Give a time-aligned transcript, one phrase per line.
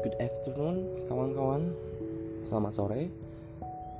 [0.00, 1.76] good afternoon kawan-kawan.
[2.48, 3.12] Selamat sore.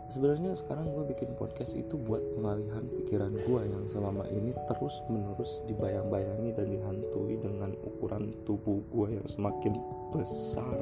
[0.08, 5.60] Sebenarnya sekarang gue bikin podcast itu buat pengalihan pikiran gue yang selama ini terus menerus
[5.68, 9.76] dibayang-bayangi dan dihantui dengan ukuran tubuh gue yang semakin
[10.08, 10.80] besar.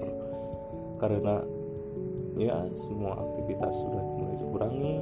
[1.02, 1.42] Karena
[2.38, 4.96] ya semua aktivitas sudah mulai dikurangi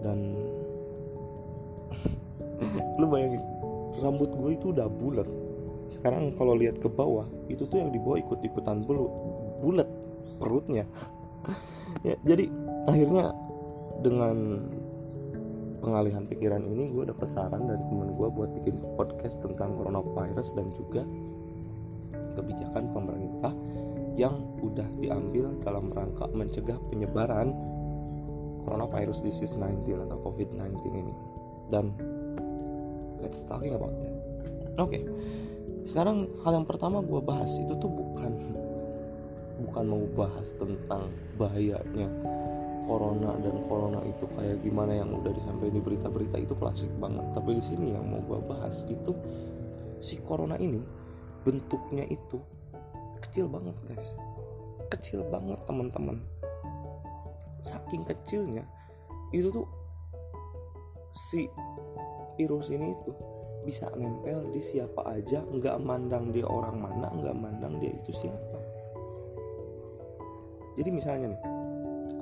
[0.00, 0.18] dan
[2.98, 3.44] lu bayangin
[4.00, 5.28] rambut gue itu udah bulat.
[5.92, 9.88] Sekarang kalau lihat ke bawah itu tuh yang di bawah ikut-ikutan bulu bulat
[10.36, 10.84] perutnya.
[12.04, 12.52] Ya jadi
[12.84, 13.32] akhirnya
[14.04, 14.60] dengan
[15.80, 20.68] pengalihan pikiran ini gue dapat saran dari temen gue buat bikin podcast tentang coronavirus dan
[20.76, 21.02] juga
[22.36, 23.52] kebijakan pemerintah
[24.20, 27.56] yang udah diambil dalam rangka mencegah penyebaran
[28.64, 31.14] coronavirus disease 19 atau covid-19 ini.
[31.72, 31.92] Dan
[33.24, 34.12] let's talking about that.
[34.76, 35.02] Oke okay
[35.84, 38.32] sekarang hal yang pertama gue bahas itu tuh bukan
[39.64, 41.08] bukan mau bahas tentang
[41.40, 42.08] bahayanya
[42.84, 47.24] corona dan corona itu kayak gimana yang udah disampaikan di berita-berita itu klasik banget.
[47.32, 49.12] Tapi di sini yang mau gue bahas itu
[50.04, 50.84] si corona ini
[51.42, 52.38] bentuknya itu
[53.24, 54.14] kecil banget guys.
[54.92, 56.20] Kecil banget teman-teman.
[57.64, 58.64] Saking kecilnya
[59.32, 59.66] itu tuh
[61.32, 61.48] si
[62.36, 63.12] virus ini itu
[63.64, 68.53] bisa nempel di siapa aja nggak mandang dia orang mana nggak mandang dia itu siapa
[70.74, 71.42] jadi misalnya nih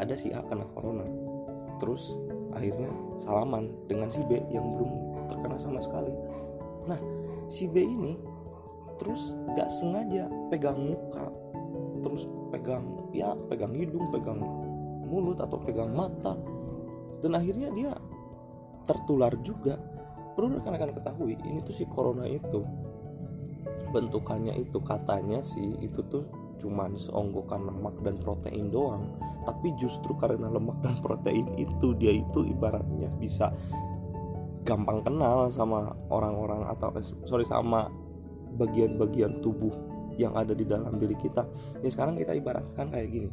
[0.00, 1.04] ada si A kena corona
[1.82, 2.14] terus
[2.52, 4.90] akhirnya salaman dengan si B yang belum
[5.26, 6.12] terkena sama sekali.
[6.86, 7.00] Nah
[7.48, 8.14] si B ini
[9.00, 11.26] terus nggak sengaja pegang muka
[12.02, 14.38] terus pegang ya pegang hidung pegang
[15.08, 16.36] mulut atau pegang mata.
[17.22, 17.92] Dan akhirnya dia
[18.86, 19.78] tertular juga.
[20.32, 22.64] Perlu rekan-rekan ketahui ini tuh si corona itu
[23.92, 26.24] bentukannya itu katanya sih itu tuh
[26.60, 29.04] cuman seonggokan lemak dan protein doang.
[29.42, 33.50] Tapi justru karena lemak dan protein itu dia itu ibaratnya bisa
[34.62, 37.90] gampang kenal sama orang-orang atau eh, sorry sama
[38.54, 39.74] bagian-bagian tubuh
[40.20, 41.48] yang ada di dalam diri kita.
[41.82, 43.30] Ya sekarang kita ibaratkan kayak gini.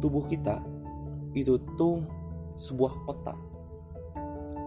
[0.00, 0.64] Tubuh kita
[1.34, 2.00] itu tuh
[2.56, 3.36] sebuah kotak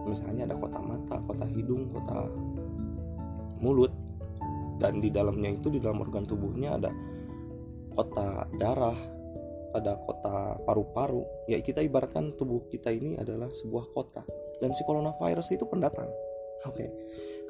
[0.08, 2.26] misalnya ada kota mata, kota hidung, kota
[3.60, 3.92] mulut.
[4.78, 6.90] Dan di dalamnya itu di dalam organ tubuhnya ada
[7.98, 8.94] kota darah,
[9.74, 11.50] ada kota paru-paru.
[11.50, 14.22] Ya kita ibaratkan tubuh kita ini adalah sebuah kota
[14.62, 16.06] dan si coronavirus itu pendatang.
[16.70, 16.86] Oke.
[16.86, 16.88] Okay.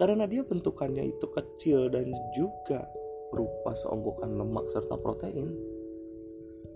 [0.00, 2.88] Karena dia bentukannya itu kecil dan juga
[3.28, 5.53] berupa seonggokan lemak serta protein.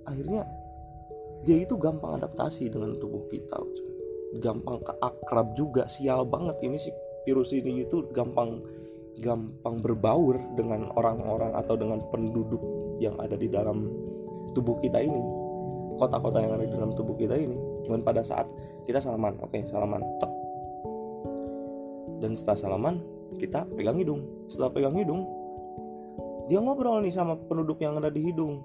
[0.05, 0.45] Akhirnya
[1.49, 3.57] dia itu gampang adaptasi dengan tubuh kita.
[4.37, 6.93] Gampang keakrab juga sial banget ini si
[7.25, 8.59] virus ini itu gampang
[9.23, 12.59] gampang berbaur dengan orang-orang atau dengan penduduk
[12.99, 13.87] yang ada di dalam
[14.51, 15.23] tubuh kita ini.
[15.97, 17.55] Kota-kota yang ada di dalam tubuh kita ini.
[17.87, 18.51] Dan pada saat
[18.83, 20.33] kita salaman oke okay, salaman tek.
[22.19, 22.95] Dan setelah salaman
[23.39, 24.27] kita pegang hidung.
[24.51, 25.23] Setelah pegang hidung
[26.51, 28.59] dia ngobrol nih sama penduduk yang ada di hidung.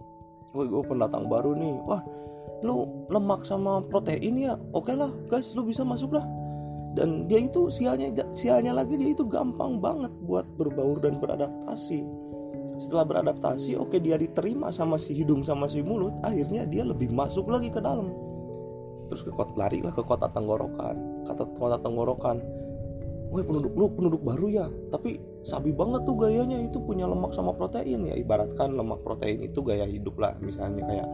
[0.57, 1.78] Wah, gue pendatang baru nih.
[1.85, 2.01] Wah
[2.66, 4.57] lu lemak sama protein ya?
[4.73, 6.25] Oke okay lah guys lu bisa masuk lah
[6.94, 12.02] dan dia itu sialnya sialnya lagi dia itu gampang banget buat berbaur dan beradaptasi.
[12.78, 17.09] Setelah beradaptasi oke okay, dia diterima sama si hidung sama si mulut akhirnya dia lebih
[17.09, 18.14] masuk lagi ke dalam.
[19.09, 21.26] Terus ke kota lari lah ke kota tenggorokan.
[21.26, 22.38] Kata kota tenggorokan.
[23.28, 24.66] Wah penduduk lu penduduk baru ya?
[24.88, 28.16] Tapi sabi banget tuh gayanya itu punya lemak sama protein ya.
[28.16, 31.08] Ibaratkan lemak protein itu gaya hidup lah Misalnya kayak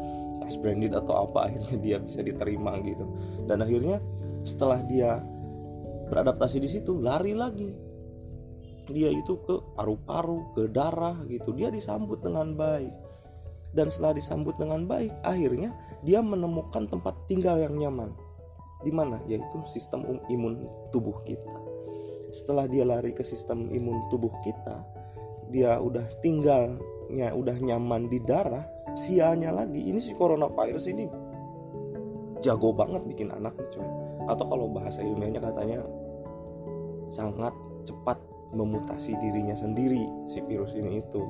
[0.43, 3.05] tas branded atau apa akhirnya dia bisa diterima gitu.
[3.49, 3.97] Dan akhirnya
[4.43, 5.23] setelah dia
[6.13, 7.73] beradaptasi di situ lari lagi.
[8.93, 11.57] Dia itu ke paru-paru ke darah gitu.
[11.57, 12.93] Dia disambut dengan baik.
[13.73, 15.73] Dan setelah disambut dengan baik akhirnya
[16.05, 18.13] dia menemukan tempat tinggal yang nyaman.
[18.85, 19.17] Di mana?
[19.25, 21.57] Yaitu sistem um, imun tubuh kita.
[22.29, 25.03] Setelah dia lari ke sistem imun tubuh kita
[25.53, 28.65] dia udah tinggalnya udah nyaman di darah
[28.97, 29.85] sianya lagi.
[29.85, 31.05] Ini si coronavirus ini
[32.41, 33.87] jago banget bikin anak nih coy.
[34.27, 35.85] Atau kalau bahasa ilmiahnya katanya
[37.13, 37.53] sangat
[37.85, 38.17] cepat
[38.53, 41.21] memutasi dirinya sendiri si virus ini itu.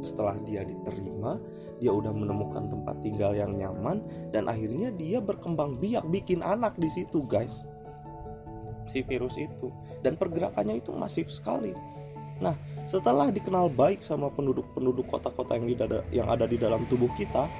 [0.00, 1.36] Setelah dia diterima
[1.76, 4.00] dia udah menemukan tempat tinggal yang nyaman
[4.32, 7.68] dan akhirnya dia berkembang biak bikin anak di situ guys.
[8.88, 9.68] Si virus itu.
[10.00, 11.76] Dan pergerakannya itu masif sekali.
[12.40, 12.56] Nah
[12.88, 15.68] setelah dikenal baik sama penduduk-penduduk kota-kota yang,
[16.14, 17.50] yang ada di dalam tubuh kita,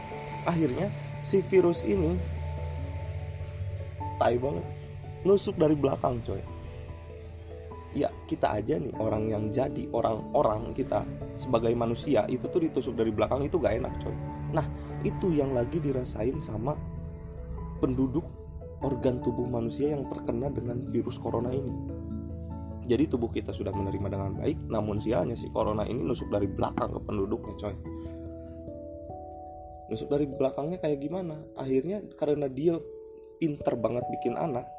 [0.47, 0.89] akhirnya
[1.21, 2.15] si virus ini
[4.17, 4.65] tai banget
[5.27, 6.56] nusuk dari belakang coy
[7.97, 11.09] ya kita aja nih orang yang jadi orang-orang kita
[11.41, 14.13] sebagai manusia itu tuh ditusuk dari belakang itu gak enak coy
[14.53, 14.67] nah
[15.01, 16.77] itu yang lagi dirasain sama
[17.81, 18.25] penduduk
[18.85, 21.73] organ tubuh manusia yang terkena dengan virus corona ini.
[22.87, 26.95] Jadi tubuh kita sudah menerima dengan baik, namun sialnya si corona ini nusuk dari belakang
[26.95, 27.77] ke penduduknya, coy.
[29.91, 31.35] Nusuk dari belakangnya kayak gimana?
[31.59, 32.79] Akhirnya karena dia
[33.43, 34.71] pinter banget bikin anak,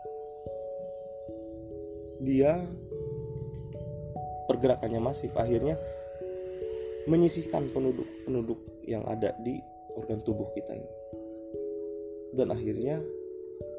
[2.23, 2.63] dia
[4.47, 5.35] pergerakannya masif.
[5.35, 5.75] Akhirnya
[7.07, 9.59] menyisihkan penduduk-penduduk yang ada di
[9.95, 10.93] organ tubuh kita ini.
[12.35, 12.99] Dan akhirnya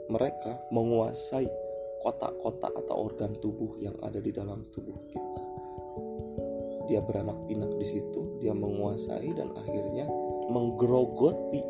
[0.09, 1.47] mereka menguasai
[2.00, 5.43] kotak-kotak atau organ tubuh yang ada di dalam tubuh kita.
[6.88, 10.09] Dia beranak pinak di situ, dia menguasai dan akhirnya
[10.49, 11.61] menggerogoti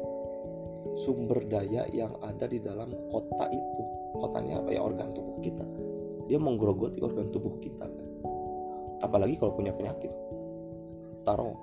[1.02, 3.82] sumber daya yang ada di dalam kota itu.
[4.22, 5.66] Kotanya apa ya organ tubuh kita.
[6.30, 7.90] Dia menggerogoti organ tubuh kita.
[9.04, 10.10] Apalagi kalau punya penyakit.
[11.22, 11.56] Taruh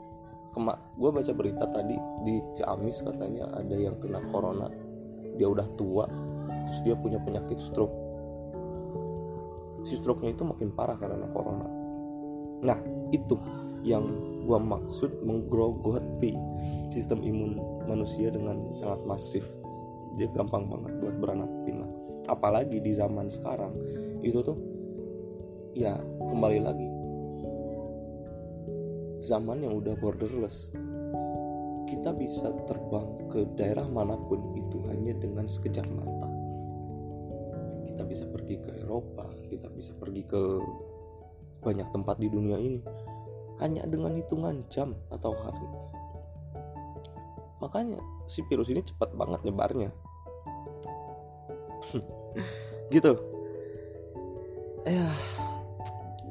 [0.56, 4.72] kemak gue baca berita tadi di Ciamis katanya ada yang kena corona.
[5.36, 6.08] Dia udah tua
[6.66, 7.94] terus dia punya penyakit stroke.
[9.86, 11.68] Si stroke-nya itu makin parah karena corona.
[12.66, 12.80] Nah
[13.14, 13.38] itu
[13.86, 14.08] yang
[14.48, 16.34] gue maksud menggerogoti
[16.90, 19.46] sistem imun manusia dengan sangat masif.
[20.16, 23.74] Dia gampang banget buat beranak pinak apalagi di zaman sekarang
[24.26, 24.58] itu tuh
[25.78, 26.88] ya kembali lagi
[29.26, 30.70] zaman yang udah borderless.
[31.90, 36.30] Kita bisa terbang ke daerah mana pun itu hanya dengan sekejap mata.
[37.90, 40.42] Kita bisa pergi ke Eropa kita bisa pergi ke
[41.64, 42.82] banyak tempat di dunia ini
[43.64, 45.68] hanya dengan hitungan jam atau hari.
[47.64, 47.98] Makanya
[48.30, 49.90] si virus ini cepat banget nyebarnya.
[52.94, 53.18] Gitu.
[54.86, 55.10] Ya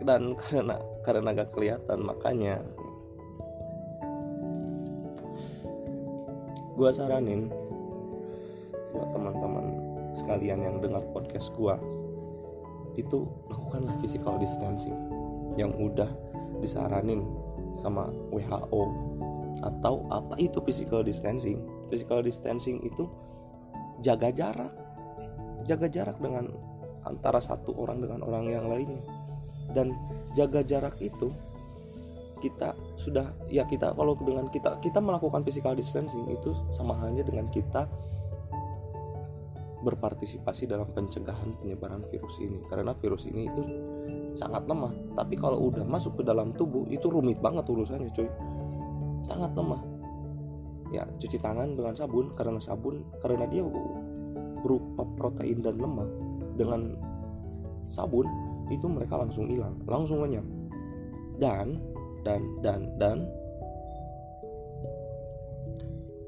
[0.05, 2.61] dan karena karena gak kelihatan makanya
[6.75, 7.51] gue saranin
[8.95, 9.67] buat teman-teman
[10.15, 11.75] sekalian yang dengar podcast gue
[12.95, 14.95] itu lakukanlah physical distancing
[15.59, 16.11] yang udah
[16.63, 17.27] disaranin
[17.75, 19.15] sama WHO
[19.63, 21.63] atau apa itu physical distancing.
[21.93, 23.07] Physical distancing itu
[24.03, 24.73] jaga jarak.
[25.69, 26.51] Jaga jarak dengan
[27.07, 29.05] antara satu orang dengan orang yang lainnya.
[29.71, 29.95] Dan
[30.35, 31.31] jaga jarak itu
[32.43, 37.49] kita sudah ya kita kalau dengan kita kita melakukan physical distancing itu sama halnya dengan
[37.49, 37.87] kita
[39.85, 42.65] berpartisipasi dalam pencegahan penyebaran virus ini.
[42.65, 43.63] Karena virus ini itu
[44.33, 45.13] sangat lemah.
[45.13, 48.27] Tapi kalau udah masuk ke dalam tubuh itu rumit banget urusannya cuy.
[49.29, 49.83] Sangat lemah.
[50.91, 53.63] Ya cuci tangan dengan sabun karena sabun karena dia
[54.65, 56.09] berupa protein dan lemak
[56.57, 56.97] dengan
[57.93, 58.25] sabun
[58.73, 60.47] itu mereka langsung hilang langsung lenyap.
[61.37, 61.83] Dan
[62.25, 63.19] dan dan dan.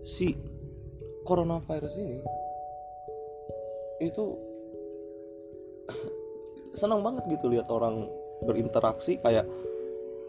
[0.06, 0.36] Si
[1.26, 2.18] coronavirus ini
[3.98, 4.24] itu
[6.78, 8.06] senang banget gitu lihat orang
[8.44, 9.48] berinteraksi kayak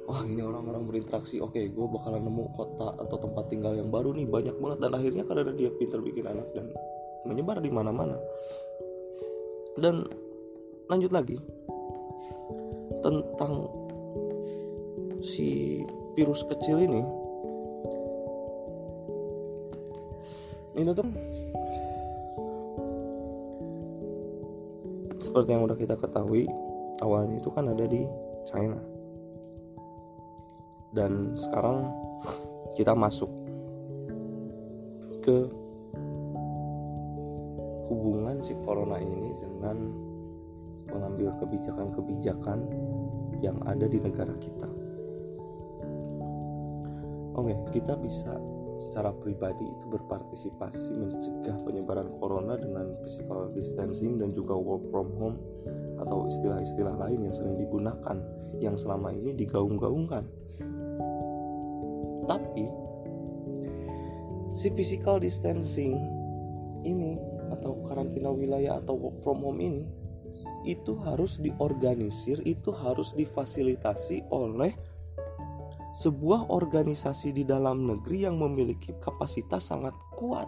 [0.08, 1.44] wah ini orang-orang berinteraksi.
[1.44, 4.80] Oke gue bakalan nemu kota atau tempat tinggal yang baru nih banyak banget.
[4.82, 6.72] Dan akhirnya karena dia pinter bikin anak dan
[7.28, 8.16] menyebar di mana-mana.
[9.78, 10.08] Dan
[10.88, 11.38] lanjut lagi
[13.04, 13.70] tentang
[15.22, 15.82] si
[16.18, 17.02] virus kecil ini
[20.78, 21.10] itu tuh
[25.18, 26.46] seperti yang udah kita ketahui
[27.02, 28.06] awalnya itu kan ada di
[28.46, 28.78] China
[30.94, 31.90] dan sekarang
[32.78, 33.30] kita masuk
[35.26, 35.50] ke
[37.90, 39.78] hubungan si corona ini dengan
[40.88, 42.64] mengambil kebijakan-kebijakan
[43.44, 44.87] yang ada di negara kita.
[47.38, 48.34] Oke, kita bisa
[48.82, 55.38] secara pribadi itu berpartisipasi mencegah penyebaran corona dengan physical distancing dan juga work from home
[56.02, 58.18] atau istilah-istilah lain yang sering digunakan
[58.58, 60.26] yang selama ini digaung-gaungkan.
[62.26, 62.66] Tapi
[64.50, 65.94] si physical distancing
[66.86, 67.18] ini
[67.54, 69.86] atau karantina wilayah atau work from home ini
[70.68, 74.76] itu harus diorganisir, itu harus difasilitasi oleh
[75.98, 80.46] sebuah organisasi di dalam negeri yang memiliki kapasitas sangat kuat.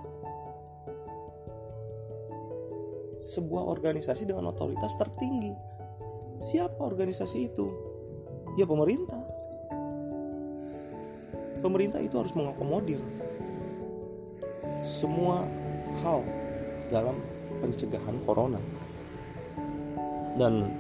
[3.25, 5.49] Sebuah organisasi dengan otoritas tertinggi.
[6.37, 7.65] Siapa organisasi itu?
[8.61, 9.25] Ya pemerintah.
[11.65, 13.01] Pemerintah itu harus mengakomodir
[14.85, 15.49] semua
[16.05, 16.21] hal
[16.93, 17.17] dalam
[17.59, 18.61] pencegahan corona
[20.39, 20.71] dan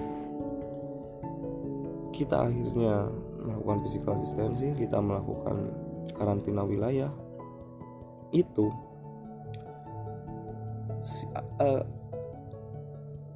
[2.15, 3.11] kita akhirnya
[3.49, 5.73] melakukan physical distancing kita melakukan
[6.13, 7.09] karantina wilayah
[8.29, 8.69] itu
[11.01, 11.25] si,
[11.57, 11.81] uh,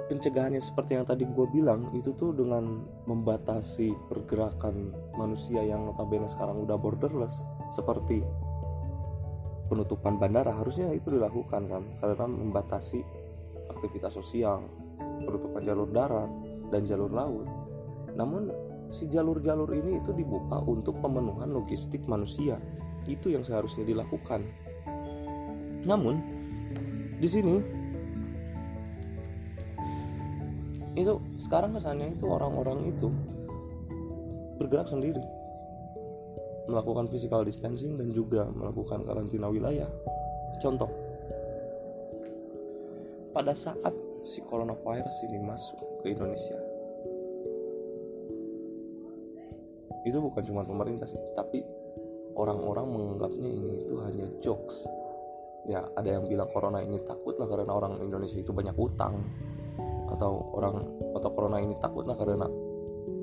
[0.07, 6.61] pencegahannya seperti yang tadi gue bilang itu tuh dengan membatasi pergerakan manusia yang notabene sekarang
[6.61, 7.33] udah borderless
[7.73, 8.21] seperti
[9.71, 13.01] penutupan bandara harusnya itu dilakukan kan karena membatasi
[13.73, 14.61] aktivitas sosial
[15.23, 16.29] penutupan jalur darat
[16.69, 17.47] dan jalur laut.
[18.13, 18.51] Namun
[18.93, 22.61] si jalur-jalur ini itu dibuka untuk pemenuhan logistik manusia.
[23.09, 24.45] Itu yang seharusnya dilakukan.
[25.89, 26.15] Namun
[27.17, 27.55] di sini
[30.93, 33.09] itu sekarang kesannya itu orang-orang itu
[34.61, 35.25] bergerak sendiri.
[36.69, 39.89] Melakukan physical distancing dan juga melakukan karantina wilayah.
[40.61, 40.87] Contoh
[43.33, 46.72] pada saat si coronavirus ini masuk ke Indonesia
[50.03, 51.63] itu bukan cuma pemerintah sih tapi
[52.35, 54.85] orang-orang menganggapnya ini itu hanya jokes.
[55.63, 59.15] Ya ada yang bilang corona ini takut lah karena orang Indonesia itu banyak utang.
[60.11, 60.75] Atau orang
[61.15, 62.45] atau corona ini takut lah karena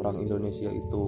[0.01, 1.03] orang Indonesia itu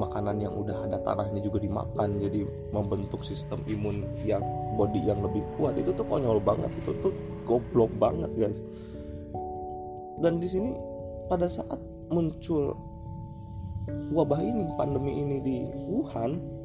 [0.00, 4.40] makanan yang udah ada tanahnya juga dimakan jadi membentuk sistem imun yang
[4.80, 5.76] body yang lebih kuat.
[5.76, 7.12] Itu tuh konyol banget itu tuh
[7.44, 8.64] goblok banget guys.
[10.20, 10.72] Dan di sini
[11.28, 12.74] pada saat muncul
[14.10, 15.56] wabah ini pandemi ini di
[15.86, 16.60] Wuhan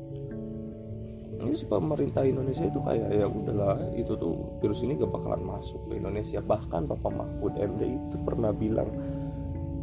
[1.36, 5.84] ini si pemerintah Indonesia itu kayak ya udahlah itu tuh virus ini gak bakalan masuk
[5.91, 6.39] ke Indonesia.
[6.39, 8.88] Bahkan Bapak Mahfud MD itu pernah bilang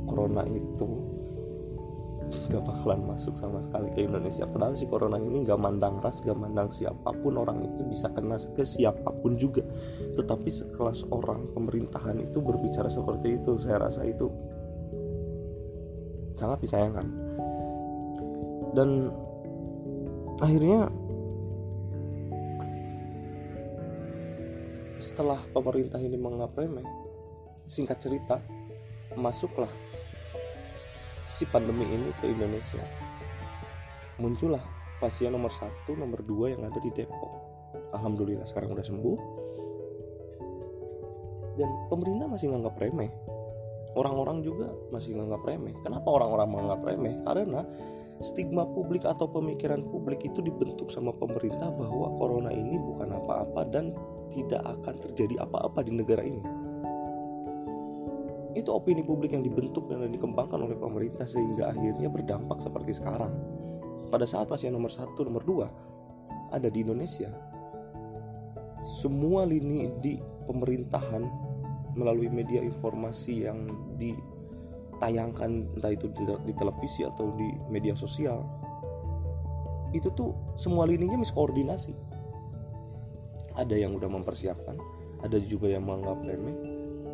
[0.09, 0.89] corona itu
[2.49, 4.49] gak bakalan masuk sama sekali ke Indonesia.
[4.49, 8.41] Padahal si corona ini gak mandang ras gak mandang siapa pun orang itu bisa kena
[8.41, 9.61] ke siapa pun juga.
[10.17, 14.33] Tetapi sekelas orang pemerintahan itu berbicara seperti itu saya rasa itu
[16.41, 17.22] sangat disayangkan
[18.73, 19.13] dan
[20.41, 20.89] akhirnya
[25.03, 26.87] setelah pemerintah ini menganggap remeh
[27.69, 28.41] singkat cerita
[29.19, 29.71] masuklah
[31.29, 32.83] si pandemi ini ke Indonesia.
[34.21, 34.63] Muncullah
[35.01, 37.33] pasien nomor satu nomor dua yang ada di Depok.
[37.93, 39.19] Alhamdulillah sekarang udah sembuh.
[41.53, 43.13] Dan pemerintah masih nganggap remeh.
[43.93, 45.77] Orang-orang juga masih nganggap remeh.
[45.85, 47.15] Kenapa orang-orang menganggap remeh?
[47.29, 47.61] Karena
[48.23, 53.91] stigma publik atau pemikiran publik itu dibentuk sama pemerintah bahwa corona ini bukan apa-apa dan
[54.31, 56.43] tidak akan terjadi apa-apa di negara ini.
[58.55, 63.33] Itu opini publik yang dibentuk dan dikembangkan oleh pemerintah sehingga akhirnya berdampak seperti sekarang.
[64.13, 65.67] Pada saat pasien nomor satu, nomor dua
[66.53, 67.33] ada di Indonesia,
[68.85, 71.25] semua lini di pemerintahan
[71.97, 73.67] melalui media informasi yang
[75.03, 78.47] ditayangkan entah itu di, televisi atau di media sosial
[79.91, 81.91] itu tuh semua lininya miskoordinasi.
[83.59, 84.79] Ada yang udah mempersiapkan
[85.27, 86.57] ada juga yang menganggap remeh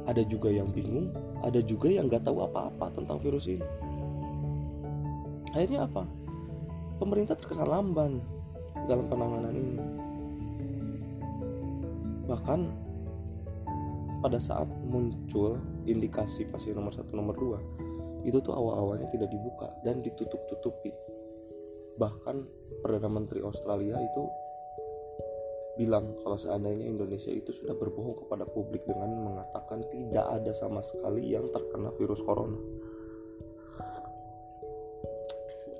[0.05, 3.65] ada juga yang bingung ada juga yang nggak tahu apa-apa tentang virus ini.
[5.57, 6.05] Akhirnya apa?
[7.01, 8.21] Pemerintah terkesan lamban
[8.85, 9.81] dalam penanganan ini.
[12.29, 12.61] Bahkan
[14.21, 15.57] pada saat muncul
[15.89, 17.59] indikasi pasien nomor satu nomor dua
[18.23, 20.93] itu tuh awal-awalnya tidak dibuka dan ditutup-tutupi
[21.99, 22.47] bahkan
[22.79, 24.23] Perdana Menteri Australia itu
[25.79, 31.31] bilang kalau seandainya Indonesia itu sudah berbohong kepada publik dengan mengatakan tidak ada sama sekali
[31.31, 32.59] yang terkena virus corona.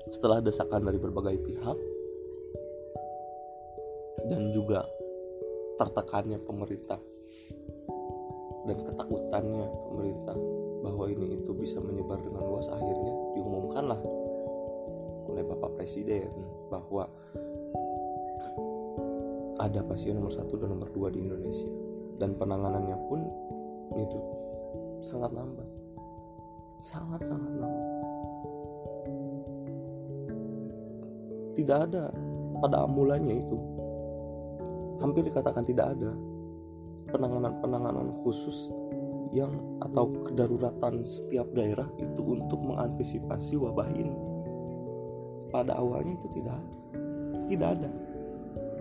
[0.07, 1.77] Setelah desakan dari berbagai pihak
[4.31, 4.87] dan juga
[5.75, 6.99] tertekannya pemerintah
[8.69, 10.37] dan ketakutannya pemerintah
[10.85, 13.99] bahwa ini itu bisa menyebar dengan luas akhirnya diumumkanlah
[15.29, 16.29] oleh Bapak Presiden
[16.69, 17.09] bahwa
[19.59, 21.67] ada pasien nomor satu dan nomor dua di Indonesia.
[22.19, 23.19] Dan penanganannya pun
[23.95, 24.19] itu
[25.03, 25.67] sangat lambat.
[26.83, 27.87] Sangat sangat lambat.
[31.57, 32.11] Tidak ada.
[32.59, 33.55] Pada mulanya itu
[34.99, 36.11] hampir dikatakan tidak ada
[37.09, 38.71] penanganan-penanganan khusus
[39.29, 44.17] yang atau kedaruratan setiap daerah itu untuk mengantisipasi wabah ini.
[45.49, 46.61] Pada awalnya itu tidak
[47.49, 47.91] tidak ada.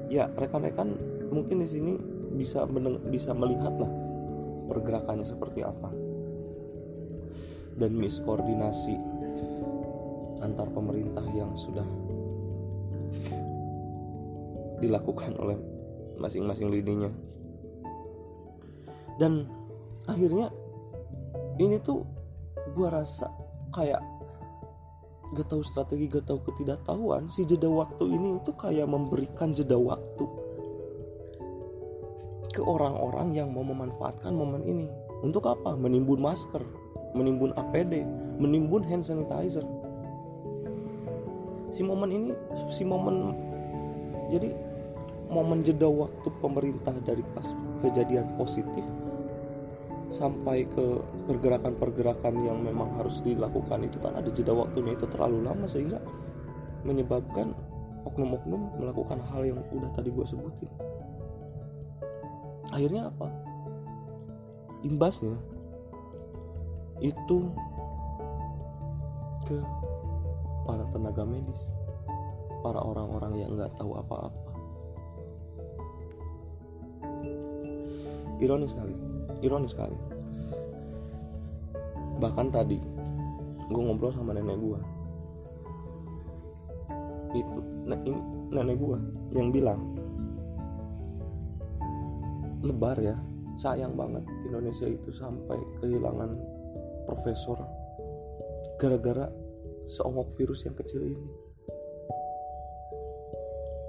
[0.08, 0.96] Ya rekan-rekan
[1.28, 1.92] mungkin di sini
[2.32, 2.64] bisa
[3.08, 3.92] bisa melihat lah
[4.68, 5.92] pergerakannya seperti apa.
[7.78, 8.96] Dan miskoordinasi
[10.40, 11.86] antar pemerintah yang sudah
[14.78, 15.58] dilakukan oleh
[16.18, 17.10] masing-masing lininya
[19.18, 19.50] dan
[20.06, 20.48] akhirnya
[21.58, 22.06] ini tuh
[22.72, 23.28] gua rasa
[23.74, 24.00] kayak
[25.36, 30.24] gak tahu strategi gak tahu ketidaktahuan si jeda waktu ini itu kayak memberikan jeda waktu
[32.48, 34.88] ke orang-orang yang mau memanfaatkan momen ini.
[35.22, 35.78] Untuk apa?
[35.78, 36.64] Menimbun masker
[37.16, 38.04] menimbun APD
[38.36, 39.64] menimbun hand sanitizer.
[41.68, 42.30] Si momen ini
[42.72, 43.36] si momen
[44.32, 44.52] jadi
[45.28, 47.52] momen jeda waktu pemerintah dari pas
[47.84, 48.84] kejadian positif
[50.08, 50.86] sampai ke
[51.28, 56.00] pergerakan-pergerakan yang memang harus dilakukan itu kan ada jeda waktunya itu terlalu lama sehingga
[56.84, 57.52] menyebabkan
[58.08, 60.70] oknum-oknum melakukan hal yang udah tadi gue sebutin.
[62.72, 63.28] Akhirnya apa?
[64.84, 65.36] Imbasnya
[67.04, 67.52] itu
[69.44, 69.58] ke
[70.64, 71.68] para tenaga medis
[72.64, 74.48] para orang-orang yang nggak tahu apa-apa.
[78.38, 79.07] Ironis sekali
[79.44, 79.98] ironis sekali.
[82.18, 82.78] Bahkan tadi
[83.68, 84.80] gue ngobrol sama nenek gue
[87.36, 88.98] itu nenek gue
[89.36, 89.92] yang bilang
[92.64, 93.16] lebar ya
[93.60, 96.32] sayang banget Indonesia itu sampai kehilangan
[97.04, 97.60] profesor
[98.80, 99.28] gara-gara
[99.84, 101.28] seongok virus yang kecil ini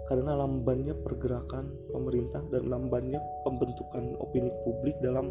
[0.09, 5.29] karena lambannya pergerakan pemerintah dan lambannya pembentukan opini publik dalam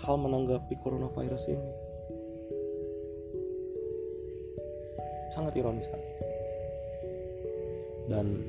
[0.00, 1.70] hal menanggapi coronavirus ini.
[5.36, 6.08] Sangat ironis sekali.
[8.08, 8.40] Dan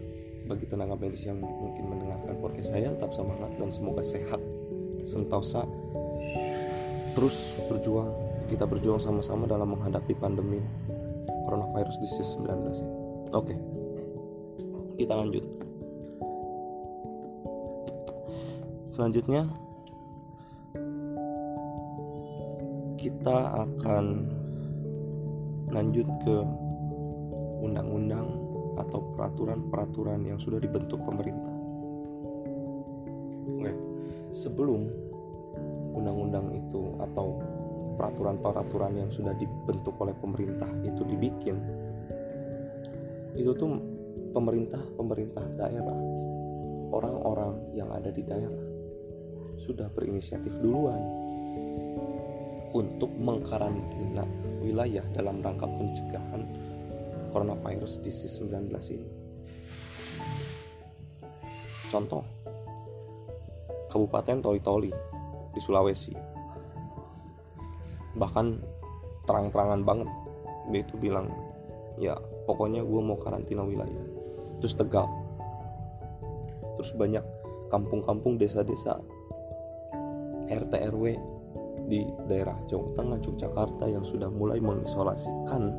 [0.47, 4.39] bagi tenaga medis yang mungkin mendengarkan podcast saya tetap semangat dan semoga sehat.
[5.03, 5.67] Sentosa.
[7.11, 8.07] Terus berjuang.
[8.47, 10.63] Kita berjuang sama-sama dalam menghadapi pandemi
[11.43, 13.53] coronavirus disease 19 ini Oke.
[14.97, 15.45] Kita lanjut.
[18.89, 19.47] Selanjutnya
[22.99, 24.05] kita akan
[25.71, 26.37] lanjut ke
[27.63, 28.27] undang-undang
[28.75, 31.55] atau peraturan-peraturan yang sudah dibentuk pemerintah.
[33.61, 33.71] Oke.
[34.33, 34.89] Sebelum
[35.95, 37.39] undang-undang itu atau
[37.95, 41.59] peraturan-peraturan yang sudah dibentuk oleh pemerintah itu dibikin
[43.39, 43.71] itu tuh
[44.35, 45.95] pemerintah pemerintah daerah
[46.91, 48.67] orang-orang yang ada di daerah
[49.55, 50.99] sudah berinisiatif duluan
[52.75, 54.27] untuk mengkarantina
[54.59, 56.43] wilayah dalam rangka pencegahan
[57.31, 59.09] coronavirus disease 19 ini.
[61.89, 62.21] Contoh,
[63.89, 64.91] Kabupaten Toli-Toli
[65.49, 66.13] di Sulawesi.
[68.13, 68.47] Bahkan
[69.25, 70.09] terang-terangan banget
[70.69, 71.29] dia itu bilang
[71.97, 72.13] ya
[72.49, 74.05] pokoknya gue mau karantina wilayah
[74.57, 75.05] terus tegal
[76.73, 77.21] terus banyak
[77.69, 78.97] kampung-kampung desa-desa
[80.49, 81.05] RT RW
[81.85, 85.69] di daerah Jawa Tengah Yogyakarta yang sudah mulai mengisolasikan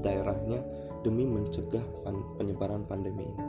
[0.00, 0.64] daerahnya
[1.04, 1.84] demi mencegah
[2.36, 3.46] penyebaran pandemi ini.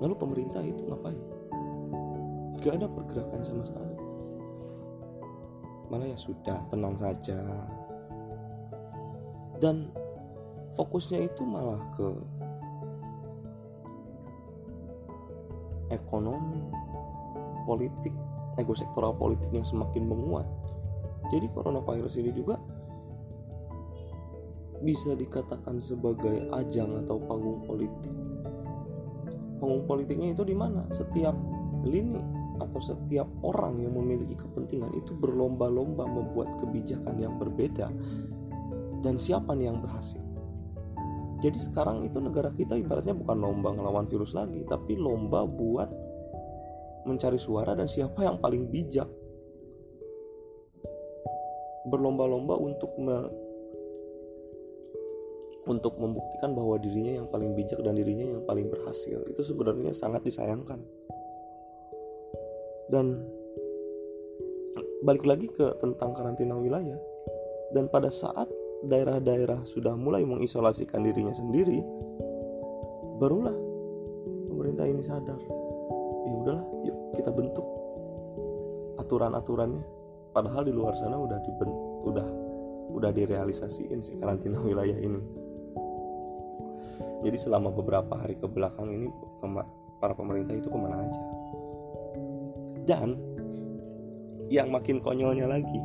[0.00, 1.20] Lalu pemerintah itu ngapain?
[2.60, 3.96] Gak ada pergerakan sama sekali.
[5.90, 7.40] Malah ya sudah, tenang saja,
[9.60, 9.92] dan
[10.74, 12.08] fokusnya itu malah ke
[15.92, 16.64] ekonomi
[17.68, 18.14] politik
[18.56, 20.48] ego sektoral politik yang semakin menguat.
[21.30, 22.58] Jadi coronavirus ini juga
[24.80, 28.14] bisa dikatakan sebagai ajang atau panggung politik.
[29.60, 30.88] Panggung politiknya itu di mana?
[30.90, 31.36] Setiap
[31.84, 32.20] lini
[32.60, 37.88] atau setiap orang yang memiliki kepentingan itu berlomba-lomba membuat kebijakan yang berbeda
[39.00, 40.20] dan siapa nih yang berhasil?
[41.40, 45.88] Jadi sekarang itu negara kita ibaratnya bukan lomba ngelawan virus lagi tapi lomba buat
[47.08, 49.08] mencari suara dan siapa yang paling bijak.
[51.88, 53.16] Berlomba-lomba untuk me,
[55.64, 60.20] untuk membuktikan bahwa dirinya yang paling bijak dan dirinya yang paling berhasil itu sebenarnya sangat
[60.20, 60.84] disayangkan.
[62.92, 63.24] Dan
[65.08, 67.00] balik lagi ke tentang karantina wilayah.
[67.72, 68.50] Dan pada saat
[68.84, 71.80] daerah-daerah sudah mulai mengisolasikan dirinya sendiri,
[73.20, 73.56] barulah
[74.48, 75.40] pemerintah ini sadar.
[76.24, 77.66] Ya udahlah, yuk kita bentuk
[79.00, 79.84] aturan-aturannya.
[80.30, 82.28] Padahal di luar sana udah dibentuk, udah
[82.90, 85.20] udah direalisasiin si karantina wilayah ini.
[87.20, 89.12] Jadi selama beberapa hari ke belakang ini
[90.00, 91.22] para pemerintah itu ke mana aja.
[92.88, 93.20] Dan
[94.48, 95.78] yang makin konyolnya lagi,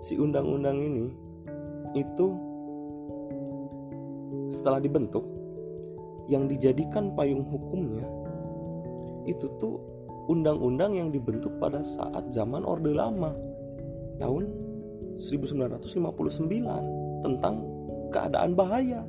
[0.00, 1.12] si undang-undang ini
[1.92, 2.32] itu
[4.48, 5.22] setelah dibentuk
[6.26, 8.06] yang dijadikan payung hukumnya
[9.28, 9.78] itu tuh
[10.30, 13.34] undang-undang yang dibentuk pada saat zaman Orde Lama
[14.22, 14.48] tahun
[15.20, 15.84] 1959
[17.20, 17.54] tentang
[18.08, 19.04] keadaan bahaya.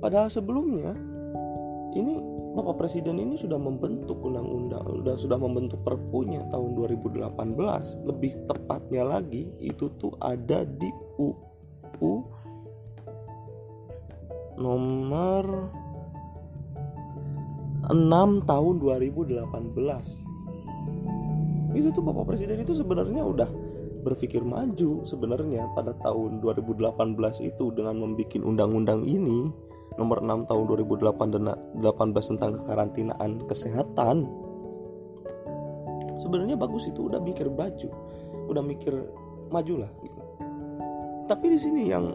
[0.00, 0.92] padahal sebelumnya
[1.96, 2.20] ini
[2.56, 7.28] Bapak Presiden ini sudah membentuk undang-undang sudah sudah membentuk perpunya tahun 2018
[8.08, 10.88] lebih tepatnya lagi itu tuh ada di
[11.20, 12.12] UU
[14.56, 15.68] nomor
[17.92, 23.52] 6 tahun 2018 itu tuh Bapak Presiden itu sebenarnya udah
[24.00, 26.88] berpikir maju sebenarnya pada tahun 2018
[27.44, 29.52] itu dengan membuat undang-undang ini
[29.96, 34.28] nomor 6 tahun 2018 tentang kekarantinaan kesehatan
[36.20, 37.88] sebenarnya bagus itu udah mikir baju
[38.46, 38.94] udah mikir
[39.48, 40.20] maju lah gitu.
[41.26, 42.12] tapi di sini yang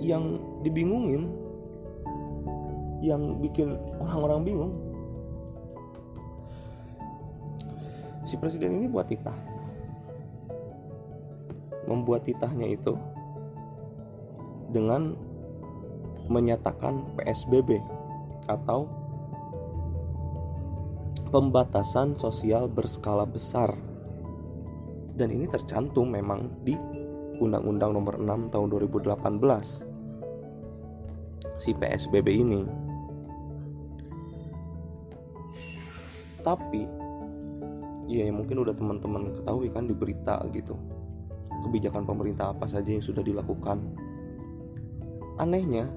[0.00, 0.24] yang
[0.64, 1.28] dibingungin
[3.00, 4.72] yang bikin orang-orang bingung
[8.28, 9.36] si presiden ini buat titah
[11.88, 12.94] membuat titahnya itu
[14.70, 15.18] dengan
[16.30, 17.82] menyatakan PSBB
[18.46, 18.86] atau
[21.34, 23.74] pembatasan sosial berskala besar.
[25.18, 26.78] Dan ini tercantum memang di
[27.42, 29.84] Undang-Undang Nomor 6 Tahun 2018.
[31.60, 32.62] Si PSBB ini.
[36.40, 36.88] Tapi
[38.08, 40.72] ya mungkin udah teman-teman ketahui kan di berita gitu
[41.60, 43.78] kebijakan pemerintah apa saja yang sudah dilakukan.
[45.36, 45.88] Anehnya,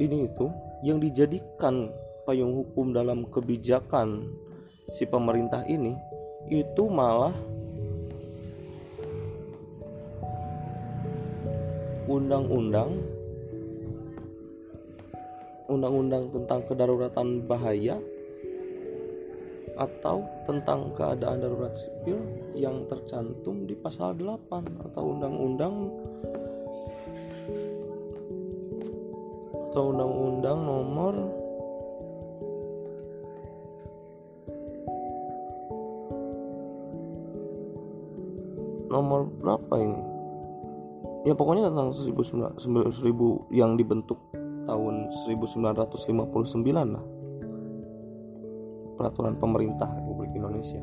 [0.00, 0.48] ini itu
[0.80, 1.92] yang dijadikan
[2.24, 4.32] payung hukum dalam kebijakan
[4.96, 5.92] si pemerintah ini
[6.48, 7.36] itu malah
[12.08, 12.96] undang-undang
[15.70, 18.00] undang-undang tentang kedaruratan bahaya
[19.78, 22.18] atau tentang keadaan darurat sipil
[22.58, 25.74] yang tercantum di pasal 8 atau undang-undang
[29.70, 31.14] atau undang-undang nomor
[38.90, 40.02] nomor berapa ini
[41.22, 44.18] ya pokoknya tentang 1000, 1000 yang dibentuk
[44.66, 47.04] tahun 1959 lah
[49.00, 50.82] peraturan pemerintah Republik Indonesia.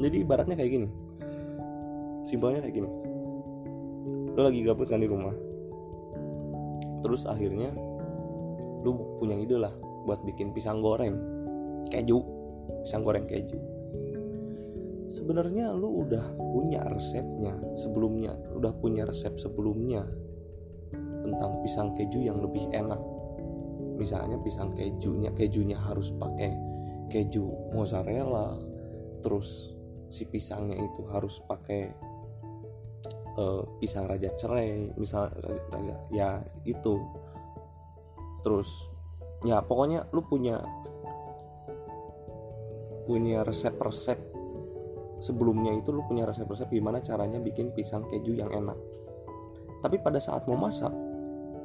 [0.00, 0.88] Jadi ibaratnya kayak gini.
[2.24, 2.88] Simpelnya kayak gini.
[4.32, 5.49] Lo lagi gabut kan di rumah.
[7.00, 7.72] Terus akhirnya
[8.84, 9.72] lu punya ide lah
[10.08, 11.16] buat bikin pisang goreng.
[11.88, 12.18] Keju,
[12.84, 13.58] pisang goreng keju.
[15.10, 20.06] Sebenarnya lu udah punya resepnya sebelumnya, udah punya resep sebelumnya
[21.26, 23.00] tentang pisang keju yang lebih enak.
[23.98, 26.54] Misalnya pisang kejunya kejunya harus pakai
[27.10, 28.54] keju mozzarella
[29.20, 29.74] terus
[30.08, 31.90] si pisangnya itu harus pakai
[33.40, 35.32] uh, pisang raja cerai misal
[35.72, 37.00] raja, ya itu.
[38.44, 38.68] Terus
[39.44, 40.60] ya pokoknya lu punya
[43.08, 44.20] punya resep-resep
[45.20, 48.76] sebelumnya itu lu punya resep-resep gimana caranya bikin pisang keju yang enak.
[49.80, 50.92] Tapi pada saat mau masak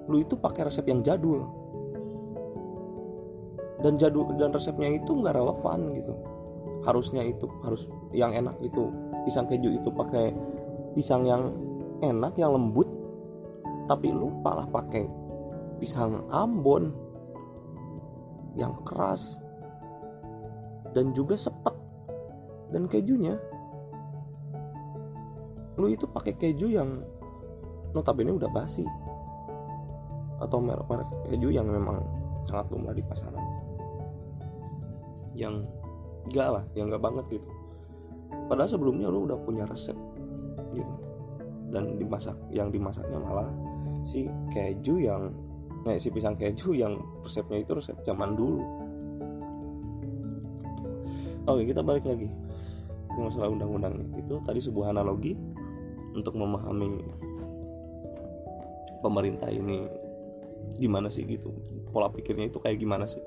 [0.08, 1.44] lu itu pakai resep yang jadul.
[3.84, 6.14] Dan jadul dan resepnya itu nggak relevan gitu.
[6.88, 7.86] Harusnya itu harus
[8.16, 8.90] yang enak itu
[9.26, 10.34] pisang keju itu pakai
[10.96, 11.50] pisang yang
[12.04, 12.88] enak yang lembut
[13.86, 15.06] tapi lupa lah pakai
[15.78, 16.90] pisang Ambon
[18.56, 19.38] yang keras
[20.96, 21.76] dan juga sepet
[22.72, 23.36] dan kejunya.
[25.76, 27.04] Lu itu pakai keju yang
[27.92, 28.88] notabene udah basi
[30.40, 32.00] atau merek-merek keju yang memang
[32.48, 33.46] sangat lumrah di pasaran.
[35.36, 35.68] Yang
[36.32, 37.50] enggak lah yang enggak banget gitu.
[38.48, 39.96] Padahal sebelumnya lu udah punya resep
[40.72, 41.05] gitu
[41.76, 43.52] dan dimasak yang dimasaknya malah
[44.08, 45.36] si keju yang
[45.84, 48.64] eh, si pisang keju yang resepnya itu resep zaman dulu.
[51.46, 52.32] Oke kita balik lagi
[53.16, 54.08] ini masalah undang-undangnya.
[54.20, 55.36] Itu tadi sebuah analogi
[56.16, 57.00] untuk memahami
[59.00, 59.88] pemerintah ini
[60.76, 61.54] gimana sih gitu
[61.96, 63.24] pola pikirnya itu kayak gimana sih.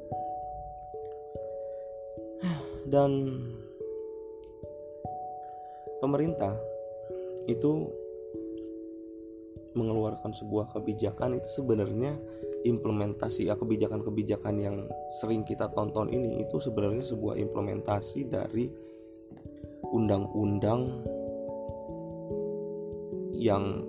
[2.88, 3.40] Dan
[6.00, 6.56] pemerintah
[7.48, 7.88] itu
[9.76, 12.16] mengeluarkan sebuah kebijakan itu sebenarnya
[12.66, 14.76] implementasi ya kebijakan-kebijakan yang
[15.20, 18.66] sering kita tonton ini itu sebenarnya sebuah implementasi dari
[19.94, 21.06] undang-undang
[23.38, 23.86] yang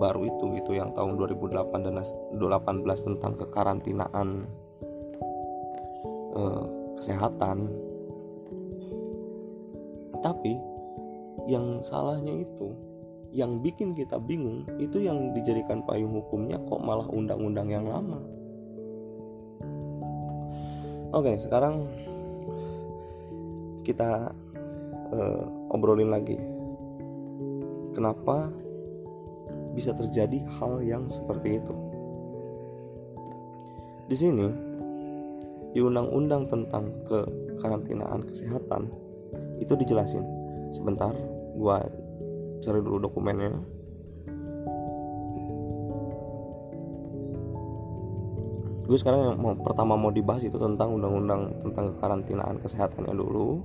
[0.00, 2.36] baru itu itu yang tahun 2018
[3.06, 4.28] tentang kekarantinaan
[6.34, 6.64] eh,
[6.98, 7.70] kesehatan.
[10.20, 10.52] Tapi
[11.48, 12.89] yang salahnya itu
[13.30, 18.18] yang bikin kita bingung itu yang dijadikan payung hukumnya kok malah undang-undang yang lama.
[21.10, 21.90] Oke, sekarang
[23.82, 24.30] kita
[25.10, 26.38] uh, obrolin lagi.
[27.94, 28.50] Kenapa
[29.74, 31.74] bisa terjadi hal yang seperti itu?
[34.06, 34.46] Di sini
[35.70, 38.90] di undang-undang tentang kekarantinaan kesehatan
[39.62, 40.22] itu dijelasin.
[40.70, 41.14] Sebentar,
[41.58, 41.82] gua
[42.60, 43.80] cari dulu dokumennya.
[48.90, 53.62] Gue sekarang yang mau pertama mau dibahas itu tentang undang-undang tentang kekarantinaan kesehatannya dulu.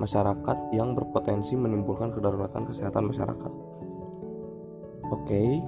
[0.00, 3.52] masyarakat yang berpotensi menimbulkan kedaruratan kesehatan masyarakat.
[5.12, 5.60] Oke.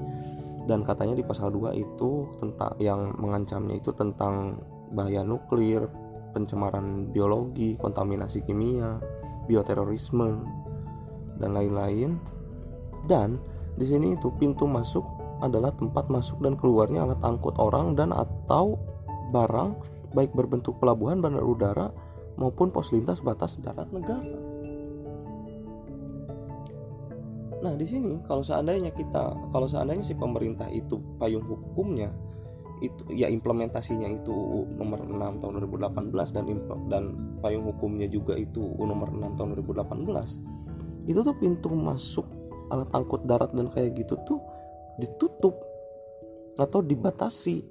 [0.63, 4.63] Dan katanya di pasal 2 itu tentang yang mengancamnya itu tentang
[4.95, 5.91] bahaya nuklir,
[6.33, 9.03] pencemaran biologi, kontaminasi kimia,
[9.51, 10.39] bioterorisme
[11.43, 12.17] dan lain-lain.
[13.11, 13.43] Dan
[13.77, 15.05] di sini itu pintu masuk
[15.43, 18.79] adalah tempat masuk dan keluarnya alat angkut orang dan atau
[19.33, 19.75] barang
[20.13, 21.89] baik berbentuk pelabuhan bandar udara
[22.37, 24.53] maupun pos lintas batas darat negara.
[27.63, 32.11] Nah, di sini kalau seandainya kita kalau seandainya si pemerintah itu payung hukumnya
[32.83, 34.35] itu ya implementasinya itu
[34.75, 36.45] nomor 6 tahun 2018 dan
[36.91, 37.05] dan
[37.39, 41.07] payung hukumnya juga itu nomor 6 tahun 2018.
[41.07, 42.42] Itu tuh pintu masuk
[42.73, 44.41] alat angkut darat dan kayak gitu tuh
[44.97, 45.61] ditutup
[46.57, 47.69] atau dibatasi.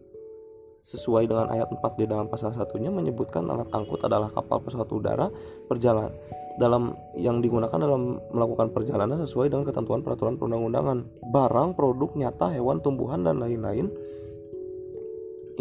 [0.82, 5.30] Sesuai dengan ayat 4 di dalam pasal satunya menyebutkan alat angkut adalah kapal pesawat udara
[5.70, 6.10] perjalanan
[6.58, 11.06] dalam yang digunakan dalam melakukan perjalanan sesuai dengan ketentuan peraturan perundang-undangan.
[11.30, 13.94] Barang produk nyata hewan tumbuhan dan lain-lain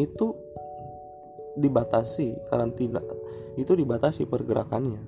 [0.01, 0.33] itu
[1.61, 3.05] dibatasi karantina
[3.61, 5.03] itu dibatasi pergerakannya.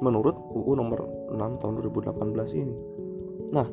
[0.00, 2.76] Menurut UU nomor 6 tahun 2018 ini
[3.50, 3.66] Nah,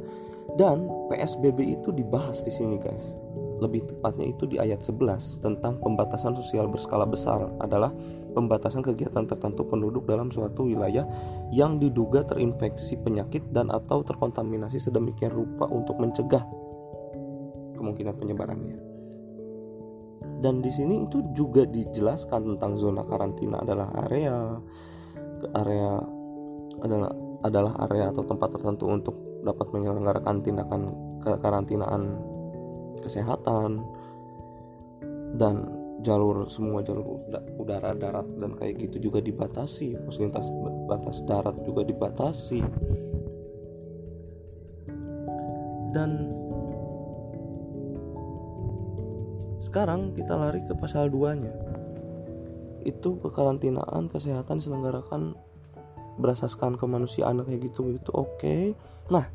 [0.56, 3.20] dan PSBB itu dibahas di sini guys.
[3.58, 7.90] Lebih tepatnya itu di ayat 11 tentang pembatasan sosial berskala besar adalah
[8.38, 11.04] pembatasan kegiatan tertentu penduduk dalam suatu wilayah
[11.50, 16.46] yang diduga terinfeksi penyakit dan atau terkontaminasi sedemikian rupa untuk mencegah
[17.74, 18.78] kemungkinan penyebarannya.
[20.38, 24.54] Dan di sini itu juga dijelaskan tentang zona karantina adalah area
[25.58, 25.98] area
[26.82, 27.10] adalah
[27.42, 30.82] adalah area atau tempat tertentu untuk dapat menyelenggarakan tindakan
[31.24, 32.20] kekarantinaan
[33.00, 33.88] kesehatan
[35.40, 37.26] dan jalur semua jalur
[37.58, 39.98] udara darat dan kayak gitu juga dibatasi.
[40.06, 40.46] Pos lintas
[40.86, 42.62] batas darat juga dibatasi.
[45.96, 46.30] Dan
[49.58, 51.54] sekarang kita lari ke pasal 2 nya
[52.86, 55.36] itu kekarantinaan kesehatan diselenggarakan
[56.22, 57.98] berasaskan kemanusiaan kayak gitu.
[57.98, 58.38] Gitu oke.
[58.38, 58.64] okay.
[59.08, 59.26] Nah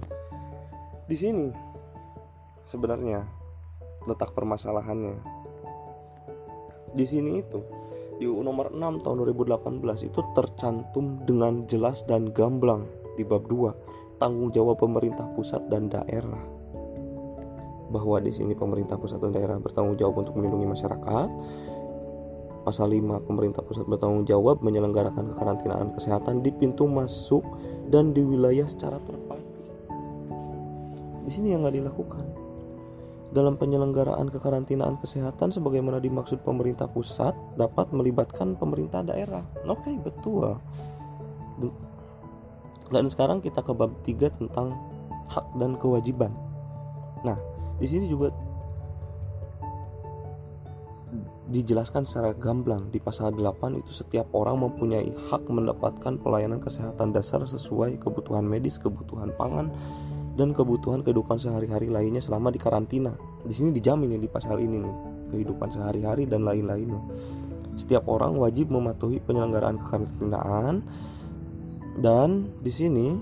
[1.09, 1.47] di sini
[2.65, 3.43] sebenarnya
[4.07, 5.19] letak permasalahannya.
[6.93, 7.61] Di sini itu
[8.21, 14.21] di UU nomor 6 tahun 2018 itu tercantum dengan jelas dan gamblang di bab 2
[14.21, 16.43] tanggung jawab pemerintah pusat dan daerah.
[17.93, 21.29] Bahwa di sini pemerintah pusat dan daerah bertanggung jawab untuk melindungi masyarakat.
[22.63, 27.43] Pasal 5 pemerintah pusat bertanggung jawab menyelenggarakan kekarantinaan kesehatan di pintu masuk
[27.91, 29.42] dan di wilayah secara terpadu.
[31.23, 32.27] Di sini yang nggak dilakukan.
[33.33, 39.41] Dalam penyelenggaraan kekarantinaan kesehatan sebagaimana dimaksud pemerintah pusat dapat melibatkan pemerintah daerah.
[39.65, 40.61] Oke, okay, betul.
[42.93, 44.77] Dan sekarang kita ke bab 3 tentang
[45.33, 46.29] hak dan kewajiban.
[47.25, 47.41] Nah,
[47.81, 48.29] di sini juga
[51.53, 57.45] dijelaskan secara gamblang di pasal 8 itu setiap orang mempunyai hak mendapatkan pelayanan kesehatan dasar
[57.45, 59.69] sesuai kebutuhan medis, kebutuhan pangan,
[60.33, 63.13] dan kebutuhan kehidupan sehari-hari lainnya selama di karantina.
[63.45, 64.97] Di sini dijamin ya di pasal ini nih,
[65.35, 67.01] kehidupan sehari-hari dan lain-lainnya.
[67.77, 70.85] Setiap orang wajib mematuhi penyelenggaraan kekarantinaan
[72.01, 73.17] dan di sini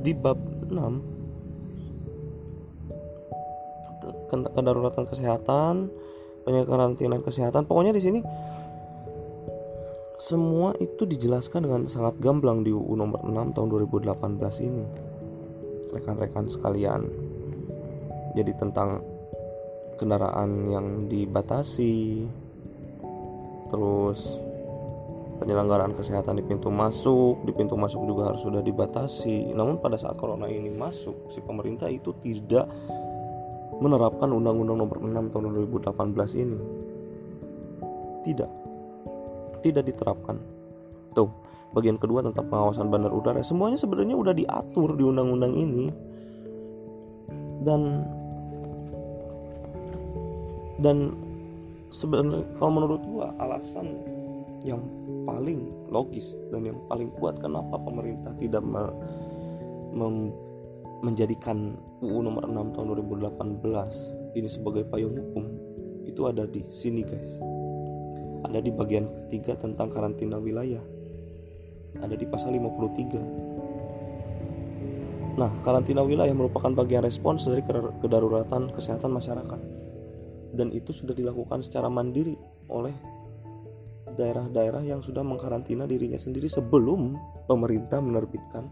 [0.00, 1.10] di bab 6
[4.30, 5.90] kedaruratan kesehatan,
[6.46, 7.66] penyekarantinaan kesehatan.
[7.66, 8.22] Pokoknya di sini
[10.20, 14.86] semua itu dijelaskan dengan sangat gamblang di UU nomor 6 tahun 2018 ini.
[15.90, 17.02] rekan-rekan sekalian
[18.38, 19.02] jadi tentang
[19.98, 22.30] kendaraan yang dibatasi
[23.66, 24.38] terus
[25.42, 29.50] penyelenggaraan kesehatan di pintu masuk di pintu masuk juga harus sudah dibatasi.
[29.50, 32.70] Namun pada saat corona ini masuk si pemerintah itu tidak
[33.82, 36.60] menerapkan undang-undang nomor 6 tahun 2018 ini.
[38.20, 38.59] Tidak
[39.62, 40.40] tidak diterapkan.
[41.14, 41.30] Tuh
[41.70, 43.40] bagian kedua tentang pengawasan bandar udara.
[43.44, 45.86] Semuanya sebenarnya udah diatur di undang-undang ini.
[47.60, 48.04] Dan
[50.80, 51.12] dan
[51.92, 54.00] sebenarnya kalau menurut gua alasan
[54.64, 54.80] yang
[55.28, 58.88] paling logis dan yang paling kuat kenapa pemerintah tidak me,
[61.00, 62.86] menjadikan UU nomor 6 tahun
[63.60, 65.44] 2018 ini sebagai payung hukum
[66.04, 67.40] itu ada di sini guys
[68.44, 70.80] ada di bagian ketiga tentang karantina wilayah.
[72.00, 73.50] Ada di pasal 53
[75.30, 77.64] nah karantina wilayah merupakan bagian respons dari
[78.02, 79.60] kedaruratan kesehatan masyarakat.
[80.50, 82.34] Dan itu sudah dilakukan secara mandiri
[82.68, 82.92] oleh
[84.10, 87.14] daerah-daerah yang sudah mengkarantina dirinya sendiri sebelum
[87.46, 88.66] pemerintah menerbitkan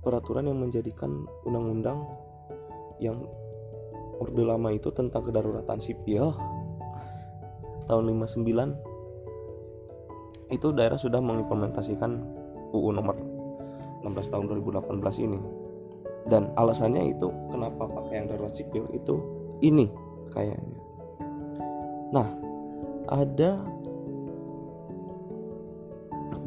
[0.00, 2.06] peraturan yang menjadikan undang-undang
[3.02, 3.20] yang
[4.20, 6.32] orde lama itu tentang kedaruratan sipil
[7.90, 12.22] tahun 59 itu daerah sudah mengimplementasikan
[12.70, 13.18] UU nomor
[14.06, 15.42] 16 tahun 2018 ini.
[16.30, 19.18] Dan alasannya itu kenapa pakai yang darurat sipil itu
[19.66, 19.90] ini
[20.30, 20.78] kayaknya.
[22.14, 22.28] Nah
[23.10, 23.66] ada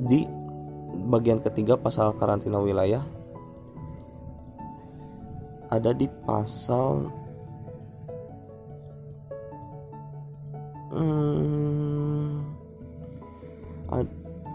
[0.04, 0.28] di
[1.12, 3.04] bagian ketiga pasal karantina wilayah
[5.74, 7.10] ada di pasal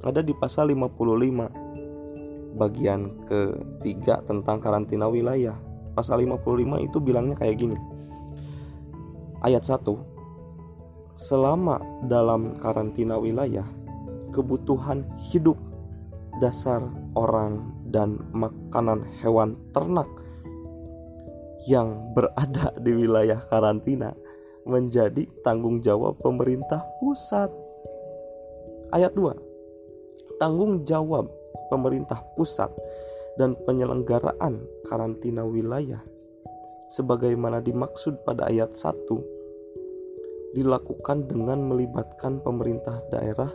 [0.02, 5.54] ada di pasal 55 bagian ketiga tentang karantina wilayah
[5.96, 7.76] pasal 55 itu bilangnya kayak gini.
[9.40, 9.80] Ayat 1.
[11.16, 13.64] Selama dalam karantina wilayah,
[14.36, 15.56] kebutuhan hidup
[16.44, 16.84] dasar
[17.16, 20.08] orang dan makanan hewan ternak
[21.66, 24.14] yang berada di wilayah karantina
[24.66, 27.50] menjadi tanggung jawab pemerintah pusat.
[28.94, 30.38] Ayat 2.
[30.38, 31.30] Tanggung jawab
[31.70, 32.70] pemerintah pusat
[33.38, 36.02] dan penyelenggaraan karantina wilayah
[36.90, 43.50] sebagaimana dimaksud pada ayat 1 dilakukan dengan melibatkan pemerintah daerah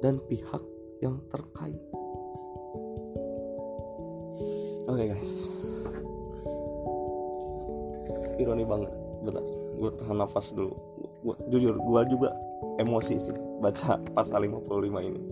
[0.00, 0.62] dan pihak
[1.04, 2.05] yang terkait.
[4.86, 5.50] Oke okay guys,
[8.38, 8.92] ironi banget,
[9.26, 9.42] bentar,
[9.82, 10.78] gue tahan nafas dulu.
[11.26, 12.30] Gua, jujur, gue juga
[12.78, 15.22] emosi sih baca pasal 55 ini.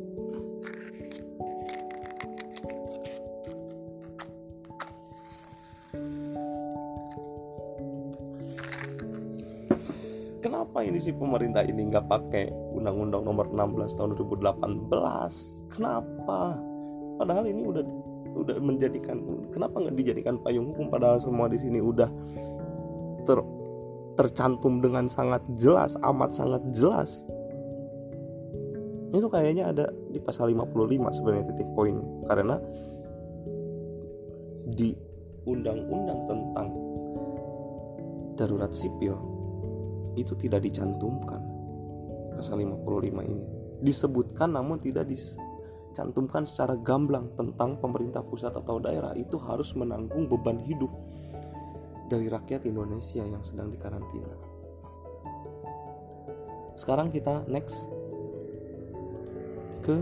[10.43, 14.91] kenapa ini sih pemerintah ini nggak pakai undang-undang nomor 16 tahun 2018
[15.71, 16.59] kenapa?
[17.15, 17.87] Padahal ini udah
[18.45, 20.93] udah menjadikan kenapa nggak dijadikan payung hukum?
[20.93, 22.09] Padahal semua di sini udah
[23.25, 23.41] ter
[24.15, 27.25] tercantum dengan sangat jelas amat sangat jelas.
[29.15, 31.99] Itu kayaknya ada di pasal 55 sebenarnya titik poin.
[32.27, 32.59] Karena
[34.75, 34.91] di
[35.45, 36.69] undang-undang tentang
[38.35, 39.15] darurat sipil
[40.19, 41.43] itu tidak dicantumkan
[42.35, 43.47] pasal 55 ini.
[43.83, 45.07] Disebutkan namun tidak
[45.95, 50.91] dicantumkan secara gamblang tentang pemerintah pusat atau daerah itu harus menanggung beban hidup
[52.11, 54.35] dari rakyat Indonesia yang sedang dikarantina
[56.75, 57.87] sekarang kita next
[59.87, 59.95] ke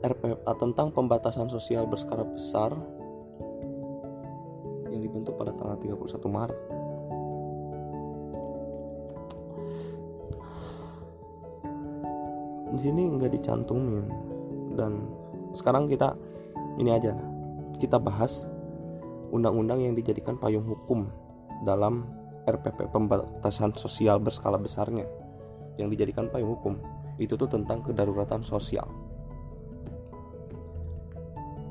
[0.00, 2.72] RPA tentang pembatasan sosial berskala besar
[4.88, 6.79] yang dibentuk pada tanggal 31 Maret.
[12.80, 14.08] Sini nggak dicantumin
[14.72, 15.04] dan
[15.52, 16.16] sekarang kita
[16.80, 17.12] ini aja
[17.76, 18.48] kita bahas
[19.28, 21.04] undang-undang yang dijadikan payung hukum
[21.68, 22.08] dalam
[22.48, 25.04] RPP pembatasan sosial berskala besarnya
[25.76, 26.80] yang dijadikan payung hukum
[27.20, 28.88] itu tuh tentang kedaruratan sosial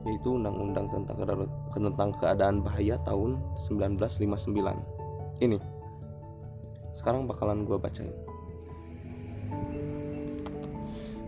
[0.07, 1.17] yaitu Undang-Undang tentang
[1.69, 3.37] tentang keadaan bahaya tahun
[3.67, 5.43] 1959.
[5.43, 5.59] Ini.
[6.97, 8.11] Sekarang bakalan gue bacain.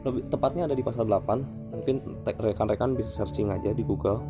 [0.01, 1.77] Lebih tepatnya ada di pasal 8.
[1.77, 4.21] Mungkin rekan-rekan bisa searching aja di Google.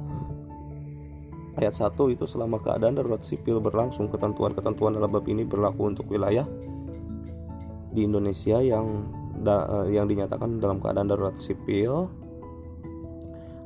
[1.59, 6.47] ayat 1 itu selama keadaan darurat sipil berlangsung ketentuan-ketentuan dalam bab ini berlaku untuk wilayah
[7.91, 9.03] di Indonesia yang
[9.43, 12.07] da, eh, yang dinyatakan dalam keadaan darurat sipil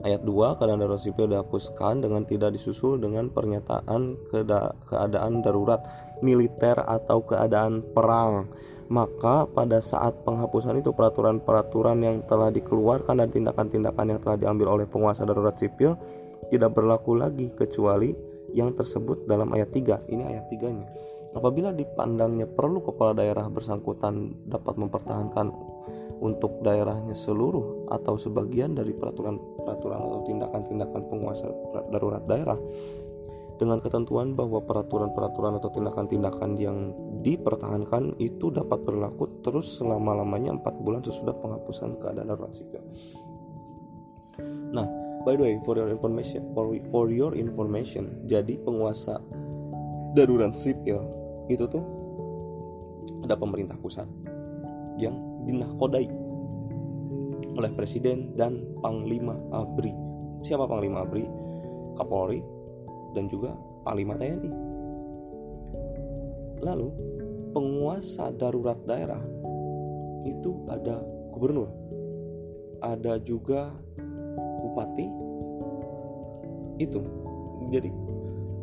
[0.06, 4.22] Ayat 2, keadaan darurat sipil dihapuskan dengan tidak disusul dengan pernyataan
[4.86, 5.82] keadaan darurat
[6.22, 8.46] militer atau keadaan perang.
[8.86, 14.86] Maka pada saat penghapusan itu peraturan-peraturan yang telah dikeluarkan dan tindakan-tindakan yang telah diambil oleh
[14.86, 15.98] penguasa darurat sipil
[16.54, 18.14] tidak berlaku lagi kecuali
[18.54, 20.06] yang tersebut dalam ayat 3.
[20.06, 20.88] Ini ayat 3-nya.
[21.36, 25.52] Apabila dipandangnya perlu kepala daerah bersangkutan dapat mempertahankan
[26.24, 31.52] untuk daerahnya seluruh atau sebagian dari peraturan-peraturan atau tindakan-tindakan penguasa
[31.92, 32.56] darurat daerah
[33.60, 36.92] dengan ketentuan bahwa peraturan-peraturan atau tindakan-tindakan yang
[37.26, 42.86] dipertahankan itu dapat berlaku terus selama-lamanya 4 bulan sesudah penghapusan keadaan darurat sipil.
[44.70, 44.86] Nah,
[45.26, 49.18] by the way, for your information, for, for your information, jadi penguasa
[50.14, 51.02] darurat sipil
[51.50, 51.82] itu tuh
[53.26, 54.06] ada pemerintah pusat
[55.02, 55.18] yang
[55.50, 56.06] dinahkodai
[57.58, 59.94] oleh presiden dan panglima ABRI.
[60.46, 61.26] Siapa panglima ABRI?
[61.98, 62.44] Kapolri
[63.18, 64.52] dan juga panglima TNI.
[66.62, 67.15] Lalu
[67.56, 69.24] penguasa darurat daerah
[70.28, 71.00] itu ada
[71.32, 71.72] gubernur,
[72.84, 73.72] ada juga
[74.60, 75.08] bupati.
[76.76, 77.00] Itu
[77.72, 77.88] jadi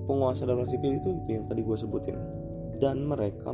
[0.05, 2.21] penguasa darurat sipil itu itu yang tadi gue sebutin
[2.77, 3.49] dan mereka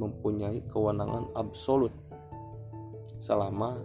[0.00, 1.92] mempunyai kewenangan absolut
[3.20, 3.76] selama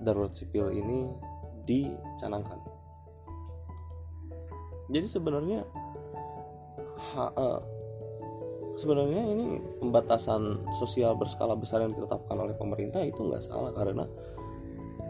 [0.00, 1.12] darurat sipil ini
[1.68, 2.56] dicanangkan.
[4.90, 5.60] Jadi sebenarnya
[7.14, 7.60] ha, uh,
[8.80, 14.08] sebenarnya ini pembatasan sosial berskala besar yang ditetapkan oleh pemerintah itu nggak salah karena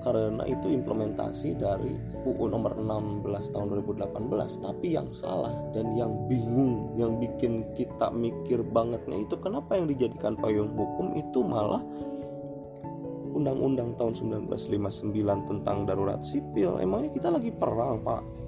[0.00, 1.92] karena itu implementasi dari
[2.24, 8.64] UU nomor 16 tahun 2018 tapi yang salah dan yang bingung yang bikin kita mikir
[8.64, 11.84] bangetnya itu kenapa yang dijadikan payung hukum itu malah
[13.30, 15.14] Undang-Undang tahun 1959
[15.46, 16.82] tentang darurat sipil.
[16.82, 18.39] Emangnya kita lagi perang pak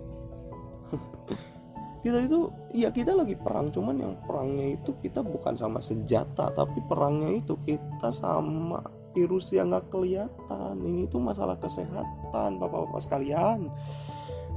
[2.03, 6.83] kita itu ya kita lagi perang cuman yang perangnya itu kita bukan sama senjata tapi
[6.83, 8.83] perangnya itu kita sama
[9.15, 10.75] virus yang nggak kelihatan.
[10.83, 13.71] Ini tuh masalah kesehatan bapak-bapak sekalian.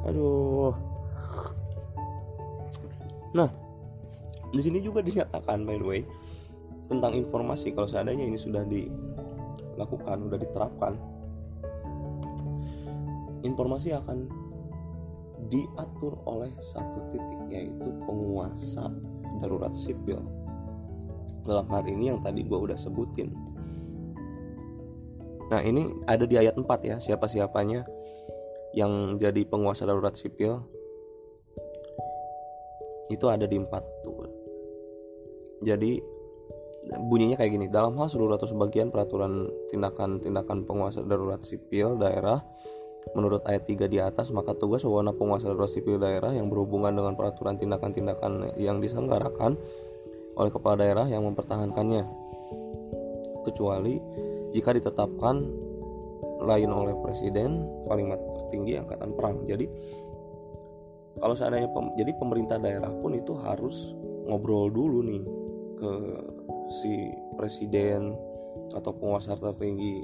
[0.08, 0.74] Aduh.
[3.36, 3.52] Nah
[4.50, 6.02] di sini juga dinyatakan by the way
[6.88, 7.76] tentang informasi.
[7.76, 8.88] Kalau seandainya ini sudah di
[9.76, 10.94] lakukan udah diterapkan
[13.44, 14.45] informasi akan
[15.48, 18.90] diatur oleh satu titik yaitu penguasa
[19.42, 20.20] darurat sipil.
[21.46, 23.30] Dalam hal ini yang tadi gue udah sebutin.
[25.54, 27.86] Nah ini ada di ayat 4 ya siapa siapanya
[28.74, 30.58] yang jadi penguasa darurat sipil.
[33.14, 33.70] Itu ada di 4
[34.02, 34.16] tuh
[35.64, 35.98] jadi
[37.10, 37.66] bunyinya kayak gini.
[37.72, 42.44] Dalam hal seluruh atau sebagian peraturan tindakan-tindakan penguasa darurat sipil daerah
[43.14, 47.14] menurut ayat 3 di atas maka tugas wewenang penguasa darurat sipil daerah yang berhubungan dengan
[47.14, 49.60] peraturan tindakan-tindakan yang diselenggarakan
[50.36, 52.04] oleh kepala daerah yang mempertahankannya.
[53.46, 54.02] Kecuali
[54.58, 55.36] jika ditetapkan
[56.42, 59.46] lain oleh presiden kalimat tertinggi angkatan perang.
[59.46, 59.66] Jadi
[61.16, 63.96] kalau seandainya pem, jadi pemerintah daerah pun itu harus
[64.28, 65.24] ngobrol dulu nih
[65.80, 65.92] ke
[66.82, 68.18] si presiden
[68.74, 70.02] atau penguasa tertinggi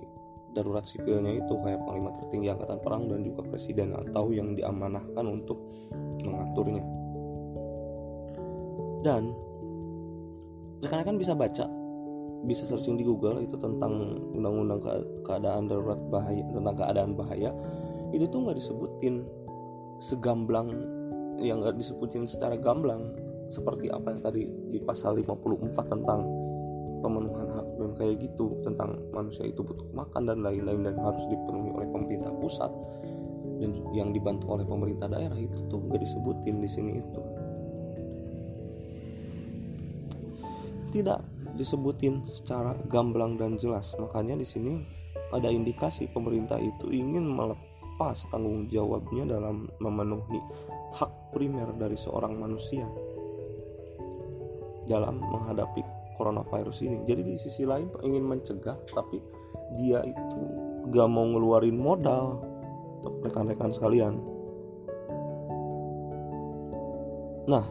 [0.52, 5.58] darurat sipilnya itu kayak panglima tertinggi angkatan perang dan juga presiden atau yang diamanahkan untuk
[6.24, 6.84] mengaturnya.
[9.02, 9.24] Dan
[10.82, 11.66] rekan kan bisa baca
[12.41, 14.82] bisa searching di Google itu tentang undang-undang
[15.22, 17.54] keadaan darurat bahaya tentang keadaan bahaya
[18.10, 19.22] itu tuh nggak disebutin
[20.02, 20.74] segamblang
[21.38, 23.14] yang nggak disebutin secara gamblang
[23.54, 24.41] seperti apa yang tadi
[24.74, 26.22] di pasal 54 tentang
[27.02, 31.70] pemenuhan hak dan kayak gitu tentang manusia itu butuh makan dan lain-lain dan harus dipenuhi
[31.74, 32.72] oleh pemerintah pusat.
[33.62, 37.22] Dan yang dibantu oleh pemerintah daerah itu tuh gak disebutin di sini itu.
[40.91, 41.20] Tidak
[41.58, 43.93] disebutin secara gamblang dan jelas.
[44.02, 44.82] Makanya di sini
[45.30, 50.41] ada indikasi pemerintah itu ingin melepas tanggung jawabnya dalam memenuhi
[50.97, 52.84] hak primer dari seorang manusia
[54.89, 57.01] dalam menghadapi coronavirus ini.
[57.09, 59.17] Jadi di sisi lain ingin mencegah tapi
[59.74, 60.41] dia itu
[60.93, 62.45] gak mau ngeluarin modal.
[63.01, 64.22] Rekan-rekan sekalian.
[67.49, 67.65] Nah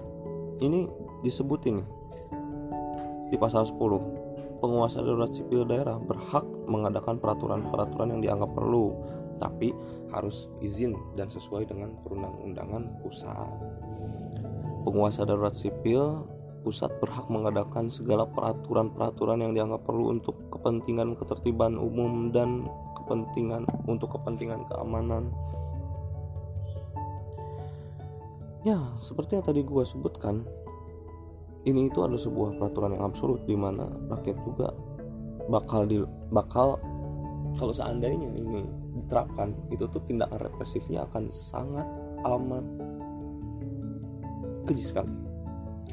[0.58, 0.90] ini
[1.22, 1.88] disebutin nih
[3.30, 3.78] di pasal 10
[4.60, 8.92] penguasa darurat sipil daerah berhak mengadakan peraturan-peraturan yang dianggap perlu,
[9.40, 9.72] tapi
[10.12, 13.48] harus izin dan sesuai dengan perundang-undangan pusat.
[14.84, 16.28] Penguasa darurat sipil
[16.60, 22.68] pusat berhak mengadakan segala peraturan-peraturan yang dianggap perlu untuk kepentingan ketertiban umum dan
[23.00, 25.32] kepentingan untuk kepentingan keamanan.
[28.60, 30.44] Ya, seperti yang tadi gue sebutkan,
[31.64, 34.68] ini itu adalah sebuah peraturan yang absolut di mana rakyat juga
[35.48, 35.98] bakal di
[36.30, 36.76] bakal
[37.58, 38.62] kalau seandainya ini
[39.00, 41.88] diterapkan itu tuh tindakan represifnya akan sangat
[42.22, 42.64] amat
[44.70, 45.10] keji sekali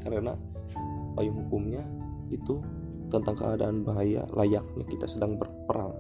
[0.06, 0.38] karena
[1.18, 1.82] payung hukumnya
[2.30, 2.62] itu
[3.10, 5.96] tentang keadaan bahaya layaknya kita sedang berperang.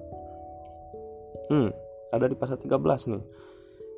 [1.49, 1.71] Hmm,
[2.13, 3.23] ada di pasal 13 nih.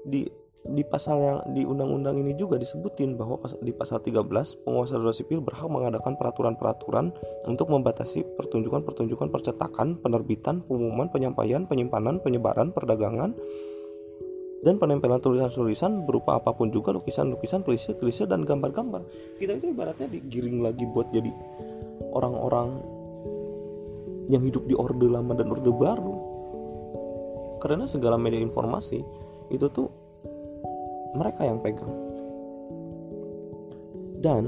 [0.08, 0.22] Di
[0.60, 5.40] di pasal yang di undang-undang ini juga disebutin bahwa di pasal 13 penguasa darurat sipil
[5.40, 7.16] berhak mengadakan peraturan-peraturan
[7.48, 13.34] untuk membatasi pertunjukan-pertunjukan percetakan, penerbitan, pengumuman, penyampaian, penyimpanan, penyebaran, perdagangan,
[14.60, 19.08] dan penempelan tulisan-tulisan berupa apa pun juga lukisan-lukisan, klise-klise dan gambar-gambar.
[19.40, 21.32] Kita itu ibaratnya digiring lagi buat jadi
[22.12, 22.70] orang-orang
[24.28, 26.16] yang hidup di orde lama dan orde baru.
[27.64, 29.00] Karena segala media informasi
[29.52, 29.88] itu tuh
[31.16, 31.92] mereka yang pegang.
[34.20, 34.44] Dan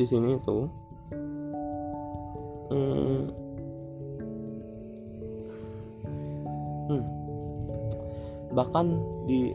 [0.00, 0.58] di sini itu
[2.72, 3.39] hmm,
[6.90, 7.06] Hmm.
[8.50, 8.86] Bahkan
[9.30, 9.54] di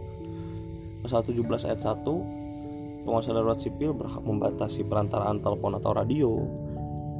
[1.03, 6.31] pasal 17 ayat 1 penguasa darurat sipil berhak membatasi perantaraan telepon atau radio,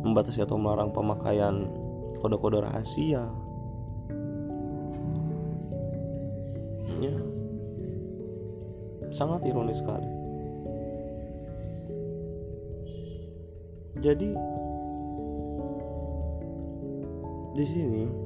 [0.02, 1.68] membatasi atau melarang pemakaian
[2.24, 3.28] kode-kode rahasia.
[7.04, 7.16] Ya.
[9.12, 10.10] Sangat ironis sekali.
[14.00, 14.32] Jadi
[17.56, 18.25] di sini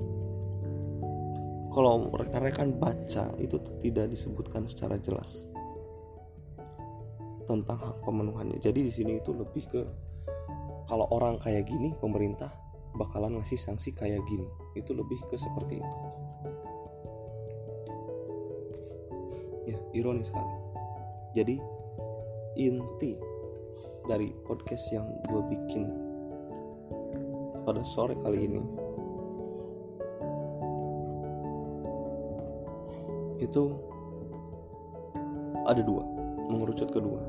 [1.80, 5.48] kalau rekan-rekan baca itu tidak disebutkan secara jelas
[7.48, 8.60] tentang hak pemenuhannya.
[8.60, 9.82] Jadi di sini itu lebih ke
[10.92, 12.52] kalau orang kayak gini pemerintah
[13.00, 14.44] bakalan ngasih sanksi kayak gini.
[14.76, 15.98] Itu lebih ke seperti itu.
[19.72, 20.56] Ya, ironis sekali.
[21.32, 21.56] Jadi
[22.60, 23.16] inti
[24.04, 25.88] dari podcast yang gue bikin
[27.64, 28.89] pada sore kali ini
[33.40, 33.64] itu
[35.66, 36.04] ada dua
[36.50, 37.22] mengerucut kedua.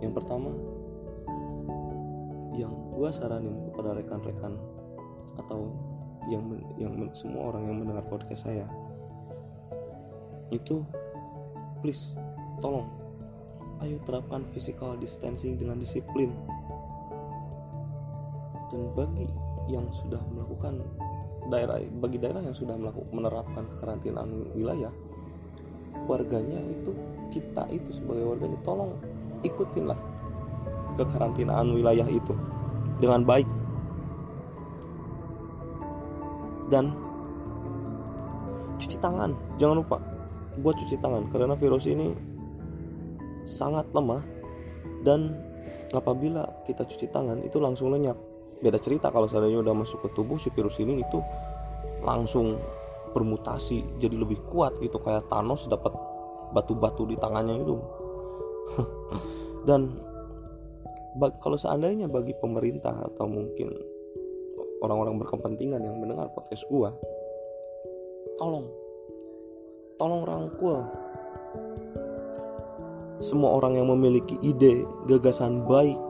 [0.00, 0.50] Yang pertama
[2.56, 4.58] yang gue saranin kepada rekan-rekan
[5.38, 5.72] atau
[6.28, 8.68] yang men, yang men, semua orang yang mendengar podcast saya
[10.50, 10.82] itu
[11.80, 12.12] please
[12.58, 12.90] tolong
[13.80, 16.36] ayo terapkan physical distancing dengan disiplin.
[18.70, 19.26] Dan bagi
[19.66, 20.84] yang sudah melakukan
[21.50, 24.94] daerah bagi daerah yang sudah melakukan menerapkan karantinaan wilayah
[26.06, 26.94] warganya itu
[27.34, 28.94] kita itu sebagai warganya tolong
[29.42, 29.98] ikutinlah
[30.98, 32.34] kekarantinaan wilayah itu
[33.00, 33.48] dengan baik.
[36.70, 36.94] Dan
[38.78, 39.98] cuci tangan jangan lupa
[40.60, 41.26] buat cuci tangan.
[41.32, 42.14] Karena virus ini
[43.42, 44.22] sangat lemah
[45.02, 45.34] dan
[45.90, 48.14] apabila kita cuci tangan itu langsung lenyap
[48.60, 49.08] beda cerita.
[49.08, 51.18] Kalau seandainya udah masuk ke tubuh si virus ini itu
[52.04, 52.60] langsung
[53.10, 55.00] bermutasi jadi lebih kuat gitu.
[55.00, 55.92] Kayak Thanos dapat
[56.52, 57.76] batu-batu di tangannya itu.
[59.68, 59.98] Dan
[61.42, 63.74] kalau seandainya bagi pemerintah atau mungkin
[64.80, 66.94] orang-orang berkepentingan yang mendengar podcast gua
[68.38, 68.70] tolong
[70.00, 70.80] tolong rangkul.
[73.20, 76.09] Semua orang yang memiliki ide gagasan baik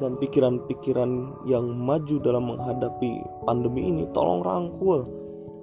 [0.00, 5.04] dan pikiran-pikiran yang maju dalam menghadapi pandemi ini tolong rangkul.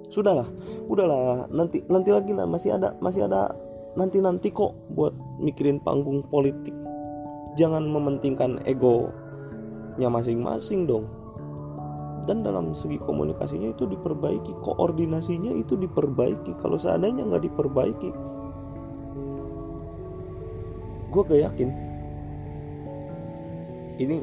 [0.08, 0.48] Sudahlah
[0.88, 3.52] udahlah nanti nanti lagi lah masih ada masih ada
[3.98, 5.12] nanti nanti kok buat
[5.42, 6.72] mikirin panggung politik.
[7.58, 11.10] Jangan mementingkan egonya masing-masing dong.
[12.24, 16.56] Dan dalam segi komunikasinya itu diperbaiki koordinasinya itu diperbaiki.
[16.60, 18.10] Kalau seandainya nggak diperbaiki
[21.08, 21.68] gue gak yakin
[23.98, 24.16] ini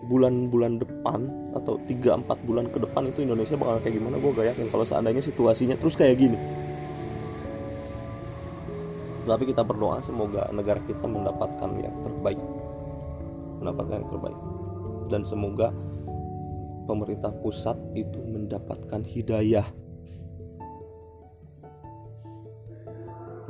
[0.00, 4.16] bulan-bulan depan atau 3-4 bulan ke depan itu Indonesia bakal kayak gimana?
[4.16, 4.66] Gue gak yakin.
[4.72, 6.38] Kalau seandainya situasinya terus kayak gini.
[9.28, 12.40] Tapi kita berdoa semoga negara kita mendapatkan yang terbaik.
[13.60, 14.38] Mendapatkan yang terbaik.
[15.12, 15.68] Dan semoga
[16.88, 19.68] pemerintah pusat itu mendapatkan hidayah.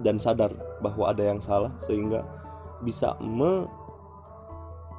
[0.00, 0.50] Dan sadar
[0.80, 2.24] bahwa ada yang salah sehingga
[2.80, 3.68] bisa me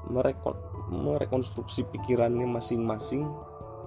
[0.09, 0.57] merekon,
[0.89, 3.27] merekonstruksi pikirannya masing-masing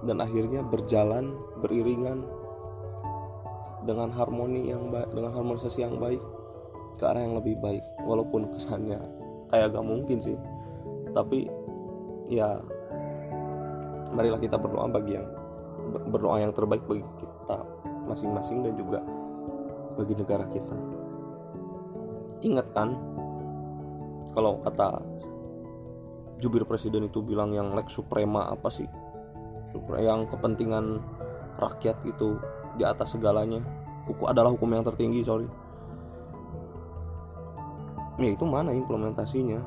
[0.05, 2.23] dan akhirnya berjalan beriringan
[3.83, 6.21] dengan harmoni yang baik dengan harmonisasi yang baik
[6.95, 9.01] ke arah yang lebih baik walaupun kesannya
[9.49, 10.37] kayak gak mungkin sih.
[11.11, 11.47] Tapi
[12.29, 12.59] ya
[14.11, 15.27] marilah kita berdoa bagi yang
[16.09, 17.57] berdoa yang terbaik bagi kita
[18.05, 18.99] masing-masing dan juga
[19.95, 20.77] bagi negara kita.
[22.45, 22.93] Ingat kan
[24.35, 24.99] kalau kata
[26.39, 28.87] jubir presiden itu bilang yang lex suprema apa sih?
[29.99, 30.99] Yang kepentingan
[31.59, 32.39] rakyat itu
[32.75, 33.63] di atas segalanya.
[34.05, 35.47] Hukum adalah hukum yang tertinggi sorry.
[38.15, 39.59] Ya itu mana implementasinya?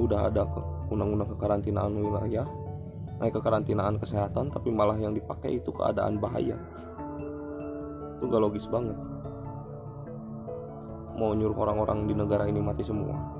[0.00, 0.60] Udah ada ke,
[0.90, 2.48] undang-undang kekarantinaan wilayah
[3.20, 6.56] naik kekarantinaan kesehatan tapi malah yang dipakai itu keadaan bahaya.
[8.16, 8.96] Itu gak logis banget.
[11.20, 13.39] Mau nyuruh orang-orang di negara ini mati semua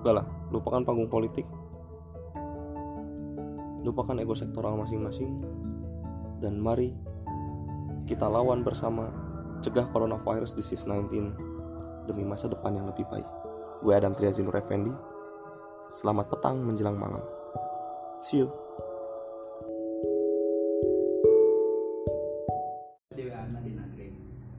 [0.00, 1.44] gak lah lupakan panggung politik
[3.84, 5.40] lupakan ego sektoral masing-masing
[6.40, 6.92] dan mari
[8.08, 9.12] kita lawan bersama
[9.60, 13.28] cegah coronavirus disease 19 demi masa depan yang lebih baik.
[13.84, 14.90] Gue Adam Triazinur Effendi.
[15.92, 17.22] Selamat petang menjelang malam.
[18.24, 18.50] See you.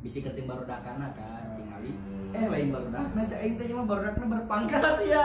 [0.01, 0.97] bisi ketim baru kan
[2.32, 5.23] eh lain baru dak nah cak teh mah baru dakna berpangkat ya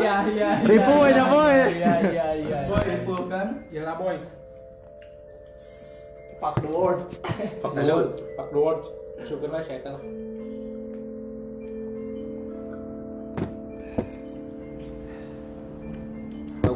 [0.00, 4.16] iya iya ribu aja boy iya iya iya boy ribu kan ya lah boy
[6.38, 7.02] Fuck the world.
[7.58, 8.14] Fuck the world.
[8.38, 8.86] Fuck the world.
[9.26, 9.98] Syukurlah saya tahu.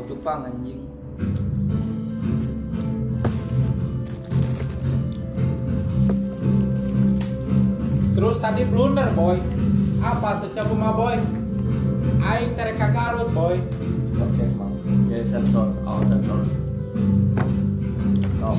[0.02, 0.82] Cupang anjing.
[8.22, 9.34] Terus tadi blunder boy.
[9.98, 11.18] Apa tuh siapa mah boy?
[12.22, 13.58] Aing terek Garut boy.
[14.14, 14.70] Podcast mau.
[15.10, 16.46] Ya sensor, oh sensor.
[18.38, 18.54] Oh.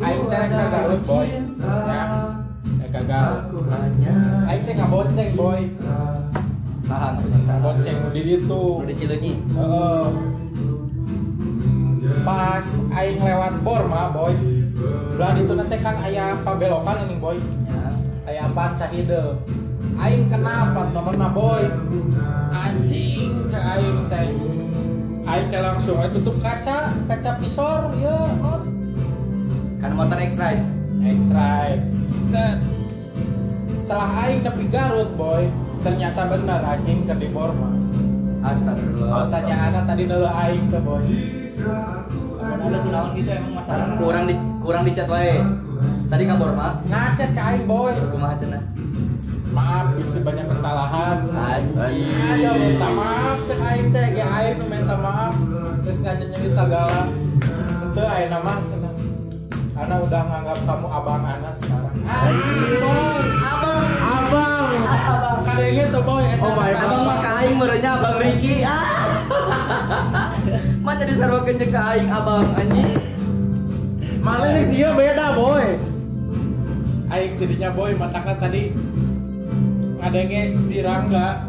[0.00, 1.28] Aing terek Garut boy.
[1.60, 2.04] Ya.
[2.88, 3.68] Eka Garut.
[4.48, 5.60] Aing teh bonceng boy.
[6.88, 7.60] Sahan punya sahan.
[7.60, 8.64] Bonceng di ditu.
[8.80, 9.32] Udah cileunyi.
[9.60, 10.04] Heeh.
[12.24, 12.64] Pas
[12.96, 14.32] aing lewat bor mah boy.
[15.20, 17.36] Belah ditu nanti kan aya pabelokan ini boy.
[18.24, 18.32] Ya.
[18.32, 19.36] Aya apaan sahide.
[20.00, 21.60] Aing kenapa nomorna boy?
[22.48, 24.32] Anjing cek aing teh.
[25.28, 28.16] Aing teh langsung aja tutup kaca, kaca visor, ya.
[29.76, 30.64] Kan motor X-Ride.
[31.04, 31.84] X-ray.
[32.32, 32.64] Set.
[33.76, 35.44] Setelah aing nepi Garut boy,
[35.84, 37.76] ternyata benar anjing ke di bor mah.
[38.40, 39.28] Astagfirullah.
[39.28, 41.04] Bahasanya anak tadi dulu aing tuh boy.
[42.40, 44.00] Ada sunawan gitu emang masalah.
[44.00, 45.44] Kurang di kurang dicat wae.
[46.10, 46.80] Tadi kabur mah.
[46.84, 47.92] Ngacet ke aing boy.
[48.12, 48.62] Kumaha cenah?
[49.54, 51.18] Maaf, isi banyak kesalahan.
[51.30, 52.10] Anjing.
[52.34, 55.34] Ayo minta maaf cek aing teh ge aing nu minta maaf
[55.84, 57.06] terus nyanyi segala
[57.94, 58.96] itu aing nama senang
[59.74, 63.86] Ana udah nganggap kamu abang Ana sekarang Anjing boy Abang.
[64.02, 64.74] Abang
[65.46, 68.56] Kadangnya tuh boy Oh my kata Abang mah ka aing merenya Abang Riki.
[68.66, 68.86] Ah.
[70.84, 72.90] Mah jadi sarwakeun jeung ka aing Abang anjing.
[74.18, 75.93] Malah sih beda boy
[77.14, 78.74] Aing jadinya boy matakan tadi
[80.02, 81.46] Ngadenge si Rangga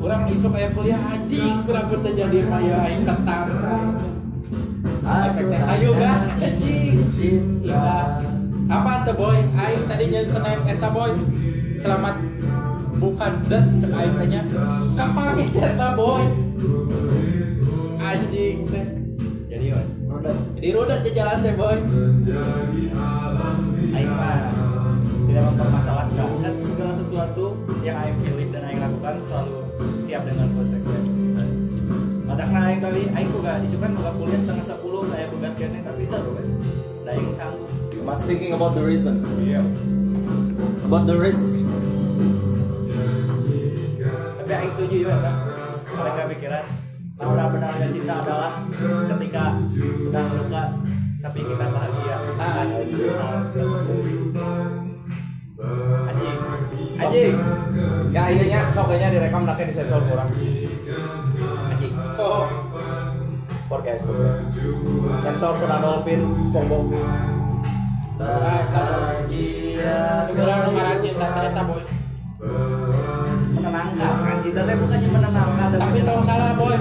[0.00, 3.04] Kurang isuk kayak kuliah anjing Kurang terjadi maya aing
[5.00, 6.96] Efeknya ayo gas anjing
[7.60, 8.24] Iya.
[8.70, 9.36] Apa tuh boy?
[9.58, 11.12] Aing tadi jadi senaip eta boy.
[11.82, 12.16] Selamat
[12.96, 14.40] bukan det cek aing tanya.
[14.96, 16.24] Kapan eta boy?
[18.00, 18.86] Anjing teh.
[19.50, 19.86] Jadi boy.
[20.08, 20.36] Rodat.
[20.56, 21.76] Jadi rodat di jalan teh boy.
[23.90, 24.59] Aing mah
[25.30, 26.26] tidak mempermasalahkan.
[26.42, 27.44] Kan segala sesuatu
[27.86, 29.58] yang Aing pilih dan Aing lakukan selalu
[30.02, 31.20] siap dengan konsekuensi.
[32.26, 36.14] Kadang Aing tadi Aing juga disukan buka kuliah setengah sepuluh kayak tugas kene tapi itu
[36.18, 36.46] kan
[37.06, 37.70] da Aing sanggup.
[37.94, 39.22] You must thinking about the reason.
[39.38, 39.62] iya.
[40.82, 41.42] About the risk.
[44.50, 45.34] tapi Aing setuju juga kan
[45.90, 46.64] mereka pikiran
[47.14, 48.52] sebenar-benarnya cinta adalah
[49.06, 49.44] ketika
[50.00, 50.64] sedang luka
[51.20, 52.66] tapi kita bahagia dengan
[53.20, 54.02] hal tersebut
[56.10, 56.38] anjing
[56.96, 57.34] anjing
[58.10, 60.28] Ya akhirnya soknya direkam naknya di sensor kurang.
[61.70, 62.44] anjing Oh.
[63.70, 64.02] Podcast
[65.22, 66.20] Sensor sudah dolphin,
[70.98, 71.26] cinta
[71.70, 71.82] boy.
[73.54, 76.76] Menenangkan kan cinta teh bukannya menenangkan Tapi tau salah boy.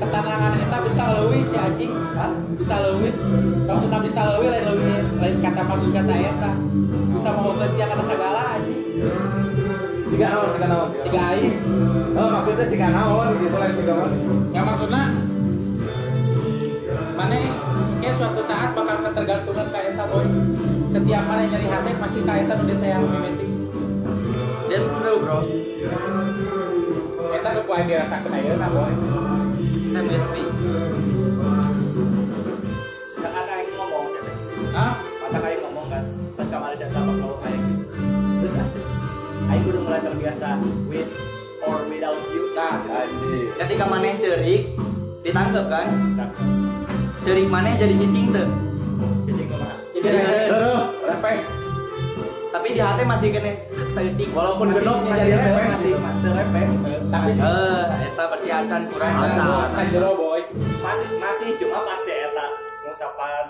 [0.00, 1.92] Ketenangan eta bisa leuwih si anjing.
[2.16, 2.32] Hah?
[2.56, 3.12] Bisa leuwih.
[3.68, 6.52] Maksudnya bisa leuwih lain leuwih lain kata maksud kata eta.
[7.12, 8.80] Bisa mau sia kana segala anjing.
[10.10, 10.90] Siga naon, siga naon.
[11.04, 11.54] Siga aing.
[12.18, 14.12] Oh, maksudnya siga naon gitu lain siga naon.
[14.50, 15.02] Yang maksudnya
[17.14, 17.36] mana
[18.00, 20.26] kayak suatu saat bakal ketergantungan ka eta boy.
[20.90, 23.46] Setiap mana nyari hati pasti ka eta nu ditayang mimiti.
[24.66, 25.38] That's true bro.
[27.36, 28.92] Eta nu kuat dirasakeun ayeuna boy.
[29.90, 30.46] Symmetry.
[33.18, 34.36] Kan ada yang ngomong cewek.
[34.70, 34.94] Hah?
[35.02, 36.06] Mata kayak ngomong kan.
[36.38, 37.62] Pas kemarin saya pas mau kayak
[38.38, 38.80] terus aja.
[39.50, 41.10] Aing udah mulai terbiasa with
[41.66, 42.54] or without you.
[42.54, 42.78] Tah.
[42.86, 43.50] Anjing.
[43.58, 44.78] Ketika maneh cerik
[45.26, 45.86] ditangkep kan?
[46.14, 46.30] Tak.
[47.26, 48.46] Cerik maneh jadi cicing tuh.
[49.26, 49.74] Cicing ke mana?
[49.90, 51.59] Jadi ada repeh.
[52.50, 53.52] Tapi di hati masih kena
[53.94, 54.28] seetik.
[54.34, 56.64] Walaupun genoknya jadi repeh masih masih repeh.
[57.06, 59.70] Tapi Eh, eta berarti acan kurang Acan.
[59.70, 60.42] kan jero boy.
[60.82, 62.46] Masih masih cuma pas si eta
[62.82, 63.46] ngusapan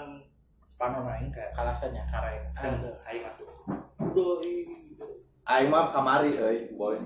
[0.64, 2.04] Spano main kayak Kalasannya.
[2.06, 2.40] karek.
[2.56, 2.92] Betul.
[3.04, 3.46] Aing masuk.
[5.44, 6.96] Aing mah kamari euy, boy.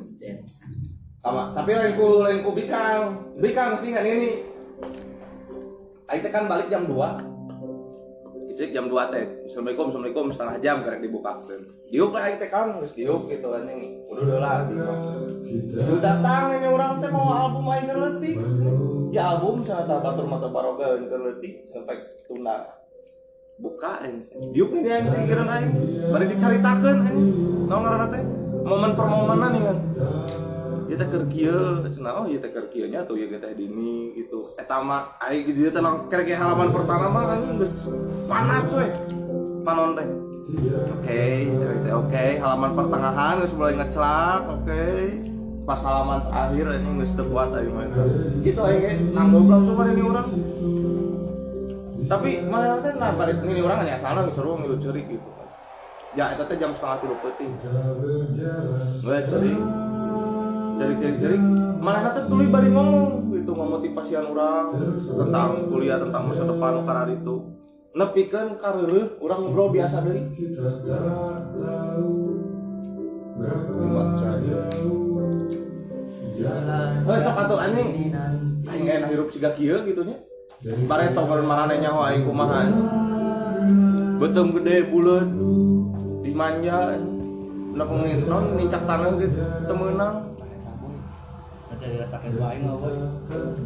[1.19, 3.17] Kama, tapi lain ku lain ku bikang.
[3.39, 4.45] Bikang sih kan ini.
[6.07, 7.34] Aing kan balik jam 2.
[8.55, 9.27] Icik jam 2 teh.
[9.51, 11.67] Assalamualaikum, Assalamualaikum setengah jam karek dibukakeun.
[11.91, 13.99] Diuk lah aing teh kan geus diuk gitu anjing.
[14.07, 15.99] Udah udah lah gitu.
[15.99, 18.39] Datang ini orang teh mau album aing leutik.
[19.11, 21.99] Ya album tah batur mata baroga aing leutik sampai
[22.31, 22.63] tuna.
[23.59, 24.23] Buka aing.
[24.55, 25.71] Diuk nih aing teh aing.
[26.15, 27.19] Bari dicaritakeun aing.
[27.67, 28.23] Naon ngaranna teh?
[28.63, 29.79] Momen per momenan nih kan.
[30.95, 34.55] Keur kieu, cenah oh ieu teh keur kieu nya tuh ieu teh dini gitu.
[34.55, 37.91] Eta mah aing di dieu teh kerek halaman pertama mah anjing geus
[38.31, 38.87] panas we.
[39.67, 40.07] Panon teh.
[40.91, 41.23] Oke,
[41.83, 44.87] teh oke, halaman pertengahan geus mulai ngecelak, oke.
[45.67, 47.87] Pas halaman terakhir anjing geus teu aing mah.
[48.43, 50.29] Gitu ge nanggob langsung mah ini urang.
[52.07, 55.31] Tapi mana teh nah bari ini urang hanya asalna geus seru ngilu ceurik gitu.
[56.15, 57.51] Ya teh jam setengah tilu peuting.
[59.03, 59.59] Gue ceurik
[60.79, 61.39] cari
[61.79, 64.75] mana nanti tuli bari ngomong gitu memotivasian orang
[65.07, 67.37] tentang kuliah tentang masa depan karena itu
[67.95, 70.23] nepikeun kareureuh orang ngobrol biasa deui.
[77.05, 78.11] Heuh sok atuh anjing
[78.65, 80.19] aing enak hirup siga kieu gitu nya
[80.91, 82.67] bare tong marane nyaho aing kumaha
[84.15, 85.27] Betem gede bulat
[86.23, 86.97] dimanja
[87.75, 89.35] Nah, pengin non nincak tanah gitu,
[89.67, 90.31] temenang.
[91.71, 92.77] Nanti dirasakan dua aing mah.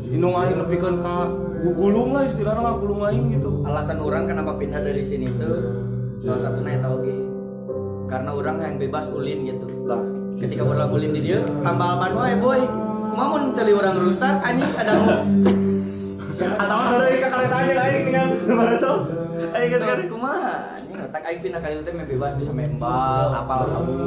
[0.06, 1.14] Indung aing nepikeun ka
[1.74, 3.50] gulung lah istilahnya mah gulung aing gitu.
[3.66, 5.84] Alasan orang kenapa pindah dari sini tuh
[6.22, 7.16] salah satunya eta oge.
[8.08, 9.66] Karena orang yang bebas ulin gitu.
[9.84, 10.00] Lah,
[10.38, 12.60] Ketika orang ulin di dia, tambal ban wae boy.
[13.10, 14.94] Kumaha mun celi orang rusak anjing ada
[16.38, 18.98] atau dari ka kareta aja aing dengan baru tuh.
[19.50, 19.98] Aing gitu kan.
[20.06, 24.06] kumaha anjing otak aing pindah kali teh bebas bisa membal, apal kamu.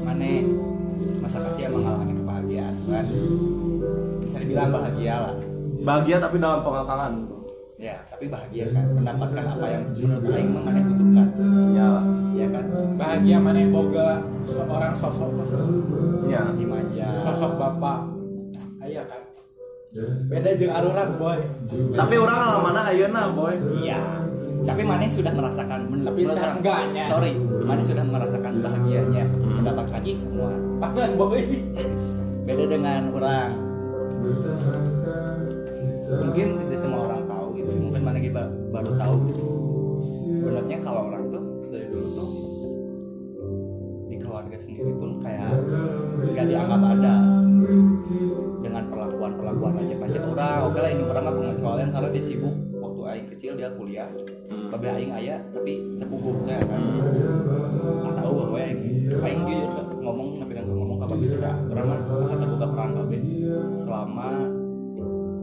[0.00, 0.32] Mane
[1.20, 2.09] masa kecil mengalami
[2.60, 3.06] kebahagiaan kan.
[4.20, 5.34] Bisa dibilang bahagia lah.
[5.80, 7.12] Bahagia tapi dalam pengakangan.
[7.80, 11.26] Ya, tapi bahagia kan mendapatkan apa yang menurut aing maneh butuhkan.
[11.72, 11.88] Ya,
[12.36, 12.64] Ya kan?
[12.96, 14.08] Bahagia mana boga
[14.44, 15.32] seorang sosok
[16.28, 16.44] ya.
[16.52, 17.08] Dimanja.
[17.24, 18.04] sosok bapak.
[18.80, 19.20] Aya kan.
[20.28, 21.40] Beda jeung aruran boy.
[21.90, 23.56] Tapi orang alamana ayeuna boy.
[23.80, 24.00] Iya.
[24.60, 27.04] Tapi Maneh sudah merasakan men- Tapi menurut saya orang- enggaknya.
[27.08, 27.32] Sorry,
[27.64, 30.52] Maneh sudah merasakan bahagianya mendapatkan ini semua.
[30.78, 31.40] Panas boy.
[32.44, 33.52] Beda dengan orang.
[36.10, 37.70] Mungkin tidak semua orang tahu gitu.
[37.70, 39.46] Mungkin Maneh juga baru tahu gitu.
[40.34, 42.30] Sebenarnya kalau orang tuh dari dulu tuh
[44.10, 45.54] di keluarga sendiri pun kayak
[46.34, 47.14] nggak dianggap ada
[48.60, 53.28] dengan perlakuan-perlakuan aja-aja orang oke lah ini orang mah pengecualian soalnya dia sibuk waktu aing
[53.30, 54.10] kecil dia kuliah
[54.70, 56.82] tapi aing aya tapi terpuguh ya kan
[58.08, 58.80] asa eueuh we aing
[59.12, 60.40] aing jujur ngomong
[61.00, 62.90] ka babi sudah orang mah asa terbuka peran
[63.74, 64.28] selama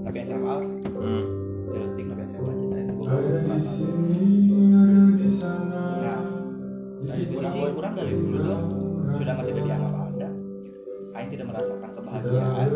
[0.06, 0.56] tapi SMA
[0.98, 1.24] Hmm.
[1.68, 3.02] Jelutik tapi SMA ceritain aku
[5.98, 6.20] nah
[7.08, 8.60] dari itu sih kurang dari dulu tuh
[9.18, 10.30] sudah mah tidak dianggap ada
[11.18, 12.68] Aing tidak merasakan kebahagiaan.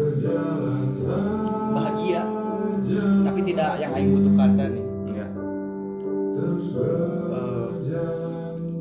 [1.77, 2.21] bahagia.
[3.21, 4.86] tapi tidak yang Aing butuhkan kan nih.
[5.13, 5.27] Ya.
[6.82, 7.69] Eh,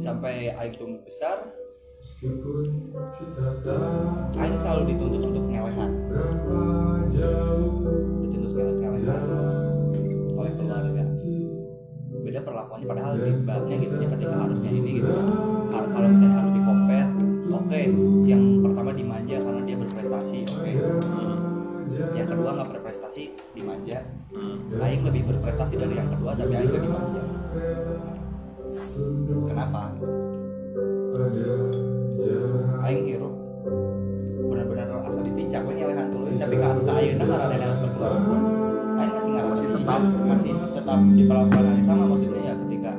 [0.00, 1.44] sampai Aing tumbuh besar
[4.40, 5.90] Aing selalu dituntut untuk ngelehan
[8.24, 9.22] dituntut ngele- ngelehan
[10.32, 11.04] oleh keluarga.
[12.20, 15.12] Beda perlakuannya padahal di baratnya gitu ya ketika harusnya ini gitu.
[15.72, 16.60] Har- kalau misalnya harus di
[17.50, 17.80] oke
[18.24, 20.72] yang pertama dimanja karena dia berprestasi oke.
[22.14, 23.22] Yang kedua nggak berprestasi
[23.52, 23.98] dimanja
[24.78, 27.22] Aing lebih berprestasi dari yang kedua tapi Aing gak dimanja
[29.50, 29.82] kenapa
[32.84, 33.34] aing hirup
[34.50, 35.62] benar-benar asal dipincang.
[35.68, 38.40] We nyeleh hantu tapi ka ka ayeuna mah rada harus berkeluarga pun
[39.00, 42.92] aing masih ngarasa masih tetap masih tetap di pelabuhan yang sama maksudnya ya ketika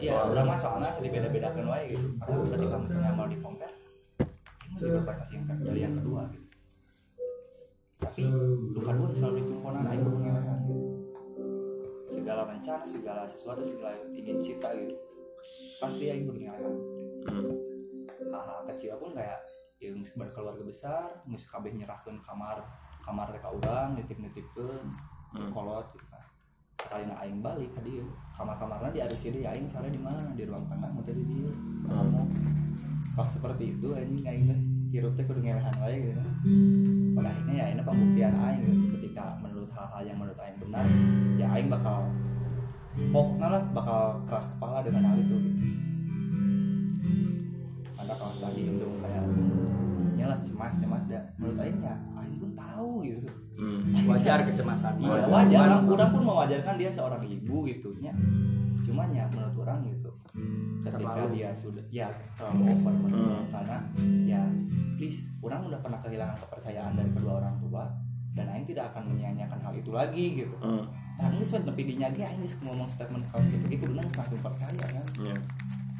[0.00, 2.06] Iya, udah mah soalnya sedih beda-bedakan wae gitu.
[2.18, 3.74] Karena ketika misalnya mau di compare,
[4.68, 6.46] ini juga prestasi yang dari yang kedua gitu.
[8.02, 8.22] Tapi
[8.74, 10.86] lu kedua selalu dicumponan aing ngelehan gitu.
[12.10, 14.96] Segala rencana, segala sesuatu, segala ingin cita gitu.
[15.80, 16.62] Pasti aing ngelehan.
[17.24, 17.44] Hmm.
[18.34, 19.40] Hal-hal kecil pun kayak
[19.82, 22.64] yang berkeluarga besar, mus kabeh nyerahkeun kamar
[23.04, 24.84] kamar teh ka urang, nitip-nitipkeun,
[25.34, 25.50] Hmm.
[25.50, 26.13] kolot gitu.
[26.74, 30.18] Sekali na aing balik ka dieu, kamar-kamarna di aris dia aing sare di mana?
[30.34, 31.50] Di ruang tengah mun teh di dieu.
[31.86, 32.28] Ngomong.
[33.14, 34.58] Pas seperti itu anjing aing teh
[34.94, 36.22] hirup teh kudu ngelehan wae gitu.
[37.18, 38.84] Pada akhirnya ya ini pembuktian aing gitu.
[38.98, 40.84] ketika menurut hal-hal yang menurut aing benar,
[41.38, 42.10] ya aing bakal
[42.94, 45.66] pokoknya lah bakal keras kepala dengan hal itu gitu.
[47.94, 49.24] Ada kalau tadi itu kayak
[50.24, 53.86] ya lah cemas cemas dah menurut aing ya aing pun tahu gitu Hmm.
[54.04, 58.10] wajar kecemasan Iya wajar, orang, orang pun mewajarkan dia seorang ibu gitu nya.
[58.82, 60.10] Cuman ya menurut orang gitu,
[60.82, 61.32] ketika Terlalu.
[61.32, 63.30] dia sudah ya terlalu over menurut Hmm.
[63.30, 63.78] orang karena
[64.26, 64.42] ya
[64.94, 67.84] please, orang udah pernah kehilangan kepercayaan dari kedua orang tua
[68.32, 70.56] dan Aing tidak akan menyia-nyiakan hal itu lagi gitu.
[70.58, 70.82] Hmm.
[71.14, 74.82] Nah, ini sebenarnya tapi dinyagi Aing geus ngomong statement kalau segitu gitu benar langsung percaya
[74.84, 75.36] kan, Ya.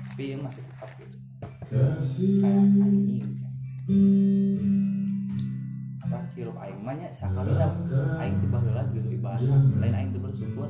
[0.04, 1.16] tapi ya masih tetap gitu.
[1.70, 3.30] Kayak anjing.
[6.00, 7.72] Apa hirup aing mah nya sakali lah
[8.20, 10.68] aing tiba heula gitu ibaratna lain aing teu bersyukur.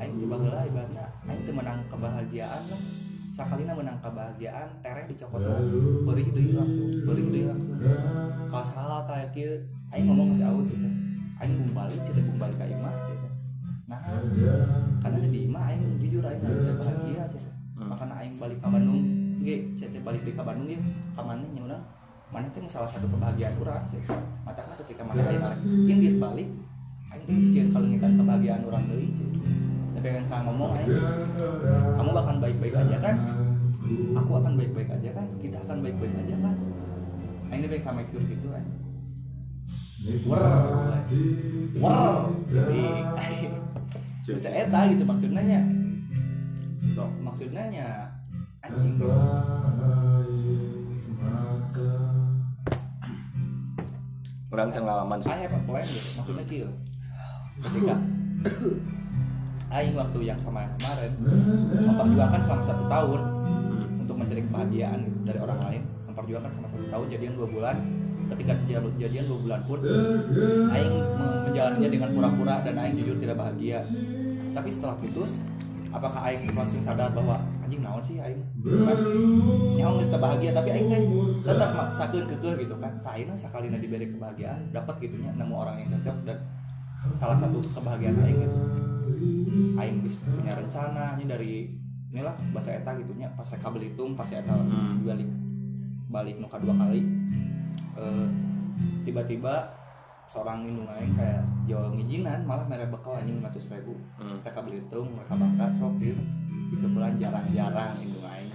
[0.00, 2.80] Aing tiba heula ibaratna aing teu menang kebahagiaan lah.
[3.36, 5.60] Sakalina menang kebahagiaan tereh dicopot lah
[6.08, 7.76] beurih deui langsung beurih deui langsung.
[8.48, 9.60] Kalau salah kayak kieu
[9.92, 10.88] aing ngomong ke si gitu
[11.36, 13.28] aing bung balik cerita bung balik ka imah cerita
[13.86, 14.00] nah
[15.04, 17.92] karena di imah aing jujur aing harus teu bahagia cerita Hmm.
[17.92, 19.04] makanya aing balik ke Bandung
[19.44, 20.80] ge cerita balik ka Bandung ya
[21.12, 21.84] ka maneh nya urang
[22.30, 26.48] mana itu salah satu kebahagiaan orang cerita matanya ketika mana aing arek indit balik.
[27.14, 29.48] Aing teh sieun kalungitan kebahagiaan orang deui cerita
[29.96, 30.92] tapi kan kang ngomong aing
[31.96, 33.16] kamu akan baik-baik aja kan?
[34.18, 35.26] Aku akan baik-baik aja kan?
[35.40, 36.54] Kita akan baik-baik aja kan?
[37.48, 38.64] Aing teh baik make sure gitu kan
[40.06, 41.02] wer
[41.82, 42.02] wer
[42.46, 42.82] jadi
[44.36, 45.60] bisa eta gitu maksudnya nya.
[46.98, 47.86] Dok, maksudnya nya
[48.62, 48.98] anjing
[54.56, 55.28] Orang pengalaman sih.
[55.28, 56.68] I have a plan gitu maksudnya kill
[57.56, 57.94] ketika
[59.66, 61.12] Aing waktu yang sama yang kemarin
[61.82, 63.20] memperjuangkan selama satu tahun
[63.98, 65.82] untuk mencari kebahagiaan gitu dari orang lain.
[66.06, 67.76] Memperjuangkan selama satu tahun jadian dua bulan.
[68.26, 69.78] Ketika dia- jadian dua bulan pun
[70.68, 73.84] Aing me- menjalaninya dengan pura-pura dan Aing jujur tidak bahagia.
[74.52, 75.36] Tapi setelah putus
[75.90, 77.36] apakah Aing langsung sadar bahwa
[77.66, 78.40] anjing naon sih Aing?
[78.62, 78.98] Kan
[79.74, 81.02] nyawa geus bahagia tapi Aing teh
[81.42, 82.92] tetap maksakeun kekeh gitu kan.
[83.02, 86.38] Tak Aing sakali diberi kebahagiaan dapat gitunya nemu orang yang cocok dan
[87.12, 88.58] salah satu kebahagiaan Aing gitu.
[89.76, 91.52] Aing geus punya rencana ini dari
[92.06, 95.02] inilah bahasa eta gitunya pas reka Belitung pas eta Hmm.
[95.04, 95.28] balik
[96.08, 97.02] balik nuka dua kali
[97.96, 98.28] Eh,
[99.08, 99.72] tiba-tiba
[100.28, 103.96] seorang indung aing kayak jual ngijinan malah mere bekal anjing 500 ribu.
[104.20, 104.36] Hmm.
[104.44, 105.96] reka Belitung reka Bangka sok
[107.16, 108.52] itu jarang-jarang indung aing.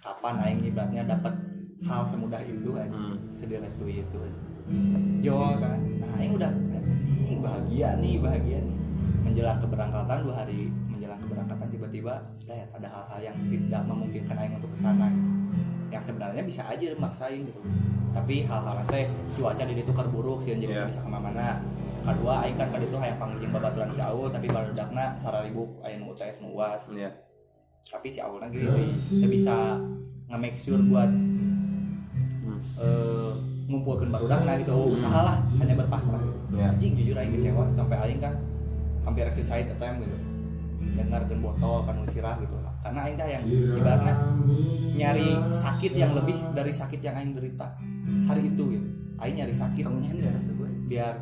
[0.00, 1.34] Kapan aing ibaratnya dapat
[1.84, 3.84] hal semudah itu anjing Hmm.
[3.84, 4.18] itu.
[5.20, 5.76] Jual kan?
[6.00, 6.48] Nah aing udah
[7.04, 8.76] "Ih, bahagia nih bahagia nih.
[9.20, 12.14] Menjelang keberangkatan dua hari menjelang keberangkatan tiba-tiba
[12.48, 15.32] "Dad, ada hal-hal yang tidak memungkinkan aing untuk ke sana gitu.
[15.92, 17.60] yang sebenarnya bisa aja maksain gitu.
[18.10, 19.06] Tapi hal-hal teh
[19.38, 21.62] cuaca di itu buruk sih jadi nggak bisa ke mana-mana.
[22.02, 25.96] Kedua aing kan kali itu hayang panggil babaturan si Aul tapi baru dakna sararibuk aya
[25.96, 26.90] nu UTS nu UAS.
[26.90, 27.14] Iya.
[27.90, 29.80] Tapi si Aul lagi dia bisa
[30.28, 31.10] nge-make sure buat
[32.80, 33.32] eh,
[33.68, 34.72] ngumpulkan barudak nah gitu.
[34.92, 36.20] Usaha lah hanya berpasrah.
[36.20, 36.54] Gitu.
[36.54, 36.70] Ya.
[36.70, 37.66] anjing jujur aing kecewa.
[37.72, 38.34] Sampai aing kan
[39.04, 40.16] hampir exercise attempt gitu.
[40.94, 43.44] Dengarkan botol kan usirah gitu karena aing teh yang
[43.80, 44.14] ibaratnya
[44.92, 47.72] nyari sakit yang lebih dari sakit yang aing derita
[48.28, 48.88] hari itu gitu.
[49.16, 49.88] Aing nyari sakit
[50.84, 51.14] biar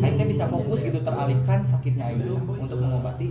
[0.00, 3.28] aing teh bisa fokus gitu teralihkan sakitnya aing itu untuk mengobati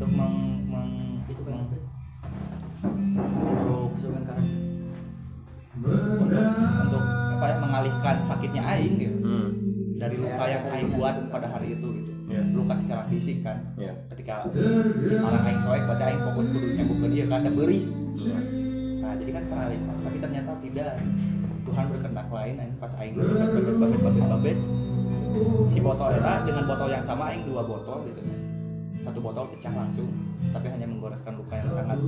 [0.00, 0.92] untuk meng, meng,
[1.28, 1.84] meng untuk
[6.24, 6.40] untuk
[6.88, 7.04] untuk
[7.36, 9.20] apa ya mengalihkan sakitnya aing gitu.
[9.20, 9.52] Hmm.
[10.00, 12.12] dari luka yang aing buat pada hari itu gitu.
[12.32, 12.48] Iya.
[12.56, 13.60] luka secara fisik kan.
[13.76, 13.92] Iya.
[14.16, 14.48] ketika
[15.20, 17.84] orang aing soek berarti aing fokus kudunya bukan dia kan ada beri.
[19.04, 20.96] Nah jadi kan teralihkan tapi ternyata tidak.
[21.68, 22.74] Tuhan berkehendak lain aing.
[22.80, 24.58] Pas aing babet babet babet babet babet
[25.68, 28.24] si botol eta dengan botol yang sama aing dua botol gitu.
[28.24, 28.39] kan
[29.00, 30.08] satu botol pecah langsung
[30.52, 31.98] tapi hanya menggoreskan luka yang sangat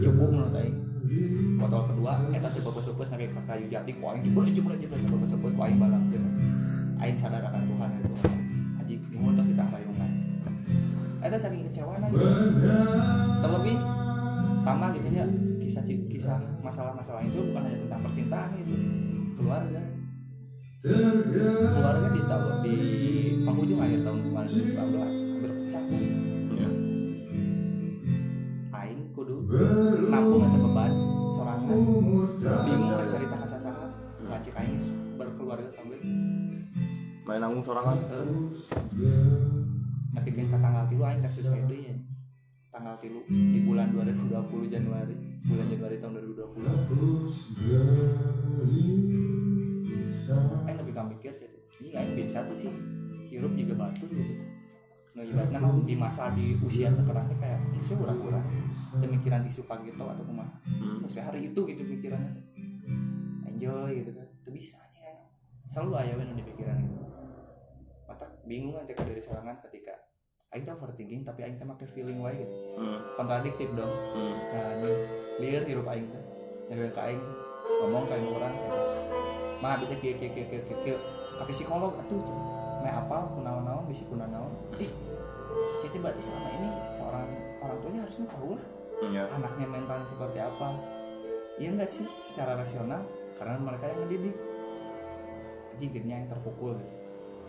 [0.00, 0.76] cukup menurut aing
[1.60, 5.52] botol kedua eta teu pepes-pepes nake ka kayu jati ku aing jebret jebret jebret pepes-pepes
[5.52, 6.24] ku aing balangkeun
[7.04, 8.10] aing sadar akan Tuhan itu
[8.80, 10.10] haji nuhun terus ditang rayungan
[11.22, 12.26] eta saking kecewa nah gitu.
[13.42, 13.76] Terlebih
[14.66, 15.24] tambah gitu ya
[15.62, 18.74] kisah kisah masalah-masalah itu bukan hanya tentang percintaan itu
[19.38, 19.82] keluarga.
[20.82, 22.76] Keluarga di tahun di
[23.46, 25.21] penghujung akhir tahun 2019
[25.72, 26.68] Iya.
[28.76, 29.48] aing kudu
[30.12, 30.92] nampung atau beban
[31.32, 31.78] sorangan.
[32.68, 33.86] bingung mau cerita kasah saha
[34.28, 34.76] lacik aing
[35.16, 35.96] berkeluarga kabeh
[37.24, 37.96] Main nanggung sorangan.
[40.12, 41.96] nepikeun ka tanggal tilu aing tes suicide deui ya.
[42.68, 45.16] Tanggal tilu di bulan 2020 Januari
[45.48, 46.68] bulan Januari tahun 2020
[50.68, 52.72] aing lebih mikir gitu ini aing bisa tuh sih.
[53.32, 54.51] Hirup juga batu gitu
[55.12, 58.40] ibaratnya mah di masa di usia sekarang teh kayak sih urang-urang
[58.96, 61.04] pemikiran isu pagi atau atau kumaha Hmm.
[61.04, 62.44] hari itu gitu pikirannya tuh
[63.46, 65.20] enjoy gitu kan tuh bisa aing.
[65.68, 67.04] selalu aya we nu di pikiran itu
[68.08, 70.00] mata bingung nanti dari sorangan ketika
[70.50, 72.98] aing teh overthinking tapi aing teh make feeling wae gitu Hmm.
[73.20, 74.34] kontradiktif dong Hmm.
[74.48, 74.90] nah ini
[75.44, 76.24] liar hirup aing teh
[76.72, 77.20] nyari ka aing
[77.84, 78.80] ngomong aing orang kayak
[79.60, 80.96] mah bisa kieu kieu kieu
[81.36, 82.46] tapi psikolog atuh cenah.
[82.82, 83.22] meh apal
[83.84, 84.90] kunaon-naon bisi kunaon ih
[85.82, 87.26] jadi berarti selama ini seorang
[87.60, 88.64] orang tuanya harusnya tahu lah
[89.02, 89.26] Iya.
[89.34, 90.78] anaknya mentalnya seperti apa.
[91.58, 92.06] Iya enggak sih?
[92.30, 93.02] Secara rasional
[93.34, 94.36] karena mereka yang mendidik.
[95.74, 96.78] Jigitnya yang terpukul.
[96.78, 96.94] Gitu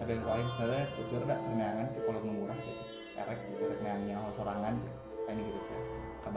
[0.01, 2.83] ada yang lain ada tutur dak terneangan psikolog murah gitu.
[3.13, 4.97] Erek gitu erek neang nyawa sorangan gitu.
[5.29, 5.81] Ini gitu kan
[6.25, 6.29] ke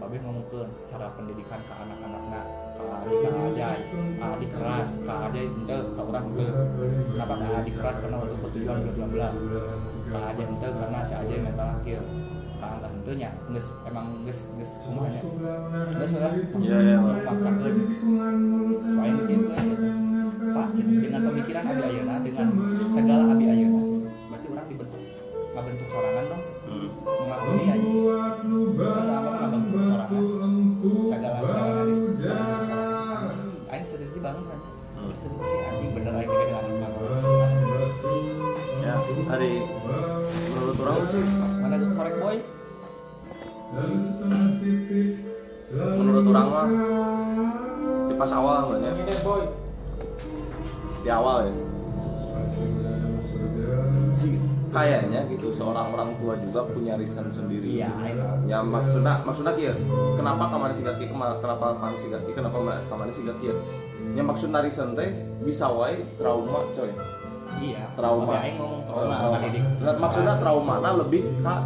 [0.00, 2.40] babe ngomongkeun cara pendidikan ke anak-anakna
[2.72, 3.78] ke adik ke ajay
[4.16, 6.48] ke adik keras ke ajay ente ke orang ente.
[7.12, 9.28] Kenapa ke adik keras karena untuk bertujuan bla bla bla
[10.08, 12.02] ke ajay ente karena si ajay mental kieu.
[12.56, 15.22] Ke angka ente nya geus emang geus geus kumaha nya?
[16.00, 17.16] Geus lah Iya, iya, Pak.
[17.28, 17.74] paksakeun
[18.80, 19.48] Paling gitu gitu.
[20.50, 22.46] Pak, dengan pemikiran Abi Ayeuna dengan
[22.90, 23.24] segala
[54.90, 55.46] kayaknya gitu.
[55.48, 57.78] Seorang orang tua juga punya reason sendiri.
[57.78, 57.90] Iya
[58.44, 59.70] ya maksudnya maksudnya kia
[60.18, 63.54] kenapa kamar si kaki kenapa kamar si kaki kenapa ma- kamar si kaki
[64.10, 64.22] ya?
[64.26, 65.10] Maksudnya reason teh
[65.40, 66.90] bisa wae trauma coy.
[67.62, 68.34] Iya trauma.
[68.36, 69.98] Aing ngomong trauma Trauma.
[69.98, 71.60] maksudnya trauma nah lebih kak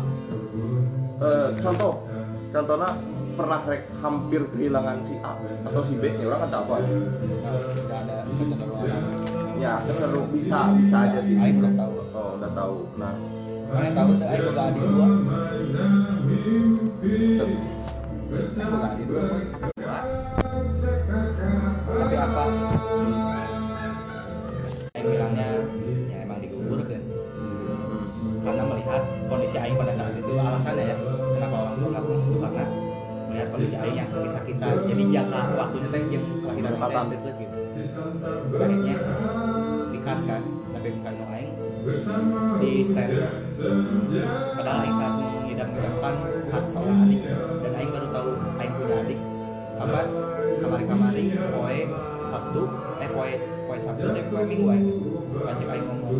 [1.21, 2.05] eh, contoh.
[2.53, 2.91] Contohnya
[3.35, 5.35] pernah rek hampir kehilangan si A
[5.67, 6.75] atau si B ya orang kan tak apa?
[6.79, 9.03] Nah, udah ada kecenderungan.
[9.59, 11.35] Ya cenderung bisa bisa aja sih.
[11.35, 12.77] Aing udah tahu oh udah tahu.
[12.95, 13.15] Nah.
[13.75, 15.07] Mana tahu tuh Aing boga adik dua?
[18.55, 19.25] Boga adik dua
[21.95, 22.43] tapi apa?
[24.95, 25.49] Aing bilangnya
[26.11, 27.21] ya emang digugurkan sih.
[28.45, 30.97] Karena melihat kondisi Aing pada saat itu alasannya ya
[31.35, 32.65] kenapa orang tua melakukan itu karena
[33.27, 34.75] melihat kondisi Aing yang sakit-sakitan.
[34.87, 37.59] Jadi jangka waktunya teh yang kelahiran deket gitu.
[38.55, 38.95] Akhirnya
[39.91, 40.43] dikat kan.
[40.45, 40.54] tapi kantong Aing
[42.65, 43.29] di steril
[44.57, 46.15] padahal Aing saat mengidam-idamkan
[46.49, 47.21] hak seorang adik.
[47.61, 49.21] Dan Aing baru tahu Aing punya adik.
[49.75, 50.01] Apa?
[50.65, 51.79] Kamari-kamari poe
[52.33, 52.63] Sabtu.
[53.05, 53.33] Eh poe
[53.69, 54.87] poe Sabtu teh poe Minggu Aing.
[55.45, 56.17] Baca Aing ngomong.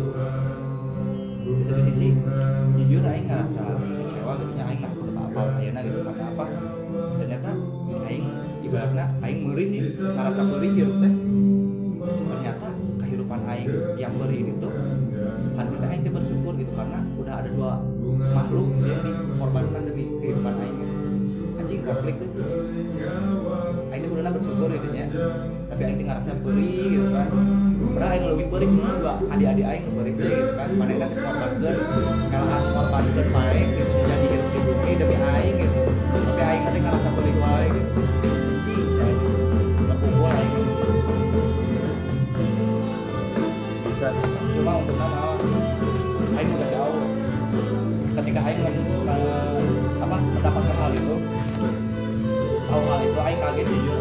[1.45, 2.07] Di satu sisi
[2.77, 3.61] jujur Aing ngerasa
[4.05, 4.51] kecewa gitu.
[4.53, 6.45] Nya Aing udah apa ayeuna gitu karena apa.
[7.17, 7.49] Ternyata
[8.05, 8.25] Aing
[8.61, 11.13] ibaratnya Aing merih nih ngerasa merih hirup teh.
[12.05, 12.67] Ternyata
[13.01, 14.69] kehidupan Aing yang beri itu
[15.55, 17.71] harusnya Aing teh bersyukur gitu karena udah ada dua
[18.35, 20.93] makhluk yang dikorbankan demi kehidupan Aing gitu.
[21.55, 22.43] anjing konflik tuh sih.
[23.95, 25.07] Aing udah bersyukur gitu ya.
[25.71, 27.27] Tapi Aing teh ngerasa beri gitu kan.
[27.95, 30.67] Padahal Aing lebih beri karena dua adik-adik Aing beri gitu kan.
[30.75, 31.77] Mana yang geus korbankeun
[32.29, 35.79] ngalah korbankeun bae gitu jadi hidup di bumi demi Aing gitu.
[36.11, 37.09] Tapi Aing teh ngerasa
[50.85, 51.15] hal itu.
[52.69, 53.99] Tahu hal itu aing kaget jujur.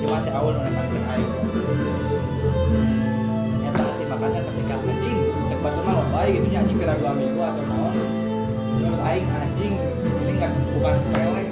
[0.00, 1.30] Cuma si awal menenangkan aing.
[3.68, 5.18] Entah sih makanya ketika anjing
[5.52, 7.92] cek batu mah baik gitu nya anjing kira dua minggu atau mau
[8.72, 9.74] menurut aing anjing
[10.24, 10.50] ini nggak
[10.80, 11.42] bukan sepele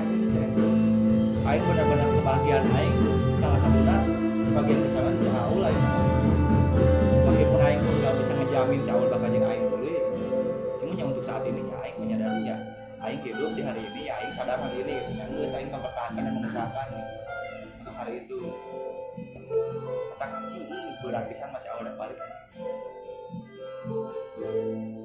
[1.51, 2.97] aing benar-benar kebahagiaan aing.
[3.37, 3.97] Salah satunya
[4.49, 5.85] sebagian besar si Aul aing.
[7.29, 10.05] Meskipun aing pun nggak bisa ngejamin si Aul bakal jadi aing dulu ya
[11.01, 14.33] yang untuk saat ini ya aing menyadari ya aing hidup di hari ini ya aing
[14.37, 17.13] sadar hari ini gitu kan geus aing mempertahankan dan mengusahakan gitu.
[17.81, 18.39] untuk hari itu
[20.21, 20.65] tak sih
[21.01, 22.19] berat pisan masih awal dan balik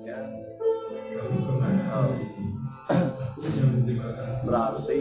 [0.05, 0.19] ya
[1.95, 3.15] Oh.
[4.45, 4.99] Berarti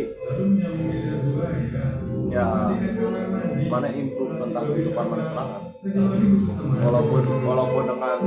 [2.32, 2.48] ya
[3.68, 5.64] mana improve tentang kehidupan sekarang
[6.80, 8.18] walaupun walaupun dengan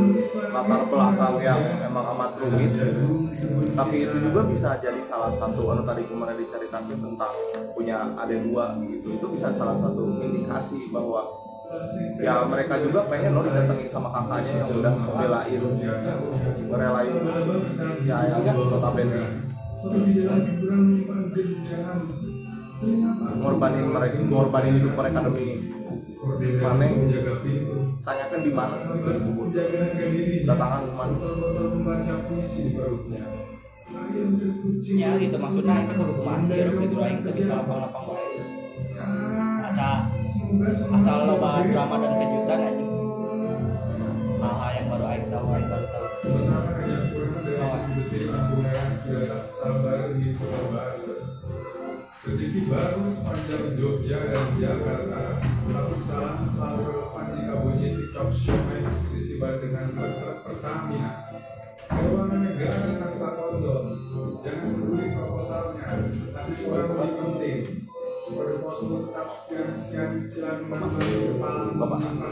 [0.53, 2.71] latar belakang yang emang amat rumit
[3.73, 7.33] tapi itu juga bisa jadi salah satu anu tadi kemarin diceritakan tentang
[7.73, 11.25] punya adik dua gitu itu bisa salah satu indikasi bahwa
[12.21, 15.61] ya mereka juga pengen lo didatengin sama kakaknya yang udah belain
[16.63, 17.13] ngerelain
[18.07, 19.23] ya yang notabene
[23.37, 26.85] ngorbanin mereka ngorbanin hidup mereka demi mana?
[28.05, 28.75] Tanyakan di mana?
[28.95, 29.47] Gitu dikubur
[30.47, 31.15] datangan ke mana
[34.97, 35.75] ya gitu maksudnya.
[35.79, 36.21] Itu kudu
[36.83, 38.35] gitu aing teu bisa lapang-lapang bae
[39.67, 40.11] asa
[40.95, 42.85] asal loba drama dan kejutan aja.
[44.37, 46.05] Hal-hal yang baru aing tahu aing baru tahu
[52.27, 59.63] Rezeki baru sepanjang Jogja dan Jakarta Tapi salah selalu relevan jika bunyi TikTok Showmax disebar
[59.63, 61.11] dengan kontrak Pertamina
[61.87, 63.83] Keuangan negara tanpa kondom
[64.43, 65.87] Jangan peduli proposalnya
[66.35, 67.59] Kasih kurang lebih penting
[68.27, 72.31] Berposmu tetap sekian-sekian cicilan kembali kepala menyimpan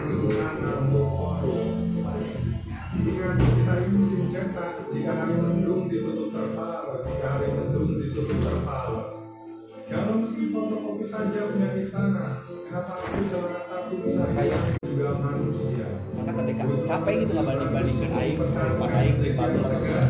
[10.26, 16.02] meski fotokopi saja punya istana, kenapa aku salah satu bisa hidup juga manusia?
[16.18, 20.02] maka ketika capek gitu lah banding bandingkan aing kehidupan aing di batu lah ya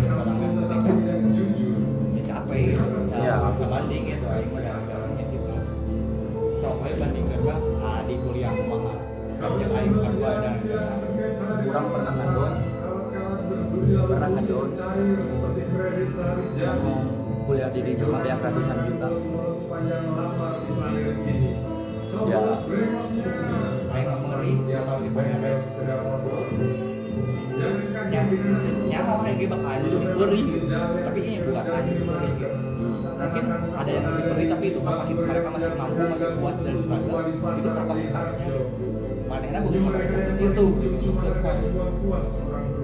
[2.24, 2.86] capek gitu.
[3.12, 3.36] Ya.
[3.44, 5.52] bisa banding gitu aing mah dalam dalamnya gitu.
[6.64, 8.96] So gue bandingkan mah ah di kuliah kumaha
[9.36, 10.56] kajian aing gue dan
[11.60, 12.54] kurang pernah ngadon
[13.84, 14.68] pernah ngadon
[15.28, 17.15] seperti kredit sehari jadi
[17.46, 19.08] kuliah di mah yang ratusan juta.
[22.26, 22.40] Ya.
[27.56, 28.28] Jangankan yang yang
[28.92, 30.44] nyawa orang yang bakal lebih beri
[31.08, 32.58] tapi ini bukan hanya beri gitu.
[33.16, 37.56] Mungkin ada yang lebih beri tapi itu kapasitas mereka masih mampu masih kuat dan sebagainya
[37.56, 38.48] itu kapasitasnya.
[39.32, 42.75] Manehna bukan kapasitas di situ gitu survive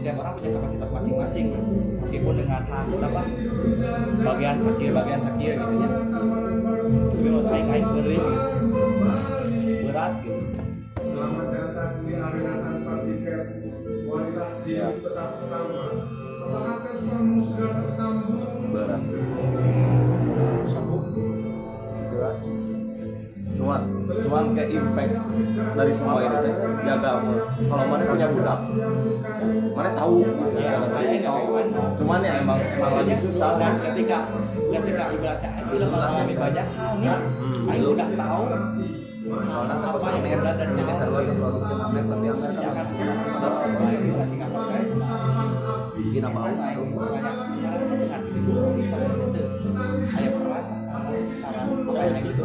[0.00, 0.16] puas orang pelukis.
[0.16, 1.46] setiap orang punya kapasitas masing-masing
[2.00, 3.22] meskipun dengan hak apa
[4.24, 5.88] bagian sakit bagian sakit gitu ya
[6.88, 8.40] tapi menurut aing aing beri gitu
[9.84, 10.62] berat gitu
[11.00, 13.44] Selamat datang di arena tanpa tiket.
[14.08, 15.84] Kualitas hidup tetap sama.
[16.40, 18.40] Apakah teleponmu sudah tersambung?
[18.70, 19.02] berat
[23.60, 25.12] cuman cuman kayak impact
[25.76, 27.10] dari semua ini teh jaga
[27.68, 28.58] kalau mana punya budak
[29.76, 30.86] mana tahu gitu ya cara
[31.28, 31.44] mau
[31.92, 33.60] cuman ya emang emang lagi susah.
[33.60, 34.18] dan ketika
[34.72, 37.18] ketika ibaratnya aing sudah mengalami banyak hal nih.
[37.68, 38.44] Aing udah tahu
[39.30, 42.38] soalnya apa apa yang benar dan jadi Amer tapi Amer ada yang
[46.00, 46.82] bikin apa itu
[47.94, 48.52] dengan itu
[48.90, 50.64] peran
[51.30, 52.44] sekarang gitu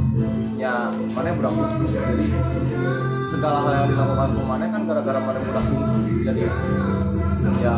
[0.57, 2.25] ya mana budak bungsu jadi
[3.31, 6.41] segala hal yang dilakukan ke mana kan gara-gara mana budak bungsu jadi
[7.61, 7.75] ya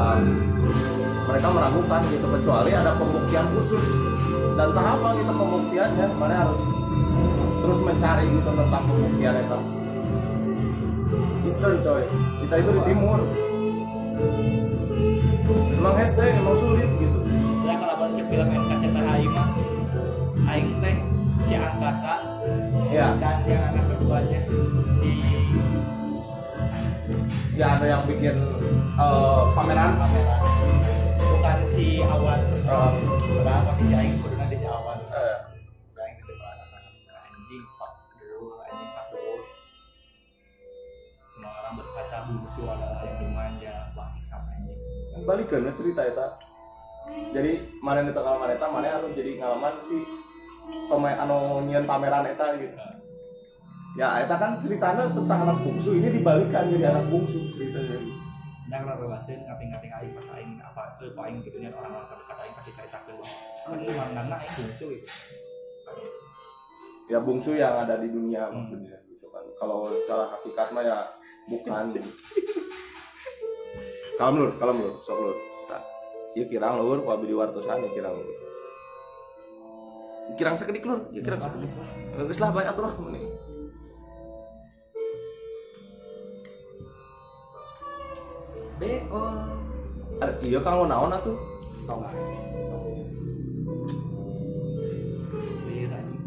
[1.33, 2.25] mereka meragukan gitu.
[2.29, 3.85] Kecuali ada pembuktian khusus.
[4.53, 6.07] Dan tahap apa gitu pembuktiannya.
[6.19, 6.61] Mana harus
[7.63, 9.59] terus mencari gitu tentang pembuktian itu.
[11.47, 12.03] Eastern coy.
[12.45, 13.19] Kita itu di timur.
[15.73, 17.19] Emang hese emang sulit gitu.
[17.63, 19.47] Ya kalau baca film NKCTHI mah
[20.43, 20.97] Aing teh
[21.47, 22.32] si angkasa
[22.93, 24.39] ya dan yang anak keduanya
[24.99, 25.11] si
[27.53, 28.35] ya ada yang bikin
[28.97, 29.91] eh, pameran.
[29.97, 30.35] Kamera
[31.17, 32.91] bukan si awan Eh,
[33.35, 34.97] padahal pasti si aing kuduna di si awan.
[35.11, 35.37] Eh,
[35.99, 36.83] aing gitu anak-anak
[37.27, 39.45] anjing fuck the world anjing fuck the world.
[41.27, 44.79] Semua orang berkata bungsu adalah yang dimanja bangsa anjing.
[45.27, 46.27] Balikan cerita eta
[47.35, 50.22] jadi mana di tengah mana eta mana anu jadi ngalaman si
[50.69, 52.77] pemain anu nyian pameran eta gitu.
[53.93, 55.93] Ya eta kan ceritanya tentang anak bungsu.
[55.97, 58.01] Ini dibalikan jadi anak bungsu ceritanya.
[58.73, 62.37] Nah, kalau bebasin ngating-ngating aing pas aing apa eh kok aing gitu nih orang-orang terdekat
[62.41, 63.27] aing pasti ceritakeun.
[63.69, 65.07] Kan cuma karena aing bungsu gitu.
[67.11, 69.45] ya bungsu yang ada di dunia maksudnya gitu kan.
[69.61, 70.97] Kalau secara hakikat mah ya
[71.51, 71.85] bukan.
[74.13, 75.81] Kalem lur kalem lur sok lur Tah.
[76.37, 78.52] ya kirang lur kalau di wartosan ya kirang lur
[80.33, 81.69] kirang sekedik lur ya kirang sekedik
[82.17, 83.25] geus lah atuh lah mending.
[88.79, 89.23] Beko.
[90.43, 91.35] Iya kang lo naon atuh
[91.83, 92.15] Tau nggak?
[95.67, 96.23] Clear anjing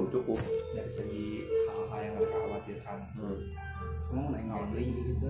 [0.00, 0.40] belum cukup.
[0.72, 2.98] Dari segi hal-hal yang mereka khawatirkan.
[4.00, 5.28] Semua mau naik gambling gitu.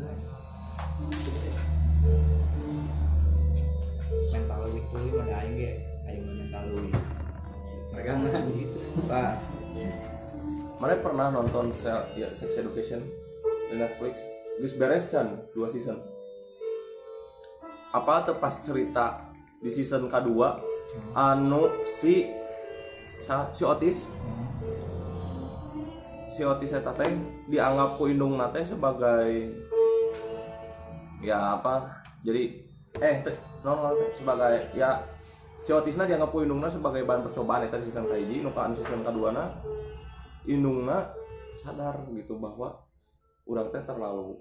[4.30, 5.72] Mental lebih pulih mana aing ge,
[6.06, 6.94] aing mental lebih.
[7.90, 8.78] Mereka nggak gitu.
[9.10, 9.34] Pak
[10.80, 13.02] mana pernah nonton se- ya, Sex Education
[13.68, 14.22] di Netflix?
[14.62, 15.98] Gus beres Chan dua season.
[17.90, 20.62] Apa tuh pas cerita di season kedua
[21.12, 22.30] anu si
[23.52, 24.09] si Otis
[26.31, 27.11] si Otis eta teh
[27.51, 29.51] dianggap ku indung nate sebagai
[31.20, 31.90] ya apa
[32.23, 32.55] jadi
[33.02, 33.36] eh teh
[33.66, 35.02] non non, teh, sebagai ya
[35.61, 39.02] si Otisna dianggap ku indungna sebagai bahan percobaan eta season kahiji nu ka anu season
[39.02, 39.59] kaduana
[40.47, 41.11] indungna
[41.59, 42.78] sadar gitu bahwa
[43.44, 44.39] orang teh terlalu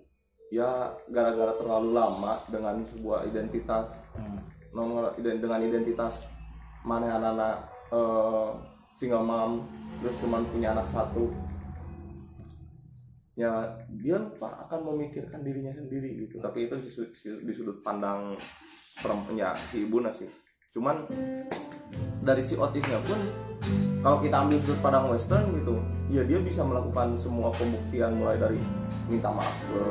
[0.54, 3.98] ya gara-gara terlalu lama dengan sebuah identitas
[4.74, 6.30] nomor iden- dengan identitas
[6.86, 7.58] mana anak-anak
[7.92, 8.50] eh,
[8.94, 9.66] single mom
[10.00, 11.49] terus cuman punya anak satu
[13.40, 18.36] ya dia lupa akan memikirkan dirinya sendiri gitu tapi itu di sudut, di sudut pandang
[19.00, 20.28] perempuan ya si ibu sih
[20.76, 21.08] cuman
[22.20, 23.16] dari si otisnya pun
[24.04, 25.80] kalau kita ambil sudut pandang western gitu
[26.12, 28.60] ya dia bisa melakukan semua pembuktian mulai dari
[29.08, 29.84] minta maaf ke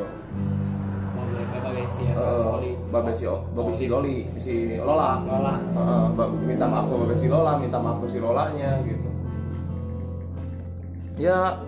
[1.16, 2.72] Mau beli berbagai si eh, Soli.
[2.92, 5.54] babe si babe si Loli si Lola Lola.
[5.56, 9.08] Heeh, ba- minta maaf ke babe si Lola minta maaf ke si Lolanya gitu
[11.16, 11.58] ya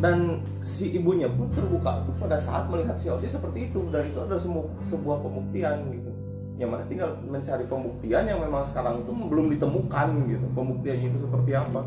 [0.00, 3.84] dan si ibunya pun terbuka tuh pada saat melihat si Otis seperti itu.
[3.92, 6.10] Dan itu adalah semua sebuah pembuktian gitu.
[6.56, 10.46] Ya mana tinggal mencari pembuktian yang memang sekarang itu belum ditemukan gitu.
[10.56, 11.80] Pembuktiannya itu seperti apa.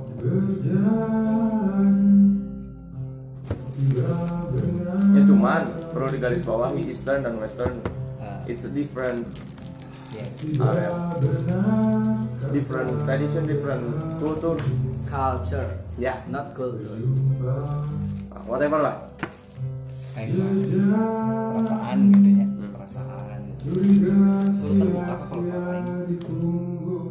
[5.14, 7.82] Ya cuman perlu digarisbawahi Eastern dan Western.
[8.22, 9.26] Ah, it's a different
[10.14, 10.26] iya.
[10.62, 10.90] area.
[12.54, 13.82] different tradition different
[14.22, 14.62] kultur
[15.14, 15.70] Culture,
[16.02, 16.26] ya.
[16.26, 16.98] Not culture.
[18.50, 18.98] whatever lah.
[20.18, 20.58] Gimana?
[21.54, 22.46] perasaan gitu ya.
[22.74, 23.40] Perasaan.
[23.62, 23.78] Lu
[24.74, 25.38] terbuka ke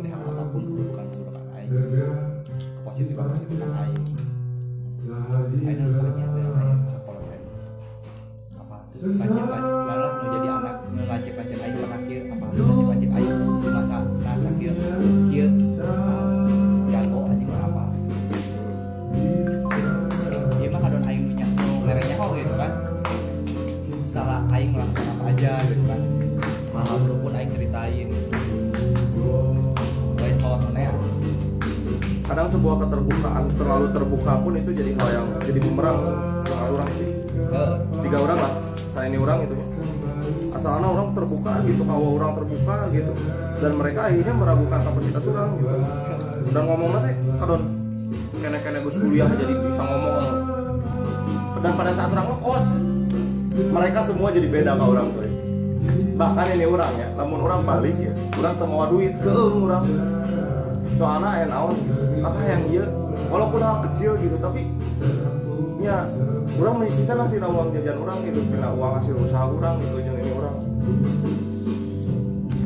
[0.03, 1.07] perihal apa pun keburukan
[1.55, 4.03] aing kepositifan kepositifan aing
[5.63, 7.47] aing nu banyak dari aing ke kalau aing
[8.59, 8.77] apa?
[8.99, 10.77] Pancen malah nu jadi anak
[11.07, 12.47] lancip aing pernah kieu apa
[32.53, 35.99] sebuah keterbukaan terlalu terbuka pun itu jadi hal yang jadi bumerang.
[36.45, 37.09] Dengan orang sih.
[38.05, 38.53] Tiga orang lah.
[38.93, 39.57] Saya ini orang itu
[40.53, 43.13] asalnya orang terbuka gitu kalau orang terbuka gitu.
[43.57, 45.77] Dan mereka akhirnya meragukan kapasitas orang gitu.
[46.53, 47.63] Dan ngomongnya teh kadon
[48.43, 50.17] kene-kene gus kuliah jadi bisa ngomong.
[51.63, 52.65] Dan pada saat orang ngekos
[53.53, 55.29] mereka semua jadi beda ke orang tuh
[56.13, 58.13] bahkan ini orang ya namun orang balik ya.
[58.39, 59.85] Orang temu duit ke orang
[61.03, 61.75] soalnya yang naon
[62.23, 62.87] kakak yang iya
[63.27, 64.71] walaupun hal kecil gitu tapi
[65.83, 66.07] ya
[66.63, 70.19] orang menyisihkan lah tina uang jajan orang gitu tina uang hasil usaha orang gitu jeung
[70.23, 70.57] ini orang.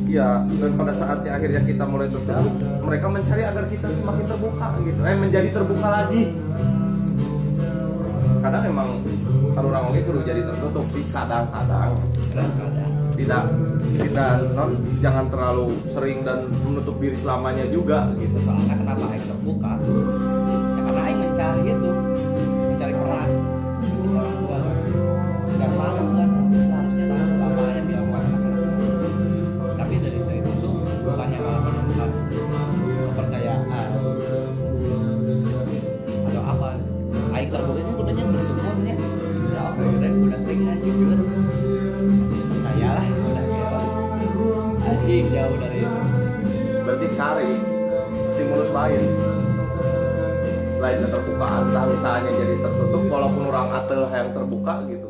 [0.06, 2.52] Ya dan pada saatnya akhirnya kita mulai tertutup
[2.84, 5.00] mereka mencari agar kita semakin terbuka gitu.
[5.00, 6.22] Eh menjadi terbuka lagi.
[8.44, 8.88] Kadang emang
[9.56, 11.96] kalau orang oke kudu jadi tertutup sih kadang-kadang
[13.16, 13.42] tidak
[13.96, 18.36] tidak non jangan terlalu sering dan menutup diri selamanya juga gitu.
[18.44, 19.72] Soalnya kenapa Aing terbuka?
[19.80, 22.15] Ya karena Aing mencari itu
[50.86, 55.08] selain keterbukaan entah misalnya jadi tertutup walaupun orang atel yang terbuka gitu.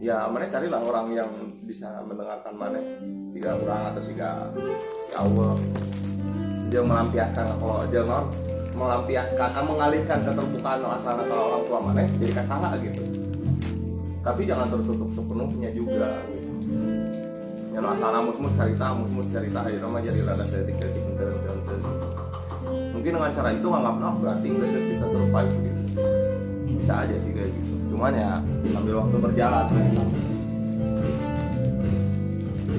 [0.00, 1.28] Ya mana carilah orang yang
[1.68, 2.80] bisa mendengarkan mana.
[3.28, 5.52] Jika orang atau jika si Allah.
[6.72, 8.24] Dia melampiaskan kalau dia non
[8.72, 13.02] melampiaskan ah, mengalihkan keterbukaan asalnya kalau orang tua mana jadi kasalah gitu.
[14.24, 16.50] Tapi jangan tertutup sepenuhnya juga gitu.
[17.76, 20.88] Ya no asal mus cerita mus cerita ya nama jadi rada ente ente
[22.98, 25.82] mungkin dengan cara itu nganggap nah berarti nggak nggak bisa survive gitu.
[26.66, 27.94] Bisa aja sih kayak gitu.
[27.94, 28.42] Cuman ya
[28.74, 29.66] sambil waktu berjalan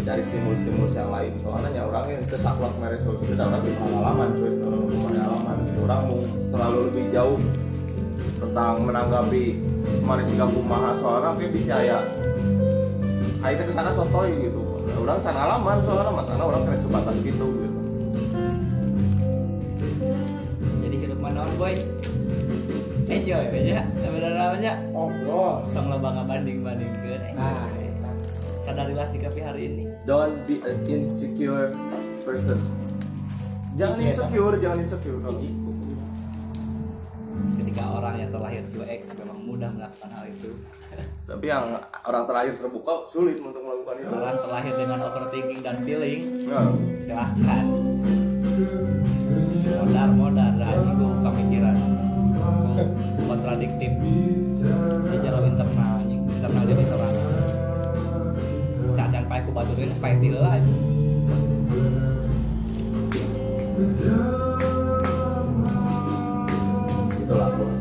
[0.03, 1.31] cari stimulus-stimulus yang lain.
[1.39, 2.03] Soalnya ya orang
[2.83, 4.51] mereka solusi kita orang di pengalaman cuy.
[4.51, 5.79] Di pengalaman gitu.
[5.87, 6.19] Orang mau
[6.51, 7.39] terlalu lebih jauh
[8.43, 9.43] tentang menanggapi
[10.03, 12.03] mana sih kumaha soalnya kayak bisa ya
[13.39, 14.59] akhirnya ke sana sotoy gitu.
[14.99, 17.68] Orang can alaman soalnya matanya orang keren sebatas gitu
[21.39, 21.75] mana boy.
[23.09, 27.65] Enjoy aja bener namanya ngobrol tong loba banding bandingkeun nah
[28.61, 29.83] sadarilah sikap hari ini.
[30.05, 31.73] Don't be an insecure
[32.21, 32.61] person.
[33.73, 35.41] Jangan Iya, insecure jangan insecure kalau
[37.57, 40.51] ketika orang yang terlahir cuek memang mudah melakukan hal itu.
[41.29, 41.65] Tapi yang
[42.05, 44.11] orang terakhir terbuka sulit untuk melakukan itu.
[44.11, 46.61] Orang terlahir dengan overthinking dan feeling ya.
[47.09, 47.65] silahkan
[49.77, 51.75] modar modar anjing gue pemikiran.
[52.73, 52.85] Gua
[53.35, 53.91] kontradiktif.
[53.99, 57.15] Di jero internal internal jadi seorang
[58.97, 60.73] cacan ku baturin supaya tieu aja
[67.29, 67.49] itulah.
[67.53, 67.78] bro.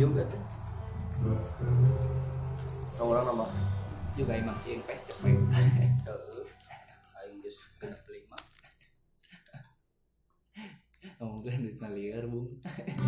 [0.00, 0.40] Juga tuh.
[2.96, 3.44] Kau orang nama
[4.16, 5.32] juga emang cing pes cepet
[7.20, 8.36] Aing geus kena kelima.
[11.20, 12.48] mungkin duit liar bung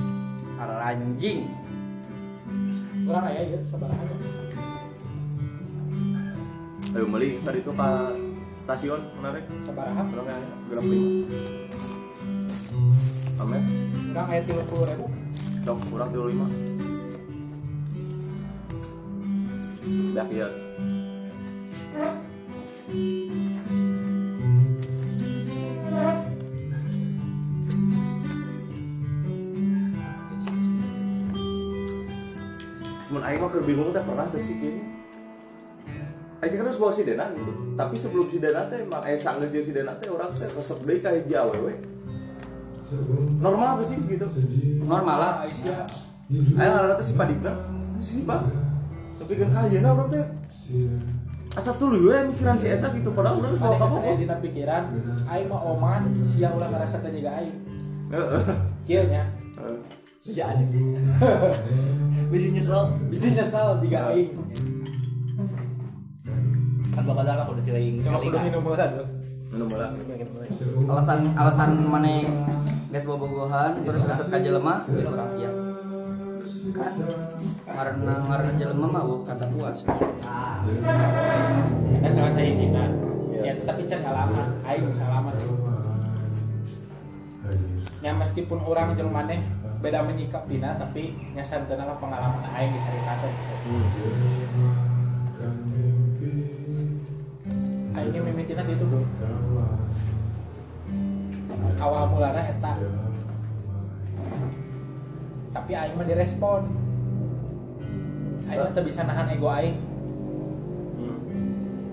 [0.93, 1.49] anjing.
[3.09, 4.05] aya ya sabaraha
[6.93, 7.89] Ayo meli tadi tuh ke
[8.61, 9.49] stasiun menarik.
[9.65, 11.09] sabaraha Orang yang gerak lima.
[13.41, 13.61] Amer,
[14.13, 15.07] enggak aya tiga puluh ribu
[15.63, 16.47] cok kurang dulu lima.
[20.13, 20.49] Dah ya.
[33.07, 34.85] Semen aing mah bingung teh pernah teh sih kayaknya.
[36.43, 37.53] Aing kan harus bawa si Dena gitu.
[37.79, 40.83] Tapi sebelum si Dena teh emang aya sanggeus jeung si Dena teh orang teh resep
[40.83, 42.02] deui ka hiji awewe.
[43.41, 44.27] Normal tuh sih gitu.
[44.85, 45.33] Normal lah.
[45.47, 45.85] Aisyah
[46.33, 47.53] Ayo ngaranna teh si Padikna.
[48.01, 48.41] Si Pak.
[49.21, 50.25] Tapi kan kayana orang teh
[51.53, 54.21] asa tuluy we mikiran si eta gitu padahal urang geus bawa ada ka saya pokok.
[54.25, 54.83] dina pikiran
[55.29, 57.57] aing mah oman siang ulah ngarasakeun juga aing.
[58.09, 58.43] Heeh.
[58.89, 59.23] kieu nya.
[59.61, 59.79] Heeh.
[60.33, 60.65] jadi.
[62.33, 62.83] Bisa nyesel.
[63.13, 64.33] Bisa nyesal tiga aing.
[66.93, 68.87] Kan bakal aku disilain cuma kudu minum heula
[69.53, 69.93] Minum bola.
[70.89, 72.17] Alasan alasan mana
[72.93, 75.51] guys bobogohan terus resep ka jelema gitu orang iya.
[76.73, 76.93] Kan
[77.73, 79.81] karena karena jelema mah uh, kata puas.
[82.03, 82.85] ada salah saya dina
[83.43, 83.43] Iya.
[83.43, 84.03] ya tetapi can
[84.63, 85.59] aing bisa lama tuh
[88.03, 89.43] ya meskipun orang jeung maneh
[89.83, 93.33] beda menyikap dina tapi nyasar lah pengalaman aing diceritakan
[97.93, 99.05] Aingnya mimitina gitu bro.
[101.83, 102.73] Awal mulanya eta.
[105.53, 106.63] Tapi aing mah direspon.
[108.49, 109.77] Aing mah teu bisa nahan ego aing.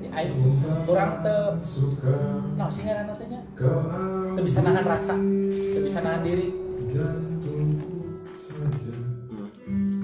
[0.09, 0.33] Aing
[0.89, 1.59] kurang teu
[2.57, 3.39] nah sih ngaran tanya.
[4.35, 5.15] Teu bisa nahan rasa,
[5.75, 6.47] teu bisa nahan diri.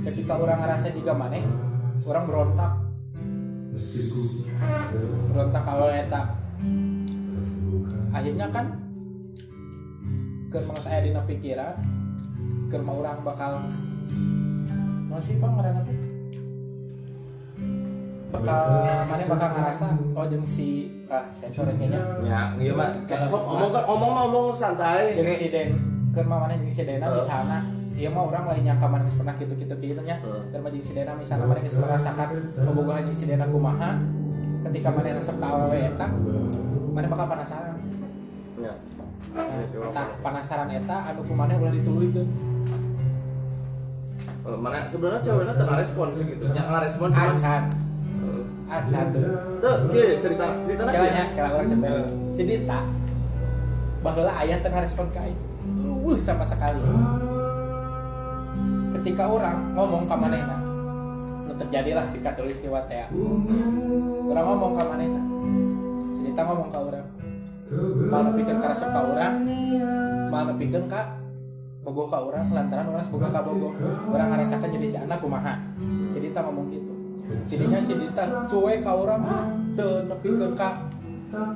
[0.05, 1.43] Ketika orang ngerasa juga maneh,
[2.05, 2.84] orang berontak.
[5.31, 6.21] Berontak kalau eta.
[8.15, 8.65] Akhirnya kan
[10.47, 11.75] ke saya dina pikiran,
[12.71, 13.59] ke orang bakal
[15.11, 16.15] masih bang ngaran teh?
[18.35, 18.63] bakal
[19.07, 24.13] mana bakal ngerasa oh jeung si ah sensor kayaknya ya iya mah sok omong omong
[24.27, 25.69] omong santai jeung kayak si Den
[26.11, 27.17] keur mah mana jeung si Dena Heeh.
[27.21, 27.59] misalna
[27.95, 30.19] Iya mah orang lain nyangka mana pernah gitu-gitu gitu nya.
[30.19, 30.43] Heeh.
[30.51, 32.27] Dan mah jeung si Dena misalna mana geus merasakan
[32.67, 33.95] bobogohan jeung si Dena kumaha
[34.67, 36.07] ketika mana resep ka awewe eta
[36.91, 37.79] mana bakal penasaran.
[38.59, 38.73] ya
[39.35, 42.27] Nah, tah penasaran eta anu kumaneh ulah dituluykeun.
[44.45, 47.63] Eh, mana sebenarnya ceweknya tengah respon sih gitu ya nggak respon cuman Acan,
[48.69, 49.25] acan tuh.
[49.57, 49.75] tuh
[50.21, 51.89] cerita cerita Kayaknya, ya kayak orang cerita.
[52.37, 52.83] Jadi tak
[54.05, 55.39] bahwa ayah tengah respon ke aing.
[56.05, 56.77] Wuh sama sekali.
[58.95, 60.55] Ketika orang ngomong ke manehna,
[61.45, 63.03] nu terjadilah di katulistiwa teh.
[64.31, 65.21] Orang ngomong ke manehna.
[66.23, 67.07] Cerita ngomong ke orang.
[68.07, 69.33] Malah pikir ka resep ka orang,
[70.31, 71.01] malah pikir ka
[71.85, 73.73] bogoh ka orang lantaran orang semoga ka bogoh.
[74.09, 75.59] Orang ngarasakan jadi si anak kumaha.
[76.15, 76.93] Cerita ngomong gitu.
[77.49, 79.45] Jadinya si Dita cuek ka orang ah,
[79.75, 80.87] teu nepikeun ka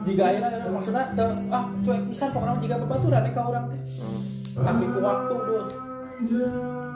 [0.03, 3.82] jika ayeuna maksudna teu ah cuek pisan pokoknya jika babaturan ka orang teh.
[4.60, 5.56] Tapi ku waktu ku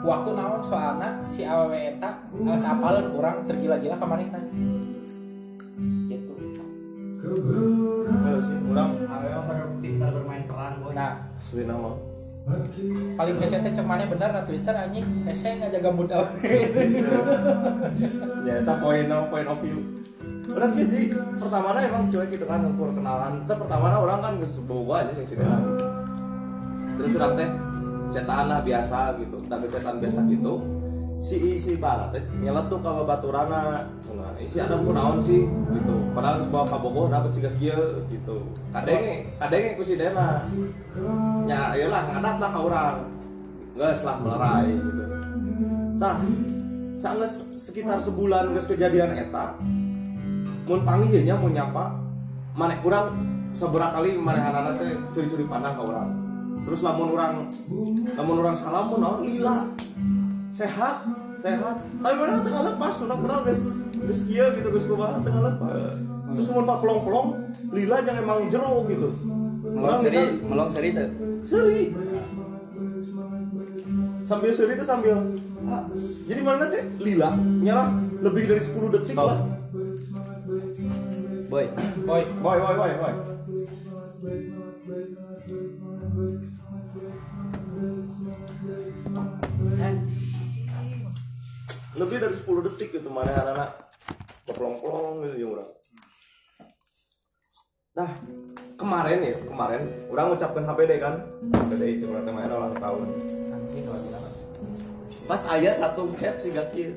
[0.04, 4.40] waktu naon soalna si awewe eta geus apaleun urang tergila-gila ka manehna.
[6.08, 6.32] Gitu.
[7.24, 10.92] Ayo sih orang Ayo pintar bermain peran boy.
[10.92, 11.96] Nah, asli nama
[13.16, 15.06] paling biasa teh cek maneh bener na Twitter anjing.
[15.24, 16.16] Ese ngajaga muda.
[18.44, 19.80] ya itu poin no point of view.
[20.44, 21.08] Udah gitu sih.
[21.40, 23.48] Pertama emang cuek gitu kan ukur kenalan.
[23.48, 25.44] Itu pertama orang kan ke boga aja yang sini
[26.94, 27.48] terus udah teh
[28.22, 29.42] lah biasa gitu.
[29.50, 30.54] Tapi cetaan biasa gitu
[31.24, 35.94] si isi barat teh nyeletuk ka baturana nah isi ada kunaon sih gitu.
[36.12, 37.78] Padahal sebuah kabogo dapat sih kia
[38.10, 38.36] gitu.
[38.74, 40.42] Kadenge kadenge ku si Dena.
[41.46, 42.98] Ya iyalah ngadat lah ka urang.
[43.74, 45.02] Geus lah melerai gitu.
[45.98, 46.18] Tah,
[46.98, 49.54] sangat sekitar sebulan geus kejadian eta.
[50.64, 51.92] Mun panggil nya mun nyapa,
[52.56, 53.14] mana kurang
[53.54, 56.23] seberapa kali manehanana teh curi-curi pandang ka urang.
[56.64, 57.34] Terus lamun urang
[58.16, 59.68] lamun urang salam mun naon lila.
[60.54, 61.04] Sehat,
[61.44, 61.76] sehat.
[62.00, 63.62] Tapi mana tengah lepas, udah kenal geus
[64.04, 65.92] geus kieu gitu geus kumaha tengah lepas.
[66.34, 67.28] Terus mun pak pelong-pelong,
[67.70, 69.08] lila yang emang jero gitu.
[69.64, 71.08] Melong seri, melong seri tuh.
[71.44, 71.80] Seri.
[74.24, 75.20] Sambil seri itu sambil
[75.68, 75.84] ah,
[76.24, 77.92] jadi mana teh lila nyala
[78.24, 79.28] lebih dari 10 detik Stop.
[79.28, 79.40] lah.
[81.52, 81.68] Boy,
[82.08, 83.14] Boy, Boy, boy, boy, boy.
[91.94, 93.70] Lebih dari 10 detik gitu mana anak-anak
[94.50, 95.70] pelong-pelong gitu ya orang.
[97.94, 98.10] Nah,
[98.74, 101.14] kemarin ya, kemarin orang ngucapkan HPD kan.
[101.54, 103.08] HPD itu berarti main ulang tahun.
[105.24, 106.92] pas ayah satu chat sih gak kieu.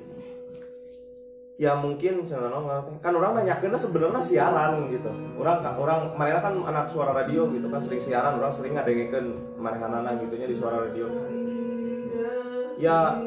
[1.58, 5.10] ya mungkin sebenarnya kan orang nanyakeun sebenarnya siaran gitu
[5.42, 9.58] orang kan orang mereka kan anak suara radio gitu kan sering siaran orang sering ngadengekeun
[9.58, 11.10] manehanana gitunya di suara radio
[12.78, 13.18] ya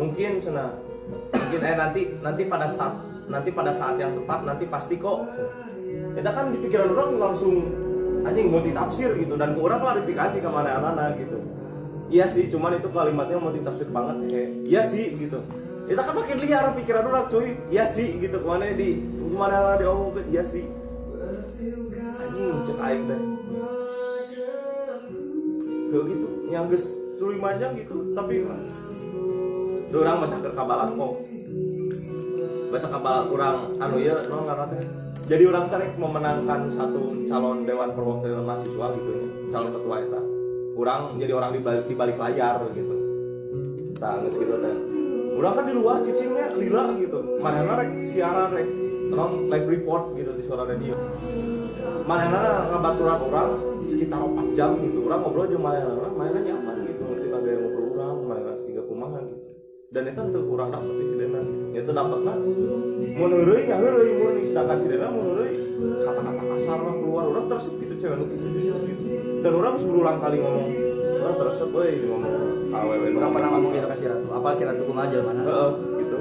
[0.00, 0.72] mungkin sana
[1.12, 2.96] mungkin eh nanti nanti pada saat
[3.28, 5.28] nanti pada saat yang tepat nanti pasti kok
[6.16, 7.68] kita kan di pikiran orang langsung
[8.24, 11.38] anjing multi tafsir gitu dan ke orang klarifikasi ke mana gitu.
[12.10, 15.38] Iya sih cuman itu kalimatnya multi tafsir banget kayak iya sih gitu.
[15.86, 17.54] Kita kan makin liar pikiran orang cuy.
[17.70, 20.66] Iya sih gitu ke mana di ke mana diomongin iya sih.
[22.18, 23.20] Anjing cek aing teh.
[25.90, 28.42] Kayak gitu yang geus tuluy manjang gitu tapi
[29.98, 31.12] orang masa ke kabalat kok
[32.70, 34.86] bahasa kabalat orang anu ya no ngaran teh
[35.26, 40.20] jadi orang tarik memenangkan satu calon dewan perwakilan mahasiswa gitu ya calon ketua eta.
[40.80, 42.94] Orang jadi orang di balik, di balik layar gitu.
[44.00, 44.76] Geus gitu teh.
[45.36, 47.18] Orang kan di luar cicingnya lila gitu.
[47.42, 48.66] Mana rek siaran rek
[49.12, 50.96] non live report gitu di suara radio.
[52.08, 53.50] Mana ngabaturan orang
[53.86, 55.04] sekitar 4 jam gitu.
[55.04, 57.79] Orang ngobrol aja mana mana nyaman gitu ngerti kagak ngobrol
[59.90, 61.40] dan itu untuk orang dapat di sidena
[61.74, 65.50] itu dapat lah ya menurut menurut sedangkan sidena menurut
[66.06, 67.24] kata-kata kasar lah keluar.
[67.26, 69.42] Orang tersep gitu cewek lu gitu, gitu, gitu.
[69.42, 70.68] dan orang harus berulang kali ngomong.
[71.20, 72.34] Orang tersep woi ngomong
[72.70, 74.26] KWW Orang pernah ngomong gitu ke si Ratu.
[74.30, 75.42] Apa si Ratu kumaha mana?
[75.42, 76.18] Heeh, gitu.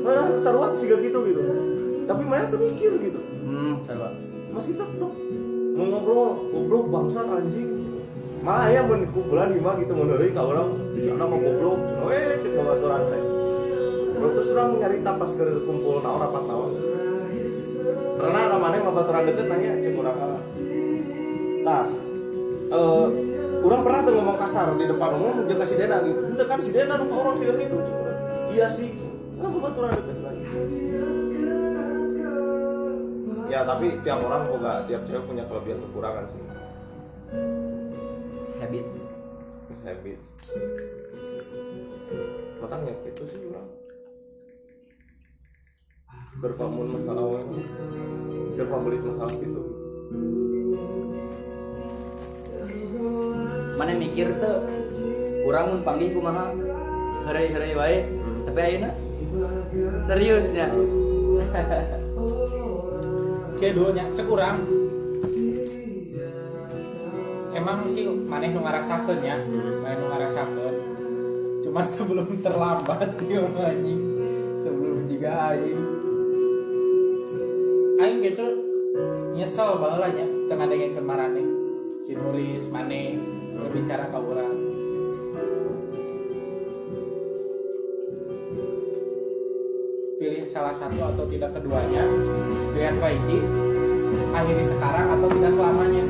[0.00, 1.42] Mana sarwat sih gitu gitu.
[2.08, 3.20] Tapi mana tuh mikir gitu.
[3.44, 4.08] Hmm, coba.
[4.54, 5.12] masih tetep.
[5.74, 7.93] Mau ngobrol goblok bangsat anjing
[8.44, 12.36] malah ya mun kumpulan lima gitu menurut kau orang di sana mau goblok cuma eh
[12.44, 13.22] cek bawa aturan teh
[14.24, 16.70] terus orang nyari tapas ke kumpul na orang tahun
[18.20, 20.38] karena namanya mau baturan deket nanya cek orang apa
[21.64, 21.84] nah
[22.68, 23.06] eh
[23.64, 26.20] orang pernah tuh ngomong kasar di depan umum jaga si Dena gitu.
[26.36, 27.76] Itu kan si Dena rumah orang juga gitu
[28.52, 28.92] iya sih.
[29.40, 30.44] Apa baturan deket lagi.
[33.48, 36.44] Ya tapi tiap orang kok gak tiap cewek punya kelebihan kekurangan sih
[38.64, 38.88] Habit.
[39.68, 40.16] Mas habit
[42.64, 43.68] makanya itu sih orang
[46.40, 47.44] berpamun masalah awal?
[48.56, 49.60] Berpamulit masalah gitu
[53.76, 54.64] Mana mikir tuh
[55.44, 56.56] kurang mun panggih kumaha
[57.28, 57.98] hari-hari wae.
[58.48, 58.96] Tapi ayeuna?
[60.08, 60.72] Seriusnya.
[63.60, 64.62] Kayak dulu nya cek urang.
[67.54, 69.38] Emang sih maneh nu ngarasakeun ya,
[69.78, 70.76] maneh nu ngarasakeun.
[71.62, 74.00] Cuma sebelum terlambat dia anjing.
[74.66, 75.82] Sebelum juga aing.
[78.02, 78.46] Aing gitu
[79.38, 81.44] nyesel baheula nya teu ngadengekeun marane.
[82.02, 83.14] Si Nuris maneh
[83.54, 84.74] berbicara ka urang.
[90.14, 92.00] pilih salah satu atau tidak keduanya
[92.72, 93.44] dengan baiki
[94.32, 96.04] akhiri sekarang atau tidak selamanya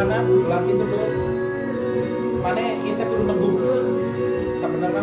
[0.00, 1.08] jalanan ulah gitu tuh
[2.40, 3.84] mana kita kudu neguhkeun
[4.56, 5.02] sebenarnya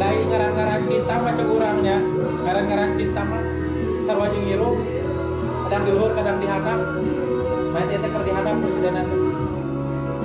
[0.00, 2.00] dari ngaran-ngaran cinta mah cek urangnya
[2.48, 3.44] ngaran-ngaran cinta mah
[4.08, 4.72] sarwa jeung
[5.68, 6.80] kadang di luhur kadang di handap
[7.76, 9.04] main eta keur di handap presiden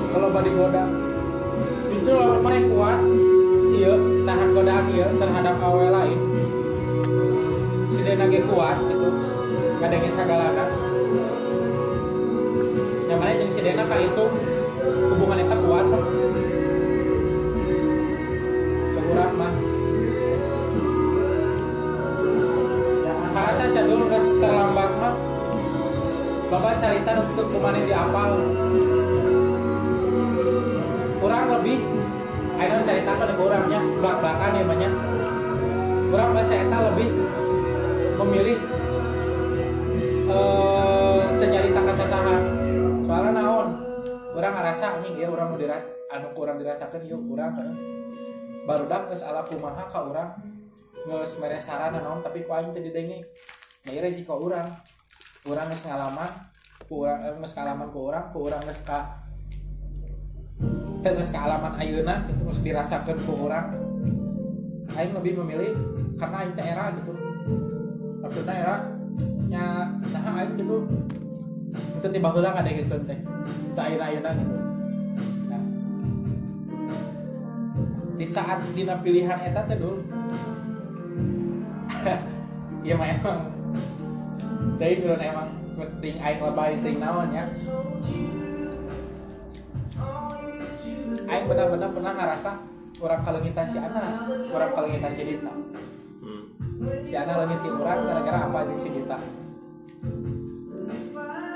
[0.09, 0.83] kalau badi goda.
[1.91, 2.99] Itu lawan mana kuat
[3.75, 3.93] iya
[4.23, 6.19] nahan godaan iya terhadap awe lain.
[7.91, 9.09] Si Dena ge kuat gitu.
[9.79, 10.68] Ngadengin sagalana
[13.79, 14.25] Dena itu
[15.07, 15.85] hubungan eta kuat.
[15.87, 16.03] Kok
[18.91, 19.53] Cek urang mah
[23.29, 25.15] karena saya dulu nggak terlambat mah
[26.51, 28.31] bapak cerita untuk ke mana di apal.
[31.23, 31.79] Kurang lebih.
[32.59, 34.91] Aina ceritakan ke orangnya belak belakan ya banyak.
[36.11, 37.07] Orang bahasa eta lebih
[38.19, 38.59] memilih
[40.27, 40.58] eh
[44.99, 47.75] orang nih ya orang dirat anu kurang dirasakan yuk orang eh.
[48.67, 50.35] baru dak geus ala kumaha ka urang
[51.07, 53.23] geus mere sarana naon tapi ku aing teu didenge
[53.87, 54.67] nya resiko urang.
[55.47, 56.29] Urang geus ngalaman
[56.83, 59.23] ku urang eh, geus ngalaman ku urang ku urang geus ka
[60.99, 63.71] teu geus kaalaman ayeuna itu geus dirasakeun ku urang.
[64.99, 65.71] Aing lebih memilih
[66.19, 67.15] karena aing era gitu.
[68.19, 68.75] Maksudnya era
[69.47, 70.83] nya nah aing gitu.
[71.71, 73.19] Itu tiba heula ngadengekeun teh
[73.71, 74.68] teu ayeuna-ayeuna gitu
[78.19, 80.03] di saat dina pilihan eta teh dulu
[82.85, 83.39] iya mah emang.
[84.79, 85.49] Dari dulu emang.
[85.99, 87.43] Ting aing lebay ting naon ya.
[91.29, 92.51] Aing benar-benar pernah ngerasa
[92.99, 95.53] orang kalengitan si Ana orang kalengitan si Dita.
[96.19, 96.43] Hmm.
[97.03, 99.17] si Ana lengiti orang gara-gara apa aja si Dita?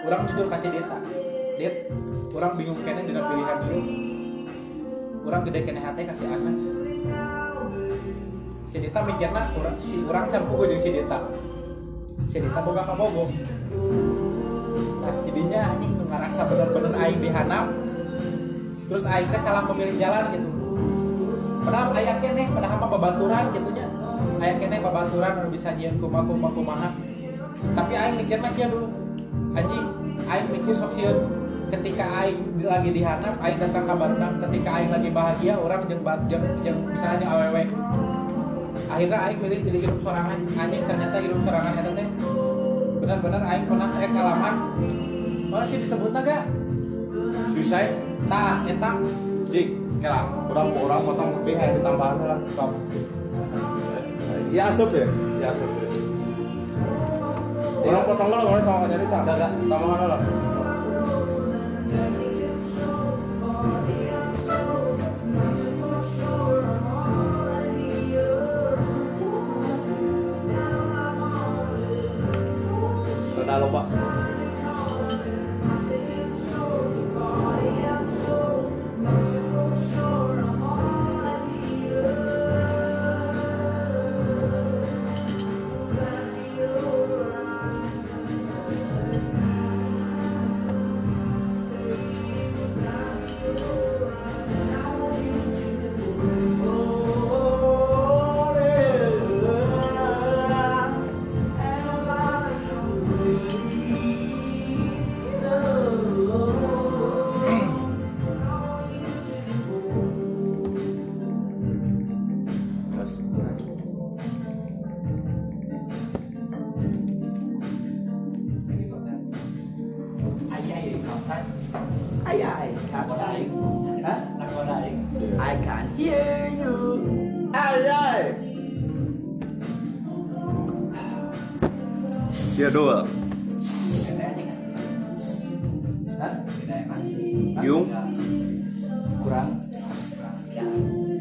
[0.04, 0.98] Orang jujur kasih Dita.
[1.60, 1.76] Dit
[2.36, 4.13] orang bingung kene dina pilihan dulu
[5.24, 6.52] orang gede kene hati kasih Ana
[8.68, 11.20] si Dita mikirna orang si orang campuh jeung si Dita.
[12.28, 13.30] Si Dita boga kabogo
[15.04, 17.66] nah jadinya anjing ngerasa bener-bener aing dihanap
[18.88, 20.50] terus aing salah memilih jalan gitu.
[21.64, 23.88] Padahal aya keneh padahal mah babaturan gitunya
[24.44, 26.90] aya keneh babaturan anu bisa kumaha kumaha
[27.76, 28.88] tapi aing mikirna kieu dulu.
[29.54, 29.86] Anjing
[30.28, 31.43] aing mikir sok sieun
[31.74, 36.22] ketika aing lagi dihanap aing datang ka barudak ketika aing lagi bahagia orang jeung ba-
[36.30, 37.64] jeung jeung misalnya awewe.
[38.94, 40.40] Akhirnya aing milih jadi hidup sorangan.
[40.54, 42.08] Anjing ternyata hidup sorangan eta teh.
[43.02, 44.56] Benar-benar aing pernah saya kalaman
[45.50, 46.38] masih disebut naga
[47.50, 47.98] suicide.
[48.30, 48.92] Nah eta.
[49.50, 49.68] Cik
[49.98, 50.20] kira
[50.50, 52.70] orang orang potong tapi yang ditambahan lah sok.
[54.54, 55.10] Ya asup ya?
[55.42, 55.70] Ya asup.
[57.82, 59.52] Ya orang potong dulu orang potong jadi tak Enggak, enggak.
[59.68, 60.18] tambahan dulu
[61.96, 62.23] Rada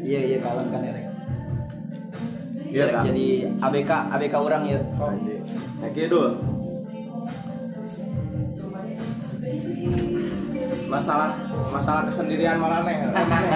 [0.03, 1.05] Iya, iya kalem kan Erek.
[2.67, 3.03] Iya kan?
[3.07, 3.25] Jadi
[3.63, 4.79] ABK, ABK orang ya.
[5.79, 6.27] Oke dua.
[10.91, 11.39] Masalah
[11.71, 12.97] masalah kesendirian mana nih?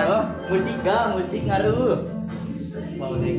[0.08, 2.00] Oh, musik ga, musik ngaruh.
[2.96, 3.36] Mau deh.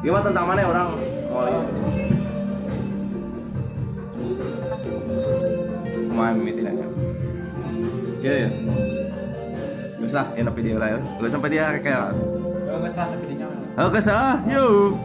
[0.00, 0.88] Gimana tentang mana orang?
[1.34, 1.60] Oh iya.
[6.08, 6.79] Kemarin nanya.
[8.20, 8.48] Iya ya.
[9.96, 10.98] Bisa, ya tapi dia lah ya.
[11.16, 12.12] Lu sampai dia kayak.
[12.66, 15.02] Oh, nggak salah tapi dinya Oke sah, yuk.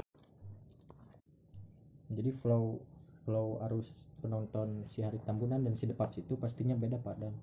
[2.07, 2.79] jadi flow
[3.21, 7.33] flow arus penonton si hari tambunan dan si depaps itu pastinya beda pak dan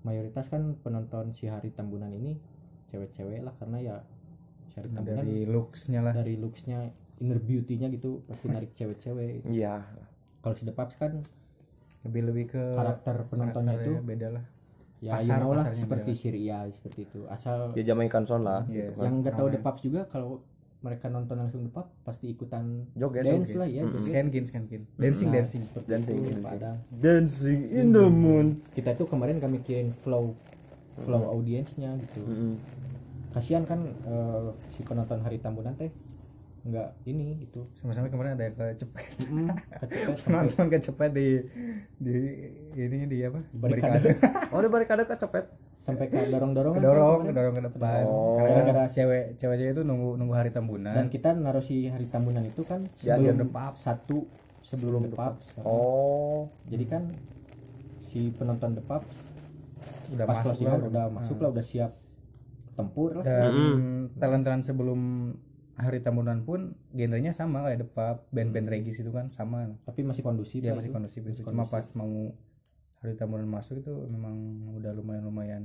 [0.00, 2.38] mayoritas kan penonton si hari tambunan ini
[2.88, 3.96] cewek-cewek lah karena ya
[4.66, 6.88] si hari tambunan dari looksnya lah dari looksnya
[7.18, 9.84] inner beauty-nya gitu pasti narik cewek-cewek Iya.
[10.40, 11.20] kalau si depaps kan
[12.06, 14.44] lebih lebih ke karakter penontonnya itu beda lah
[15.00, 16.20] ya pasar- you know lah seperti beda.
[16.20, 18.62] Syria seperti itu asal Ya Jamaican son lah.
[18.64, 18.88] Iya.
[18.88, 19.04] gitu kan.
[19.04, 19.56] yang nggak tahu Ramai.
[19.56, 20.42] depaps juga kalau
[20.78, 23.56] mereka nonton langsung depap pasti ikutan Joget, dance joget.
[23.56, 24.02] lah ya joget.
[24.04, 26.60] skankin skankin dancing Nah, dancing seperti Dancing, itu, dancing.
[26.96, 28.46] Dancing in the moon.
[28.70, 30.38] kita tuh kemarin kami mikirin flow
[30.96, 32.22] flow audiensnya gitu
[33.28, 35.90] kasihan kan eh, si penonton hari tambunan teh
[36.68, 41.28] nggak ini gitu sama-sama kemarin ada yang kecepet Mm, kecepet nonton kecepet di
[41.96, 42.16] di
[42.76, 43.40] ini di apa?
[43.50, 44.20] Barikade.
[44.52, 45.44] Oh, di barikade kecepet.
[45.78, 48.02] sampai ke dorong dorongan kedorong kedorong ke depan.
[48.02, 48.34] Oh.
[48.34, 52.04] karena kan Gara-gara- cewek cewek-cewek itu nunggu nunggu hari dan tambunan kita naruh si hari
[52.04, 53.72] tambunan itu kan akhir sebelum depap.
[53.74, 54.18] satu
[54.60, 55.38] sebelum depap.
[55.62, 56.50] Oh.
[56.66, 57.02] jadi kan
[58.04, 59.06] si penonton depap
[60.10, 60.76] udah pas masuk lah.
[60.82, 61.92] udah masuk lah udah siap
[62.74, 63.24] tempur lah.
[63.24, 63.54] Dan
[64.14, 65.00] talent-talent sebelum
[65.78, 69.78] hari tambunan pun genrenya sama kayak depap band-band regis itu kan sama.
[69.86, 71.22] Tapi masih kondusif dia lah masih kondusif.
[71.22, 72.34] Itu cuma pas mau
[72.98, 75.64] hari tambunan masuk itu memang udah lumayan lumayan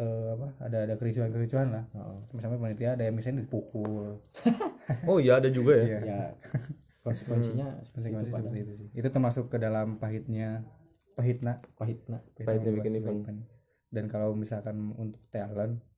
[0.00, 1.84] eh apa ada ada kericuan kericuan lah.
[1.92, 2.40] Heeh.
[2.40, 4.18] sampai panitia ada yang misalnya dipukul.
[5.06, 5.84] Oh iya ada juga ya.
[5.86, 6.00] Iya.
[6.02, 6.20] ya
[7.06, 8.88] konsekuensinya seperti itu konsekuensi seperti itu sih.
[8.98, 10.66] Itu termasuk ke dalam pahitnya
[11.14, 11.54] pahitna.
[11.78, 12.18] Pahitna.
[12.34, 13.46] Pahitnya membuat bikin event.
[13.92, 15.91] dan kalau misalkan untuk talent ya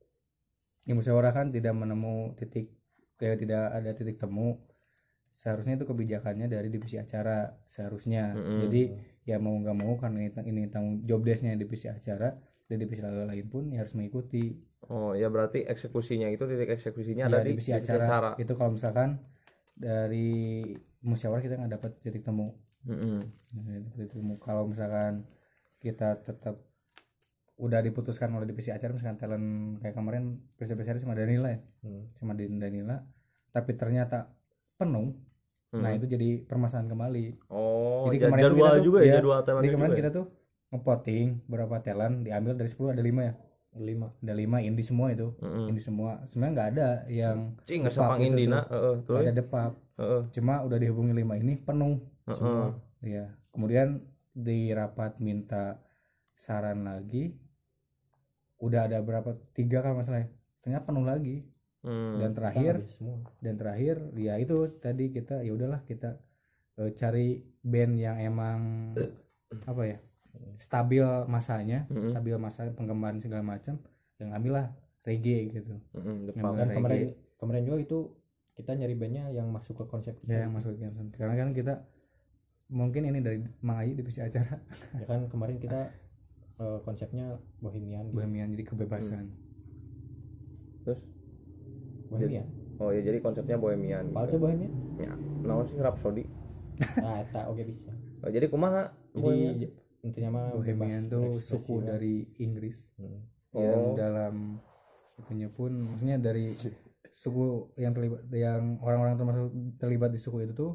[0.92, 2.68] musyawarah kan tidak menemu titik
[3.16, 4.60] kayak tidak ada titik temu.
[5.32, 8.36] Seharusnya itu kebijakannya dari divisi acara seharusnya.
[8.36, 8.92] Jadi
[9.24, 13.46] ya mau nggak mau karena ini, ini tanggung job desknya divisi acara dan divisi lain
[13.48, 14.60] pun ya harus mengikuti.
[14.92, 19.16] Oh, ya berarti eksekusinya itu titik eksekusinya ya, ada di divisi acara, itu kalau misalkan
[19.72, 20.68] dari
[21.00, 22.52] musyawarah kita nggak dapat titik temu.
[22.84, 24.36] Nah, titik temu.
[24.38, 25.24] Kalau misalkan
[25.80, 26.60] kita tetap
[27.56, 29.46] udah diputuskan oleh divisi acara misalkan talent
[29.78, 30.22] kayak kemarin
[30.52, 31.60] presiden sama Danila ya.
[31.80, 32.10] Hmm.
[32.12, 32.98] sama Dan- Danila.
[33.48, 34.26] Tapi ternyata
[34.74, 35.14] penuh.
[35.72, 35.98] Nah Hmm.
[35.98, 37.26] itu jadi permasalahan kembali.
[37.48, 40.00] Oh, Jadi ja- kemarin jadwal kita tuh- juga ya, iya, jadwal talent jadi kemarin juga
[40.00, 40.16] kita ya?
[40.16, 40.26] tuh
[40.68, 43.34] ngepoting berapa talent diambil dari 10 ada 5 ya?
[43.76, 44.06] Lima.
[44.16, 45.34] Ada 5 indie semua itu.
[45.36, 45.66] Mm-mm.
[45.66, 46.22] indie semua.
[46.24, 49.12] Sebenarnya nggak ada yang Cing, nggak sepang heeh, tuh.
[49.12, 52.34] Nggak ada depap Heeh, cuma udah dihubungi 5 ini penuh heeh.
[52.36, 52.66] semua.
[53.00, 54.02] Ya kemudian
[54.32, 55.78] di rapat minta
[56.32, 57.34] saran lagi
[58.64, 60.28] udah ada berapa tiga kalau masalah ya
[60.60, 61.36] ternyata penuh lagi
[61.84, 62.16] Hmm.
[62.16, 66.16] dan terakhir semua dan terakhir ya itu tadi kita ya udahlah kita
[66.80, 68.60] eh, cari band yang emang
[69.70, 69.98] apa ya
[70.56, 72.16] stabil masanya Mm-mm.
[72.16, 73.76] stabil masa pengembangan segala macam
[74.16, 74.72] yang ambillah
[75.04, 76.72] reggae gitu benar dan Reggae.
[76.72, 77.00] kemarin
[77.36, 77.98] kemarin juga itu
[78.56, 81.12] kita nyari bandnya yang masuk ke konsep ya yang masuk ke Gansen.
[81.12, 81.84] karena kan kita
[82.72, 84.56] mungkin ini dari Mang Ayi divisi acara
[84.96, 85.92] ya kan kemarin kita
[86.60, 88.16] eh, konsepnya bohemian gitu.
[88.20, 89.24] bohemian jadi kebebasan.
[90.84, 91.00] Terus?
[92.10, 92.46] Bohemian.
[92.78, 94.10] Oh ya jadi konsepnya bohemian.
[94.10, 94.72] Apa aja bohemian?
[94.98, 95.12] Ya
[95.44, 96.24] naon sih Rhapsody?
[97.04, 97.90] Nah eta oke bisa.
[98.26, 99.54] Oh, jadi kumaha bohemian?
[99.62, 99.66] jadi
[100.04, 102.82] intinya mah bohemian bebas tuh suku dari Inggris.
[102.98, 103.22] Hmm.
[103.54, 103.94] yang Oh.
[103.94, 104.58] dalam
[105.14, 106.50] itunya pun maksudnya dari
[107.14, 109.46] suku yang terlibat yang orang-orang termasuk
[109.78, 110.72] terlibat di suku itu tuh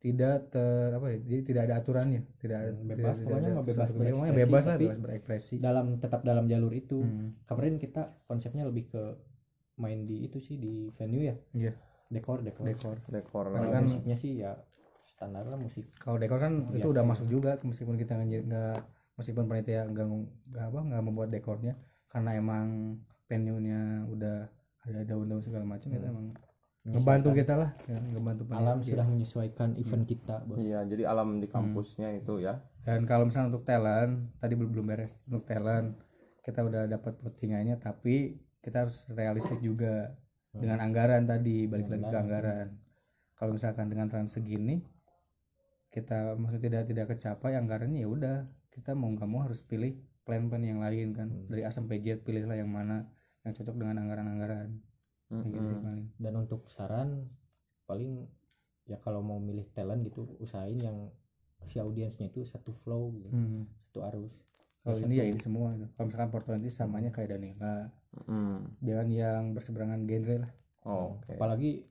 [0.00, 3.44] tidak ter apa ya jadi tidak ada aturannya tidak ada Hmm, bebas, tidak- tidak pokoknya
[3.44, 7.36] ada mah bebas berekspresi, bebas lah bebas berekspresi dalam tetap dalam jalur itu Hmm.
[7.44, 9.02] kemarin kita konsepnya lebih ke
[9.76, 11.72] main di itu sih di venue ya Iya.
[12.08, 14.56] dekor dekor, dekor dekor Kalau kan- musiknya sih ya
[15.06, 16.90] standar lah musik kalau dekor kan itu Biasa.
[16.90, 18.76] udah masuk juga meskipun kita nggak
[19.14, 20.06] meskipun panitia nggak
[20.48, 21.76] nggak apa nggak membuat dekornya
[22.08, 22.96] karena emang
[23.26, 24.48] venue-nya udah
[24.80, 26.08] ada daun-daun segala macam itu Hmm.
[26.10, 26.26] emang
[26.80, 27.70] ngebantu kita lah.
[27.84, 28.96] ya, ngebantu alam panitia.
[28.96, 30.56] sudah menyesuaikan event kita bos.
[30.56, 32.64] Iya jadi alam di kampusnya itu ya.
[32.80, 36.00] Dan kalau misalnya untuk talent tadi belum belum beres untuk talent
[36.40, 40.16] kita udah dapat postingannya tapi kita harus realistis juga
[40.50, 42.68] dengan anggaran tadi balik lagi ke Anggaran.
[43.38, 44.82] kalau misalkan dengan trans segini
[45.92, 48.36] kita maksudnya tidak tidak kecapai anggarannya ya udah
[48.72, 51.28] kita mau nggak mau harus pilih plan-plan yang lain kan.
[51.50, 53.04] Dari A sampai Z pilihlah yang mana
[53.44, 54.89] yang cocok dengan anggaran-anggaran
[55.30, 56.06] Kayak gitu sih paling.
[56.16, 57.08] Dan untuk saran
[57.86, 58.26] paling
[58.84, 61.10] ya kalau mau milih talent gitu usahain yang
[61.62, 63.64] si audiensnya itu satu flow gitu Hmm.
[63.84, 64.34] satu arus.
[64.80, 65.86] Kalau Ya, ini ya ini semua gitu.
[65.92, 67.86] kalau misalkan Porto nanti samanya kayak Danila
[68.26, 68.58] Mm.
[68.80, 70.52] jangan yang berseberangan genre lah.
[70.82, 71.30] Oh, oke.
[71.30, 71.86] Apalagi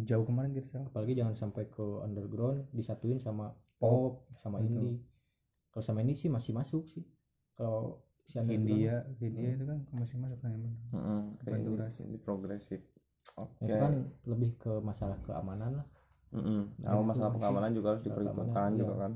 [0.00, 4.24] jauh kemarin kita sama apalagi jangan sampai ke underground disatuin sama pop.
[4.34, 4.70] sama Betul.
[4.70, 4.96] indie
[5.68, 7.04] kalau sama ini sih masih masuk sih.
[7.52, 10.74] Kalau underground India India itu kan masih masuk kan emang.
[10.90, 12.80] Oke, Bukan ini- progresif.
[13.36, 13.64] Oke.
[13.64, 13.92] Itu kan
[14.24, 15.86] lebih ke masalah keamanan lah.
[16.34, 16.82] Mm-mm.
[16.82, 17.36] Nah, Itu masalah sih.
[17.38, 19.02] pengamanan juga harus diperhitungkan keamanan, juga iya.
[19.06, 19.12] kan.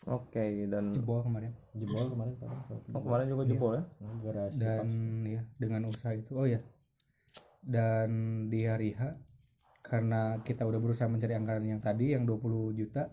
[0.00, 1.52] Oke dan jebol kemarin.
[1.72, 2.48] Jebol kemarin kan
[2.92, 3.50] oh, kemarin juga Iya.
[3.52, 3.84] jebol ya?
[4.20, 4.88] Gara dan
[5.24, 6.32] ya dengan usaha itu.
[6.32, 6.60] Oh ya
[7.60, 8.08] dan
[8.48, 9.16] di hari H
[9.80, 13.12] karena kita udah berusaha mencari anggaran yang tadi yang 20 juta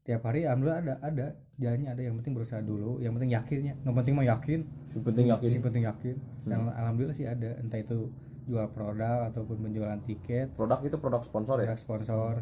[0.00, 3.74] tiap hari alhamdulillah ada ada jalannya ada yang penting berusaha dulu yang penting yakinnya.
[3.80, 4.60] Yang penting mah yakin.
[4.92, 5.48] Yang penting yakin.
[5.48, 6.16] Yang penting yakin.
[6.44, 8.12] Dan alhamdulillah sih ada entah itu
[8.46, 10.54] jual produk ataupun penjualan tiket.
[10.54, 11.72] Produk itu produk sponsor ya?
[11.72, 12.32] Produk sponsor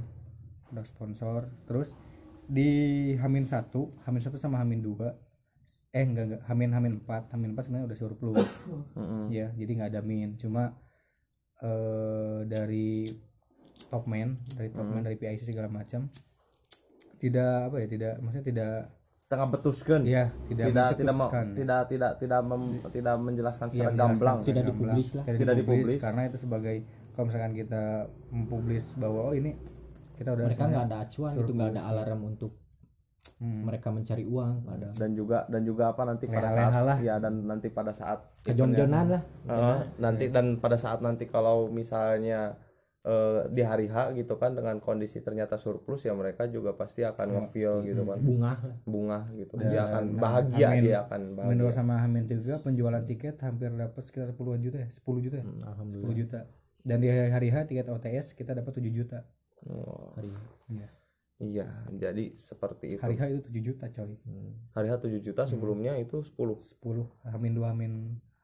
[0.75, 1.41] produk sponsor.
[1.71, 1.95] Terus
[2.51, 2.71] di
[3.23, 5.15] Hamin satu Hamin satu sama Hamin dua
[5.95, 8.51] eh enggak enggak Hamin Hamin empat Hamin empat sebenarnya udah surplus.
[9.37, 10.35] Ya jadi nggak ada min.
[10.35, 10.75] Cuma
[11.63, 13.07] eh dari
[13.87, 16.11] top man dari top man dari PIC segala macam
[17.23, 18.75] tidak apa ya tidak maksudnya tidak
[19.35, 20.01] tengah betuskan.
[20.05, 24.37] Ya tidak tidak tidak mau- tidak tidak tidak mem- tidak menjelaskan Iya, secara menjelaskan gamblang.
[24.39, 24.69] Tidak gamblang.
[24.71, 25.25] dipublis lah.
[25.25, 26.01] tidak, Tidak dipublis, dipublis.
[26.01, 26.77] karena itu sebagai
[27.11, 27.83] kalau misalkan kita
[28.29, 29.51] mempublis bahwa oh ini
[30.15, 32.53] kita udah mereka nggak ada acuan gitu nggak ada alarm untuk
[33.37, 36.99] hmm, mereka mencari uang pada dan juga dan juga apa nanti pada Leha-leha saat lah.
[37.01, 39.23] ya dan nanti pada saat kejongjonan lah.
[39.45, 42.55] Heeh, nanti dan pada saat nanti kalau misalnya
[43.05, 47.27] eh, di hari H gitu kan dengan kondisi ternyata surplus ya mereka juga pasti akan
[47.31, 48.19] nge-feel gitu kan.
[48.19, 48.53] Bunga
[48.83, 49.61] bunga gitu.
[49.61, 54.03] Dia akan bahagia Amin- dia akan dua bahagia sama Hamin tiga penjualan tiket hampir dapat
[54.03, 54.89] sekitar puluhan juta ya?
[54.89, 55.45] 10 juta ya?
[55.45, 56.41] Hmm, 10 alhamdulillah juta.
[56.81, 59.25] Dan di hari H tiket OTS kita dapat 7 juta.
[59.65, 60.29] Oh, hari
[60.69, 60.89] Iya.
[61.41, 63.01] iya jadi seperti itu.
[63.01, 64.13] Hari H itu 7 juta coy.
[64.23, 64.53] Hmm.
[64.73, 67.93] hari H 7 juta sebelumnya itu 10 10 Hamin 2 Hamin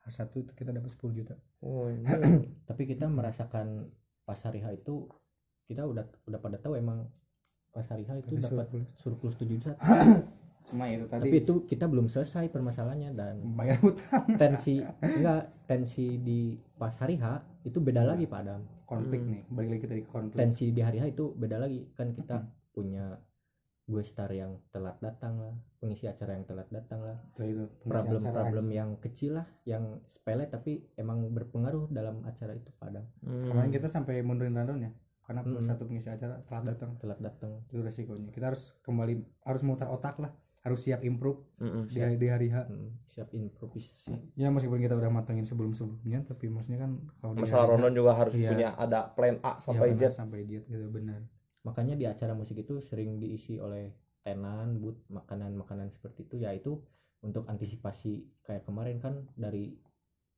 [0.00, 1.36] H1 itu kita dapat 10 juta.
[1.60, 2.04] Oh ini
[2.68, 3.92] tapi kita merasakan
[4.30, 5.10] pas hari H itu
[5.66, 7.02] kita udah udah pada tahu emang
[7.74, 8.70] pas hari H itu dapat
[9.02, 9.34] surplus.
[9.34, 9.74] 7 juta.
[10.70, 11.26] Cuma itu tadi.
[11.26, 14.38] Tapi itu kita belum selesai permasalahannya dan bayar hutang.
[14.38, 18.62] tensi enggak tensi di pas hari H itu beda lagi Pak Adam.
[18.86, 20.38] Konflik nih balik lagi tadi ke konflik.
[20.38, 21.90] Tensi di hari H itu beda lagi.
[21.98, 23.18] Kan kita punya
[23.90, 27.18] gue star yang telat datang lah pengisi acara yang telat datang lah.
[27.28, 32.54] Itu itu problem Acara problem yang kecil lah yang sepele tapi emang berpengaruh dalam acara
[32.54, 35.58] itu Pak Adam kemarin kita sampai mundurin rundown ya karena Hmm.
[35.60, 36.90] satu pengisi acara telat datang.
[36.96, 37.62] Telat datang.
[37.64, 38.30] Itu resikonya.
[38.30, 40.30] Kita harus kembali harus mutar otak lah
[40.60, 41.88] harus siap improve Mm-mm.
[41.88, 42.66] di, di hari H.
[42.66, 44.12] Hmm, siap improvisasi.
[44.34, 48.34] Ya meskipun kita udah matengin sebelum sebelumnya tapi maksudnya kan kalau masalah Rondon juga harus
[48.34, 48.50] Iya.
[48.50, 50.02] punya ada plan A ya sampai Z.
[50.12, 51.24] sampai Z itu benar
[51.62, 56.72] makanya di acara musik itu sering diisi oleh tenan but makanan-makanan seperti itu yaitu
[57.20, 59.76] untuk antisipasi kayak kemarin kan dari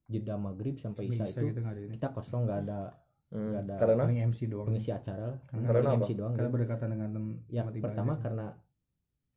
[0.05, 2.81] jeda maghrib sampai isya itu gitu kita kosong nggak ada
[3.29, 3.49] Hmm.
[3.49, 5.39] nggak ada Karena MC doang pengisi acara lah.
[5.47, 6.53] Karena- Karena MC doang karena gitu.
[6.53, 7.85] berdekatan dengan tem- ya tempat ibadah.
[7.89, 8.47] pertama karena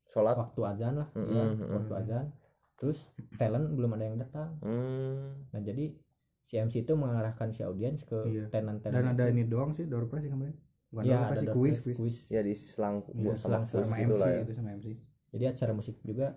[0.06, 0.36] sholat.
[0.36, 2.02] waktu azan lah Mm, ya, mm, mm, waktu mm.
[2.02, 2.26] azan
[2.76, 2.99] terus
[3.34, 5.48] talent belum ada yang datang Hmm.
[5.48, 5.95] nah jadi
[6.41, 8.45] si MC itu mengarahkan si audiens ke Iya.
[8.49, 10.52] tenan tenan dan ada ini doang sih door prize kemarin
[10.95, 13.95] bukan ya sih door kuis prize, kuis Ya diisi selang buat sama selang quiz sama
[13.97, 14.39] gitu MC lah ya.
[14.41, 14.88] itu sama MC
[15.30, 16.27] jadi acara musik juga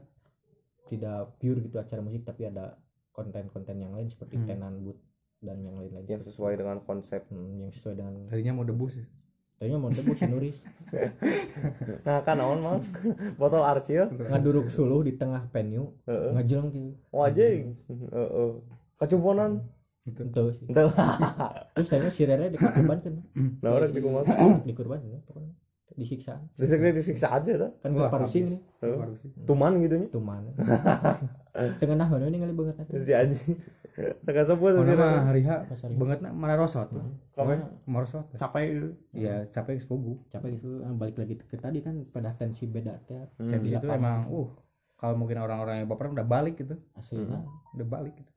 [0.85, 2.75] tidak pure gitu acara musik tapi ada
[3.13, 4.47] konten-konten yang lain seperti Hmm.
[4.47, 4.99] tenan booth
[5.39, 7.23] dan yang lain-lain Yang sesuai dengan konsep.
[7.29, 9.07] Hmm, yang sesuai dengan tadinya mau debus sih
[9.55, 10.59] tadinya mau debut si Nuris
[12.07, 12.81] Nah, kan naon mang?
[13.41, 14.09] Botol arcil.
[14.09, 16.31] ngaduruk suluh di tengah venue Heeh.
[16.35, 17.63] ngejeng gitu Wajing.
[17.87, 18.51] Heeh.
[18.97, 19.63] Kacumponan.
[19.63, 19.78] itu
[20.09, 20.23] itu
[20.55, 20.67] sih.
[20.69, 20.89] Teu.
[21.75, 23.13] terus saya si Rere dikurban kan
[23.63, 23.93] Nah, orang
[24.65, 25.53] dikurban ya pokoknya.
[25.95, 26.39] Disiksa.
[26.55, 27.71] Disiksa disiksa aja dah.
[27.79, 28.61] kan Wah, keparusing nih.
[29.43, 30.07] Tuman gitu nya.
[30.09, 30.51] tuh mana
[31.83, 32.75] tengah nah mana ini kali banget.
[32.79, 33.59] Nanti Si anjing.
[33.99, 34.95] Teka sebut Mana sih.
[34.95, 35.99] mah hari H Pas hari H.
[35.99, 36.87] banget na mararosot
[37.35, 38.31] Kamu marosot.
[38.31, 38.89] Capek gitu.
[39.11, 40.23] ya capek sepugu.
[40.29, 43.59] Capek gitu Ah, balik lagi ke tadi kan pada tensi beda teh Hmm.
[43.59, 43.99] situ Delapan.
[43.99, 44.49] emang uh
[44.95, 46.79] kalau mungkin orang-orang yang baperan udah balik gitu.
[46.95, 47.43] Aslinya
[47.75, 48.31] udah balik gitu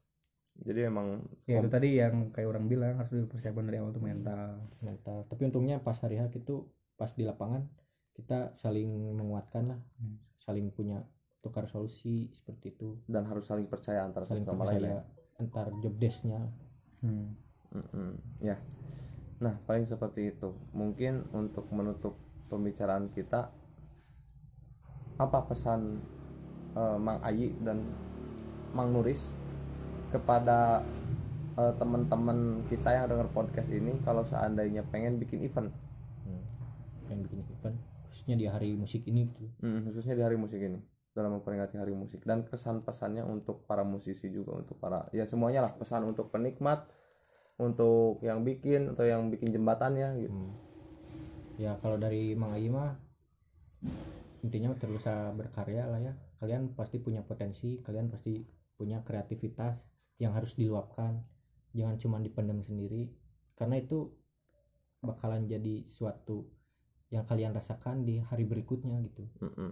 [0.61, 4.61] Jadi emang ya itu tadi yang kayak orang bilang harus dipersiapkan dari awal tuh mental
[4.85, 7.65] mental tapi untungnya pas hari H itu pas di lapangan
[8.13, 10.21] kita saling menguatkan lah Hmm.
[10.37, 11.01] saling punya
[11.41, 15.01] tukar solusi seperti itu dan harus saling percaya antara satu saling sama lain ya.
[15.41, 16.41] antar job desknya
[17.01, 17.25] hmm.
[17.71, 18.19] Mm-mm.
[18.43, 18.59] Ya.
[19.39, 20.51] Nah, paling seperti itu.
[20.75, 22.19] Mungkin untuk menutup
[22.51, 23.47] pembicaraan kita
[25.15, 26.03] apa pesan
[26.75, 27.79] eh, Mang Ayi dan
[28.75, 29.31] Mang Nuris
[30.11, 30.83] kepada
[31.57, 35.71] eh, teman-teman kita yang dengar podcast ini kalau seandainya pengen bikin event,
[36.27, 36.43] hmm.
[37.09, 37.79] yang bikin event
[38.21, 39.49] khususnya di hari musik ini gitu.
[39.65, 40.77] Mm, khususnya di hari musik ini.
[41.17, 42.21] Dalam memperingati hari musik.
[42.21, 46.85] Dan kesan pesannya untuk para musisi juga untuk para ya semuanya lah pesan untuk penikmat
[47.57, 50.37] untuk yang bikin atau yang bikin jembatannya gitu.
[50.37, 50.53] Hmm.
[51.59, 52.97] ya kalau dari Mang Ayi mah
[54.45, 55.01] intinya terus
[55.33, 56.13] berkarya lah ya.
[56.37, 58.37] Kalian pasti punya potensi kalian pasti
[58.77, 59.81] punya kreativitas
[60.21, 61.25] yang harus diluapkan.
[61.73, 63.09] Jangan cuma dipendam sendiri.
[63.57, 64.13] Karena itu
[65.01, 66.45] bakalan jadi suatu
[67.09, 69.25] yang kalian rasakan di hari berikutnya gitu.
[69.41, 69.71] Mm-mm.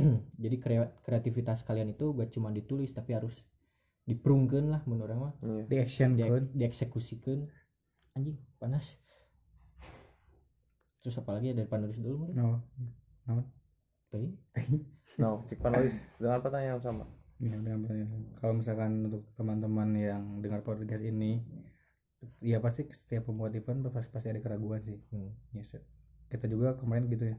[0.42, 3.32] jadi krea- kreativitas kalian itu gak cuma ditulis tapi harus
[4.04, 5.34] diperungkeun lah menurut orang mah.
[5.46, 5.62] Iya.
[5.70, 7.46] di action di, kan dieksekusikan.
[8.18, 8.98] Anjing panas.
[11.00, 13.46] Terus apalagi dari panulis dulu mah no.
[14.10, 14.34] Teuing.
[15.22, 17.06] No, cik panulis dengan pertanyaan yang sama.
[17.40, 18.22] Ini udah pertanyaan.
[18.36, 21.40] kalau misalkan untuk teman-teman yang dengar podcast ini
[22.38, 25.32] ya pasti setiap pembuat event pasti pasti ada keraguan sih Hmm.
[25.50, 25.80] ya se-
[26.28, 27.36] kita juga kemarin gitu ya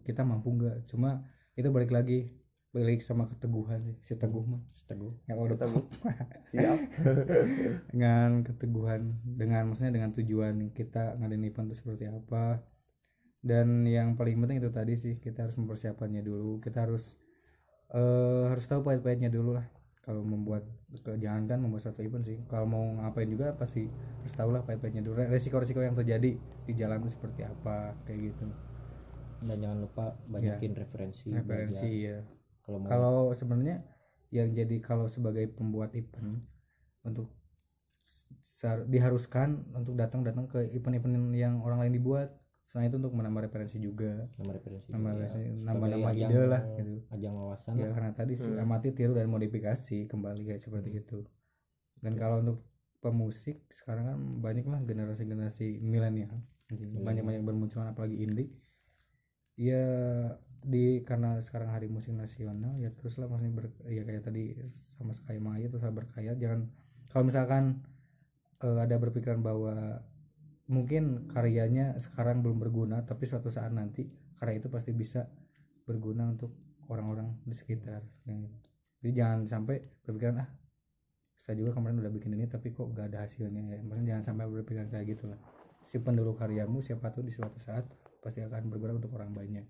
[0.00, 2.30] kita mampu nggak cuma itu balik lagi
[2.70, 5.12] balik lagi sama keteguhan sih si teguh mah Teguh.
[5.26, 5.84] yang udah Teguh.
[6.50, 6.78] Siap.
[7.90, 12.62] dengan keteguhan dengan maksudnya dengan tujuan kita ngadain event itu seperti apa
[13.40, 17.18] dan yang paling penting itu tadi sih kita harus mempersiapkannya dulu kita harus
[17.92, 19.66] eh harus tahu pahit-pahitnya dulu lah.
[20.02, 20.66] Kalau membuat
[21.22, 22.40] jangan kan membuat satu event sih.
[22.50, 25.20] Kalau mau ngapain juga pasti harus tahu lah pahit-pahitnya dulu.
[25.30, 28.50] Resiko-resiko yang terjadi di jalan itu seperti apa kayak gitu.
[29.42, 32.14] Dan jangan lupa banyakin referensi referensi belajar.
[32.14, 32.18] ya
[32.62, 33.82] kalau mau kalau sebenarnya
[34.30, 36.40] yang jadi kalau sebagai pembuat event
[37.02, 37.28] untuk
[38.86, 42.30] diharuskan untuk datang datang ke event-event yang orang lain dibuat
[42.72, 44.24] selain itu untuk menambah referensi juga.
[44.32, 46.92] Nama referensi nambah juga, referensi, sebagai nambah-nambah ajang- ide lah gitu.
[47.12, 47.92] ajang wawasan ya lah.
[47.92, 48.64] karena tadi sih Hmm.
[48.64, 51.18] amati tiru dan modifikasi kembali kayak seperti itu.
[52.00, 52.58] Dan kalau untuk
[52.98, 56.32] pemusik sekarang kan banyak lah generasi-generasi milenial.
[56.98, 58.56] Banyak banyak bermunculan apalagi indie.
[59.54, 59.84] Ya
[60.62, 65.36] di karena sekarang hari musik nasional ya teruslah maksudnya ber, ya kayak tadi sama sekali
[65.36, 66.70] Maya terus berkaya jangan
[67.10, 67.82] kalau misalkan
[68.62, 70.00] eh, ada berpikiran bahwa
[70.66, 74.06] mungkin karyanya sekarang belum berguna tapi suatu saat nanti
[74.38, 75.26] karya itu pasti bisa
[75.84, 76.54] berguna untuk
[76.86, 78.36] orang-orang di sekitar ya.
[79.02, 80.48] jadi jangan sampai berpikiran ah
[81.34, 84.44] saya juga kemarin udah bikin ini tapi kok gak ada hasilnya ya maksudnya jangan sampai
[84.46, 85.38] berpikiran kayak gitu lah
[85.82, 87.82] simpan dulu karyamu siapa tahu di suatu saat
[88.22, 89.66] pasti akan berguna untuk orang banyak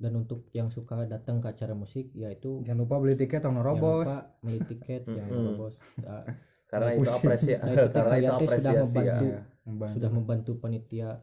[0.00, 3.68] dan untuk yang suka datang ke acara musik yaitu jangan lupa beli tiket tong jangan
[3.68, 5.38] nerobos lupa beli tiket jangan Hmm.
[5.44, 6.24] nerobos Ah,
[6.72, 8.80] Karena Nah, itu apresiasi Nah, itu karena itu sudah apresiasi ya.
[8.80, 9.26] membantu.
[9.28, 9.94] Ya, membantu.
[9.98, 11.20] sudah membantu panitia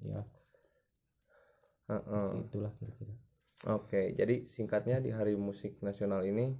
[0.00, 0.20] ya
[1.86, 2.28] Heeh.
[2.46, 3.14] itulah kira-kira
[3.68, 6.56] Oke, jadi singkatnya di Hari Musik Nasional ini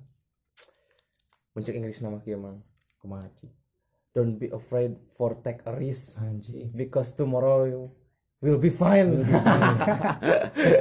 [1.57, 2.61] Muncul Inggris nama kieu Mang.
[3.01, 3.49] kumaha Ci?
[4.13, 7.89] Don't be afraid for take a risk anjing because tomorrow you
[8.41, 9.25] will be fine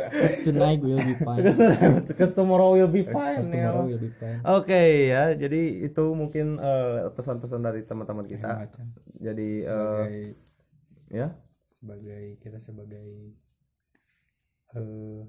[0.09, 1.43] Cause tonight will be fine.
[2.07, 3.69] because tomorrow will be fine Cause ya.
[3.69, 4.39] tomorrow will be fine.
[4.47, 8.63] Oke ya, jadi itu mungkin eh, pesan-pesan dari teman-teman kita.
[8.63, 8.85] Macam.
[9.19, 10.19] Jadi eh, sebagai
[11.11, 11.27] ya,
[11.67, 13.35] sebagai kita sebagai
[14.75, 15.21] eh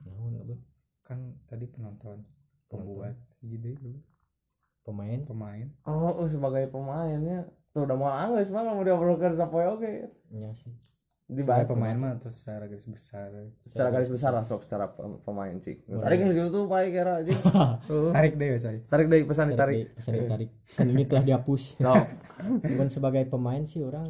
[0.00, 0.56] apa?
[1.06, 1.18] kan
[1.50, 2.22] tadi penonton
[2.70, 3.76] pembuat jadi
[4.80, 9.92] Pemain pemain oh, oh, sebagai pemainnya tuh udah mau anggus mah mau diobrolkan sampai oke
[10.32, 10.72] nya sih.
[11.30, 13.30] Sebagai dibahas pemain mah terus secara garis besar
[13.62, 17.32] secara garis besar lah sok secara pem- pemain cik tarik kan gitu pak kira aja
[17.86, 18.10] Tuh.
[18.10, 20.50] tarik deh saya tarik dari pesan ditarik Pesan ditarik.
[20.74, 21.62] Kan ini telah dihapus.
[21.86, 21.94] no.
[22.66, 24.06] Bukan sebagai pemain sih orang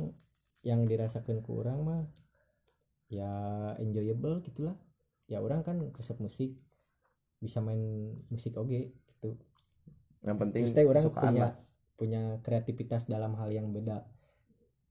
[0.63, 2.03] yang dirasakan ke orang mah
[3.13, 3.29] ya
[3.77, 4.81] enjoyable gitulah.
[5.29, 6.57] Ya orang kan resep musik
[7.37, 7.81] bisa main
[8.29, 9.37] musik oge gitu.
[10.21, 11.53] yang penting Terus orang punya lah.
[11.97, 14.05] punya kreativitas dalam hal yang beda.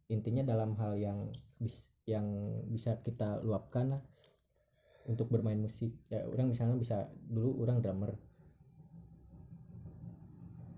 [0.09, 1.29] Intinya dalam hal yang
[1.61, 2.25] bis, yang
[2.65, 4.01] bisa kita luapkan lah
[5.05, 5.93] untuk bermain musik.
[6.09, 6.97] Ya orang misalnya bisa
[7.29, 8.17] dulu orang drummer.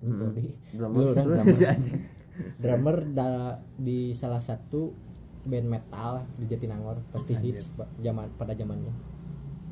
[0.02, 0.58] Brody.
[0.74, 0.98] Drummer.
[0.98, 1.28] Dulu orang
[2.64, 2.98] drummer.
[3.14, 4.92] da- di salah satu
[5.42, 8.94] band metal di Jatinangor pasti hits ba- zaman pada zamannya.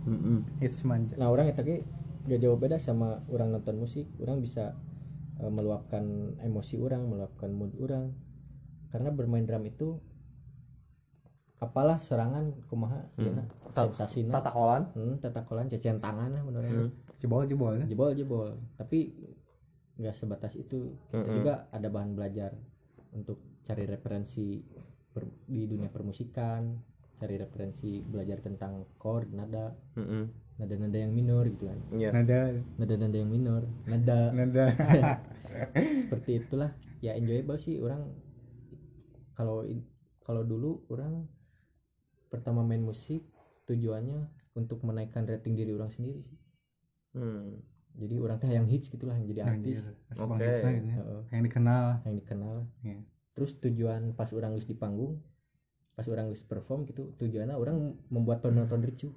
[0.10, 0.64] Mm-mm.
[0.64, 1.84] hits manja Nah orang itu
[2.26, 4.74] gak jauh beda sama orang nonton musik, orang bisa
[5.42, 8.14] eh, meluapkan emosi orang, meluapkan mood orang.
[8.90, 10.02] Karena bermain drum itu
[11.60, 13.36] apalah serangan kumaha Hmm.
[13.36, 13.46] hmm.
[13.70, 16.90] Ta- sensasina tatakolan hmm, tatakolan cecean tangan lah menurut Hmm.
[17.20, 19.12] jebol jebol ya jebol jebol tapi
[20.00, 21.36] nggak sebatas itu kita Mm-mm.
[21.36, 22.56] juga ada bahan belajar
[23.12, 24.64] untuk cari referensi
[25.12, 26.80] per- di dunia permusikan
[27.20, 30.56] cari referensi belajar tentang chord nada Mm-mm.
[30.56, 32.16] nada-nada yang minor gitu kan Iya.
[32.16, 32.40] nada
[32.80, 34.66] nada-nada yang minor nada nada
[36.02, 38.08] seperti itulah ya enjoyable sih orang
[39.36, 39.68] kalau
[40.22, 41.28] kalau dulu orang
[42.30, 43.26] pertama main musik
[43.66, 46.38] tujuannya untuk menaikkan rating diri orang sendiri sih
[47.10, 47.58] Hmm.
[47.92, 50.22] jadi orang teh yang hits gitulah yang jadi artis Oke.
[50.38, 50.46] Oke.
[50.46, 50.96] gitu ya.
[50.96, 51.22] Heeh.
[51.32, 53.02] yang dikenal yang dikenal Iya.
[53.34, 55.18] terus tujuan pas orang di panggung
[55.92, 57.78] pas orang geus perform gitu tujuannya orang
[58.08, 59.10] membuat penonton ricu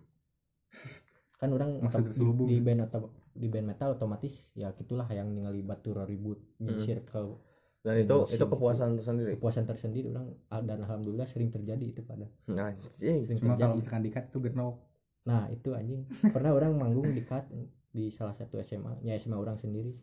[1.36, 2.48] kan orang terselubung.
[2.48, 6.78] di band otom- di band metal otomatis ya gitulah yang ningali batu ribut Hmm.
[6.78, 7.38] circle
[7.82, 8.46] dan itu Emosi itu gitu.
[8.46, 9.30] kepuasan tersendiri.
[9.34, 10.26] Kepuasan tersendiri orang.
[10.62, 12.78] Dan alhamdulillah sering terjadi itu pada anjing.
[12.94, 14.78] Sering cuma kalau terjadi misalkan dikat tuh genok
[15.22, 16.06] nah itu anjing.
[16.30, 17.46] Pernah orang manggung di cut
[17.90, 19.98] di salah satu SMA ya SMA orang sendiri.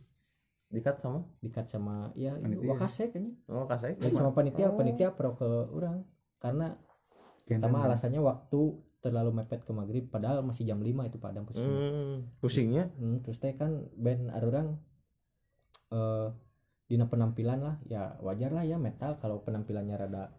[0.69, 1.23] Dikat sama?
[1.39, 2.68] Di cut sama ya Panitia.
[2.68, 6.03] wakasek kan oh dan sama panitia panitia pro ke orang.
[6.39, 6.76] Karena
[7.47, 11.64] pertama alasannya waktu terlalu mepet ke maghrib padahal masih jam 5 itu padang pusing.
[11.72, 12.15] Hmm.
[12.43, 12.91] pusingnya?
[12.99, 14.76] Hmm, terus teh kan band arurang
[15.95, 16.27] eh
[16.89, 17.75] dina penampilan lah.
[17.85, 20.33] Ya wajar lah ya metal kalau penampilannya rada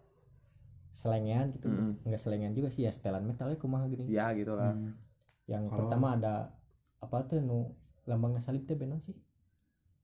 [0.92, 1.70] selengean gitu.
[1.70, 2.04] Mm-mm.
[2.04, 4.04] enggak selengean juga sih ya setelan metalnya kumaha gini.
[4.10, 4.74] Ya gitu lah.
[4.74, 4.98] Hmm.
[5.48, 6.54] yang Kalau- pertama ada
[7.02, 7.74] apa tuh nu
[8.06, 9.16] lambangnya salib teh naon sih?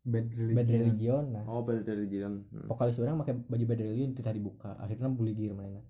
[0.06, 1.44] Bad religion, bad religion nah.
[1.46, 2.66] Oh dari jalan Hmm.
[2.66, 4.74] vokalis orang pakai baju bad religion itu tadi buka.
[4.78, 5.82] Akhirnya buligir mana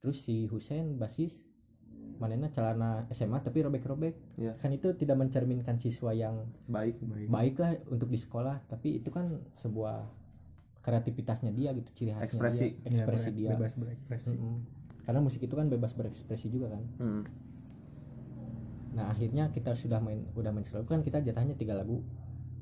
[0.00, 1.43] terus si Husen basis
[2.16, 4.54] manena celana SMA tapi robek-robek Iya.
[4.54, 9.08] kan itu tidak mencerminkan siswa yang baik baik baik lah untuk di sekolah tapi itu
[9.08, 10.06] kan sebuah
[10.80, 12.66] kreativitasnya dia gitu ciri khasnya Ekspresi.
[12.70, 14.56] dia, ekspresi Ya, dia bebas berekspresi Mm-mm.
[15.02, 17.22] karena musik itu kan bebas berekspresi juga kan hmm.
[18.92, 22.04] nah akhirnya kita sudah main udah main selagu kan kita jatahnya tiga lagu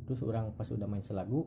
[0.05, 1.45] terus orang pas udah main selagu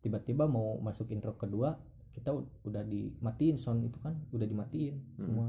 [0.00, 1.74] tiba-tiba mau masuk intro kedua
[2.10, 2.30] kita
[2.62, 5.24] udah dimatiin sound itu kan udah dimatiin Hmm.
[5.24, 5.46] semua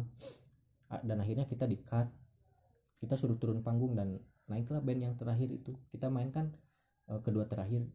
[1.00, 2.12] dan akhirnya kita di cut
[3.02, 5.74] kita suruh turun panggung dan naiklah band yang terakhir itu.
[5.90, 6.54] Kita mainkan
[7.10, 7.90] eh, kedua terakhir.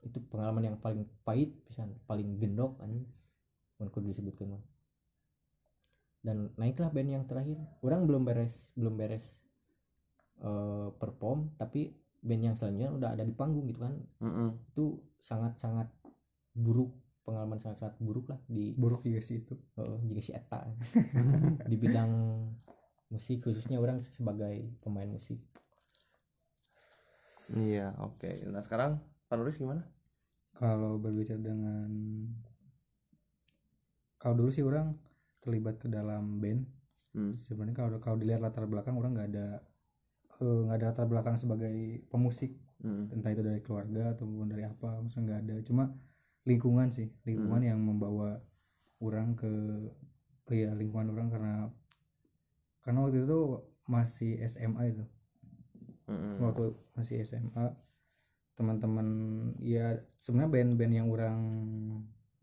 [0.00, 3.04] Itu pengalaman yang paling pahit pisan paling gendok anjing.
[3.76, 4.62] Mun kudu disebutkan mah
[6.22, 7.58] dan naiklah band yang terakhir.
[7.82, 9.26] Orang belum beres belum beres
[10.40, 11.92] eh, perform tapi
[12.22, 13.98] band yang selanjutnya udah ada di panggung gitu kan.
[14.22, 14.54] Mm-mm.
[14.72, 15.90] itu sangat sangat
[16.54, 19.54] buruk pengalaman sangat sangat buruk lah di buruk juga sih itu.
[19.78, 20.60] Eh, jika si eta.
[21.70, 22.12] Di bidang
[23.12, 25.38] musik khususnya orang sebagai pemain musik.
[27.52, 28.48] Iya oke.
[28.48, 28.96] Nah sekarang
[29.28, 29.84] Pak Nuris gimana?
[30.56, 31.88] Kalau berbicara dengan
[34.16, 34.94] kalau dulu sih orang
[35.42, 36.64] terlibat ke dalam band.
[37.12, 37.36] Hmm.
[37.36, 39.60] sebenarnya kalau kalau dilihat latar belakang orang nggak ada
[40.40, 42.56] eh, nggak ada latar belakang sebagai pemusik.
[42.82, 43.06] Hmm.
[43.14, 45.56] entah itu dari keluarga ataupun dari apa maksudnya nggak ada.
[45.68, 45.84] Cuma
[46.42, 48.42] lingkungan sih lingkungan yang membawa
[48.98, 49.50] orang ke
[50.50, 51.54] oh ya lingkungan orang karena
[52.82, 53.40] karena waktu itu
[53.86, 55.04] masih SMA itu
[56.10, 56.42] Mm-mm.
[56.42, 57.74] waktu masih SMA
[58.58, 59.06] teman-teman
[59.62, 61.38] ya sebenarnya band-band yang orang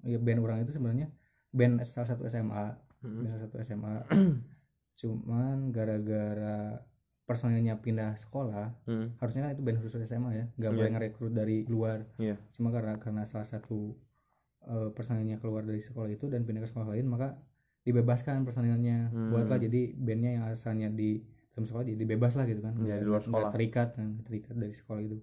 [0.04, 1.08] ya band orang itu sebenarnya
[1.52, 3.24] band salah satu SMA Mm-mm.
[3.24, 3.96] band salah satu SMA
[5.00, 6.84] cuman gara-gara
[7.30, 9.14] personilnya pindah sekolah Hmm.
[9.16, 10.76] harusnya kan itu band khusus SMA ya nggak Iya.
[10.76, 12.42] boleh ngerekrut dari luar Iya.
[12.52, 13.94] cuma karena karena salah satu
[14.62, 17.38] eh, personilnya keluar dari sekolah itu dan pindah ke sekolah lain maka
[17.82, 19.30] dibebaskan personilnya Hmm.
[19.30, 23.06] buatlah jadi bandnya yang asalnya di dalam sekolah jadi bebas lah gitu kan Nggak- di
[23.06, 23.52] luar sekolah.
[23.52, 25.18] terikat kan, terikat dari sekolah itu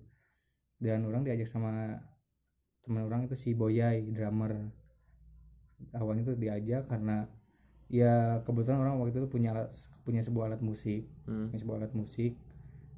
[0.78, 2.00] dan orang diajak sama
[2.80, 4.56] teman orang itu si Boyai drummer
[5.92, 7.28] awalnya tuh diajak karena
[7.88, 9.70] ya kebetulan orang waktu itu punya alat,
[10.02, 11.50] punya sebuah alat musik Hmm.
[11.50, 12.34] punya sebuah alat musik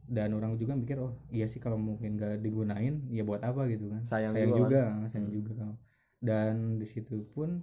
[0.04, 3.88] dan orang juga mikir oh iya sih kalau mungkin gak digunain ya buat apa gitu
[3.88, 5.08] kan Sayang sayang juga juga, kan?
[5.08, 5.36] sayang Hmm.
[5.36, 5.74] juga kalau
[6.18, 7.60] dan di situ pun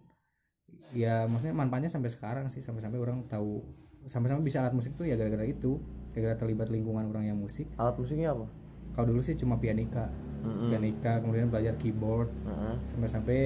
[0.92, 3.66] ya maksudnya manfaatnya sampai sekarang sih sampai-sampai orang tahu
[4.06, 5.82] sampai-sampai bisa alat musik tuh ya gara-gara itu
[6.12, 8.46] gara-gara terlibat lingkungan orang yang musik alat musiknya apa
[8.94, 10.08] kalau dulu sih cuma pianika
[10.40, 10.70] Mm-mm.
[10.70, 12.76] pianika kemudian belajar keyboard Heeh.
[12.86, 13.40] sampai-sampai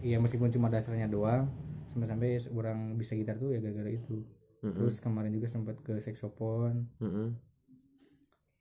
[0.00, 1.46] ya meskipun cuma dasarnya doang
[1.96, 4.20] sampai-sampai orang bisa gitar tuh ya gara-gara itu
[4.60, 4.76] Mm-mm.
[4.76, 7.32] terus kemarin juga sempat ke saxophone Mm-mm.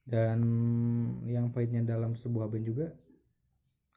[0.07, 0.39] dan
[1.27, 2.87] yang pahitnya dalam sebuah band juga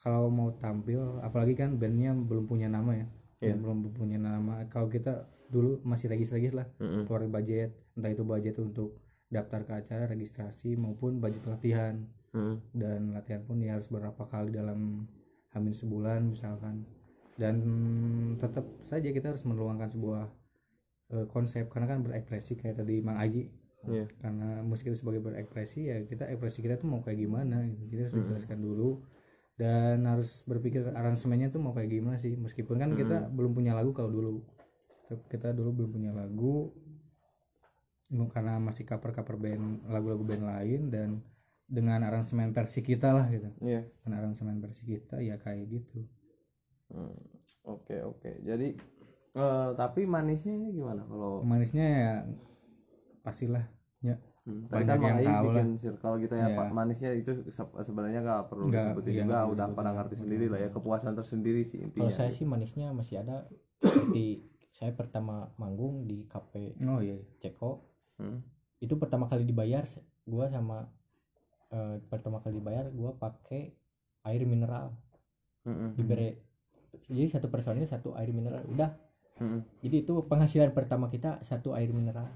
[0.03, 3.07] kalau mau tampil apalagi kan bandnya belum punya nama ya.
[3.39, 7.07] Dan belum punya nama kalau kita dulu masih regis-regis lah Mm-mm.
[7.07, 8.99] keluar budget entah itu budget untuk
[9.31, 12.03] daftar ke acara registrasi maupun budget latihan
[12.35, 12.59] Mm-mm.
[12.75, 15.07] dan latihan pun ya harus beberapa kali dalam
[15.55, 16.83] hamin sebulan misalkan
[17.39, 17.57] dan
[18.43, 20.27] tetap saja kita harus meluangkan sebuah
[21.15, 21.71] eh, konsep.
[21.71, 23.47] Karena kan berekspresi kayak tadi Mang Aji.
[23.79, 24.11] Iya.
[24.19, 27.95] karena musik itu sebagai berekspresi ya kita ekspresi kita tuh mau kayak gimana gitu.
[27.95, 29.01] Kita harus dijelaskan dulu.
[29.55, 32.35] Dan harus berpikir aransemennya tuh mau kayak gimana sih.
[32.35, 34.43] Meskipun kan kita belum punya lagu kalau dulu.
[35.31, 36.75] Kita dulu belum punya lagu.
[38.35, 41.09] Karena masih cover cover band lagu-lagu band lain dan
[41.71, 43.47] dengan aransemen versi kita lah gitu.
[43.63, 43.87] Iya.
[44.03, 46.03] dengan aransemen versi kita ya kayak gitu
[46.89, 47.17] Hmm,
[47.65, 48.31] Oke oke.
[48.41, 48.69] Jadi
[49.35, 52.15] eh, tapi manisnya ini gimana kalau manisnya ya
[53.21, 53.65] pastilah
[54.01, 54.17] ya
[54.49, 56.57] Hmm, tadi kan tahu bikin circle gitu ya Iya.
[56.57, 56.73] Pak.
[56.73, 60.59] Manisnya itu se- sebenarnya nggak perlu Nggak, disebutin iya, juga, udah pada ngerti sendiri lah
[60.65, 62.09] ya kepuasan tersendiri sih intinya.
[62.09, 63.45] Kalau saya sih manisnya masih ada
[63.85, 67.85] seperti saya pertama manggung di kafe oh iya Ceko
[68.17, 68.41] Hmm.
[68.81, 69.85] itu pertama kali dibayar
[70.25, 70.89] gua sama
[71.69, 73.77] eh, pertama kali dibayar gua pakai
[74.25, 74.97] air mineral
[75.69, 75.93] Mm-mm.
[75.93, 76.41] diberi
[77.09, 78.93] jadi satu personil satu air mineral udah.
[79.39, 79.63] Mm-mm.
[79.87, 82.27] jadi itu penghasilan pertama kita satu air mineral.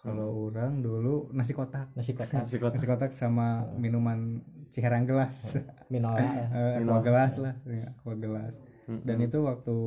[0.00, 1.92] Kalau orang dulu nasi kotak.
[1.94, 2.42] Nasi kotak.
[2.42, 2.80] Nasi kotak.
[2.80, 5.54] nasi kotak sama minuman ciherang gelas.
[5.92, 6.18] Mineral
[6.56, 7.54] Eh, aqua gelas lah.
[7.68, 8.56] Ya, aqua gelas.
[8.90, 9.06] Mm-mm.
[9.06, 9.78] dan itu waktu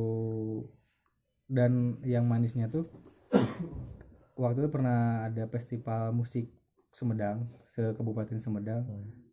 [1.44, 2.88] dan yang manisnya tuh
[4.40, 6.48] waktu itu pernah ada festival musik
[6.94, 8.86] Sumedang se Kabupaten Sumedang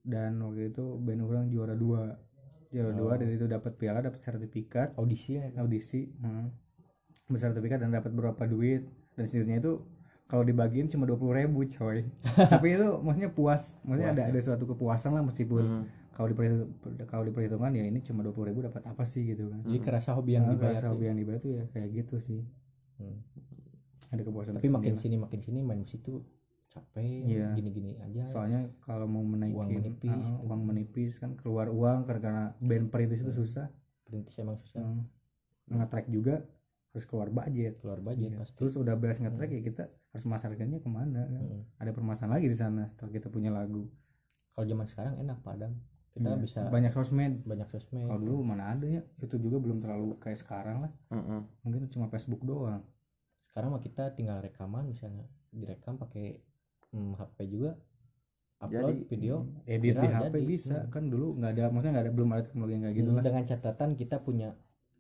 [0.04, 2.18] dan waktu itu band orang juara dua
[2.72, 4.96] juara dua dan itu dapat piala dapat sertifikat.
[4.96, 5.52] Audisi ya?
[5.58, 6.08] Audisi.
[6.18, 6.50] Hmm.
[7.28, 8.88] bersertifikat dan dapat berapa duit.
[9.14, 9.74] Dan sebenarnya itu
[10.26, 12.04] kalau dibagiin cuma dua puluh ribu coy.
[12.52, 13.80] Tapi itu maksudnya puas.
[13.84, 15.84] Maksudnya ada ada suatu kepuasan lah meskipun Hmm.
[16.14, 16.72] kalau diperhitung
[17.06, 19.64] kalau diperhitungkan ya ini cuma dua puluh ribu dapat apa sih gitu kan.
[19.64, 20.92] Jadi kerasa hobi yang Nah, dibayar rasa tuh.
[20.92, 22.42] hobi yang dibayar tuh ya kayak gitu sih.
[22.96, 23.18] Hmm.
[24.08, 26.20] ada kepuasan tapi makin sini makin sini main musik tuh
[26.72, 27.52] capek Iya.
[27.52, 28.24] gini-gini aja.
[28.26, 30.40] Soalnya kalau mau menaikin Uang menipis, gitu.
[30.42, 33.68] uang menipis kan keluar uang karena band perintis itu susah.
[34.04, 34.82] Perintis emang susah.
[34.82, 35.06] Hmm.
[35.70, 36.44] nge-track juga
[36.92, 37.80] harus keluar budget.
[37.80, 38.40] Keluar budget Iya.
[38.40, 38.56] pasti.
[38.58, 41.44] Terus udah beres nge-track ya kita harus masarkannya ke mana kan?
[41.78, 43.88] Ada permasalahan lagi di sana setelah kita punya lagu.
[44.52, 45.76] Kalau zaman sekarang enak padam
[46.12, 46.40] kita Iya.
[46.40, 47.40] bisa banyak sosmed.
[47.46, 48.04] Banyak sosmed.
[48.04, 49.00] Kalau dulu mana ada ya.
[49.18, 50.92] Itu juga belum terlalu kayak sekarang lah.
[51.10, 51.40] Mm-mm.
[51.64, 52.84] mungkin cuma Facebook doang.
[53.46, 56.40] Sekarang mah kita tinggal rekaman misalnya direkam pakai
[56.92, 57.72] hmm, HP juga
[58.60, 59.36] upload Jadi, video
[59.66, 60.46] edit di HP jadi.
[60.46, 60.90] bisa Hmm.
[60.90, 63.44] kan dulu nggak ada maksudnya nggak ada belum ada teknologi yang kayak gitu lah dengan
[63.44, 64.50] catatan kita punya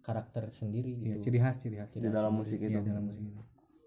[0.01, 2.71] karakter sendiri Iya, gitu ciri khas ciri khas Di dalam musik itu.
[2.71, 3.41] Iya, dalam musik itu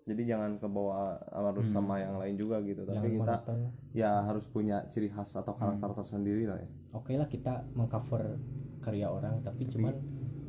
[0.04, 1.74] Jadi jangan kebawa harus Hmm.
[1.74, 2.84] sama yang lain juga gitu.
[2.84, 3.58] Jangan Tapi kita monoton.
[3.90, 5.98] ya harus punya ciri khas atau karakter Hmm.
[5.98, 6.68] tersendiri lah ya.
[6.92, 8.36] oke lah kita mengcover
[8.78, 9.96] karya orang tapi cuman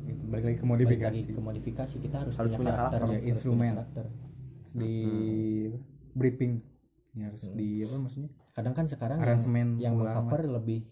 [0.06, 3.02] Gitu, balik lagi ke balik modifikasi lagi ke modifikasi kita harus, Harus punya karakter, ya,
[3.02, 3.72] harus punya instrumen.
[3.74, 4.06] karakter.
[4.72, 4.94] di
[6.12, 6.52] briefing
[7.16, 10.84] ya harus di apa maksudnya kadang kan sekarang yang, Aransemen yang mengcover lebih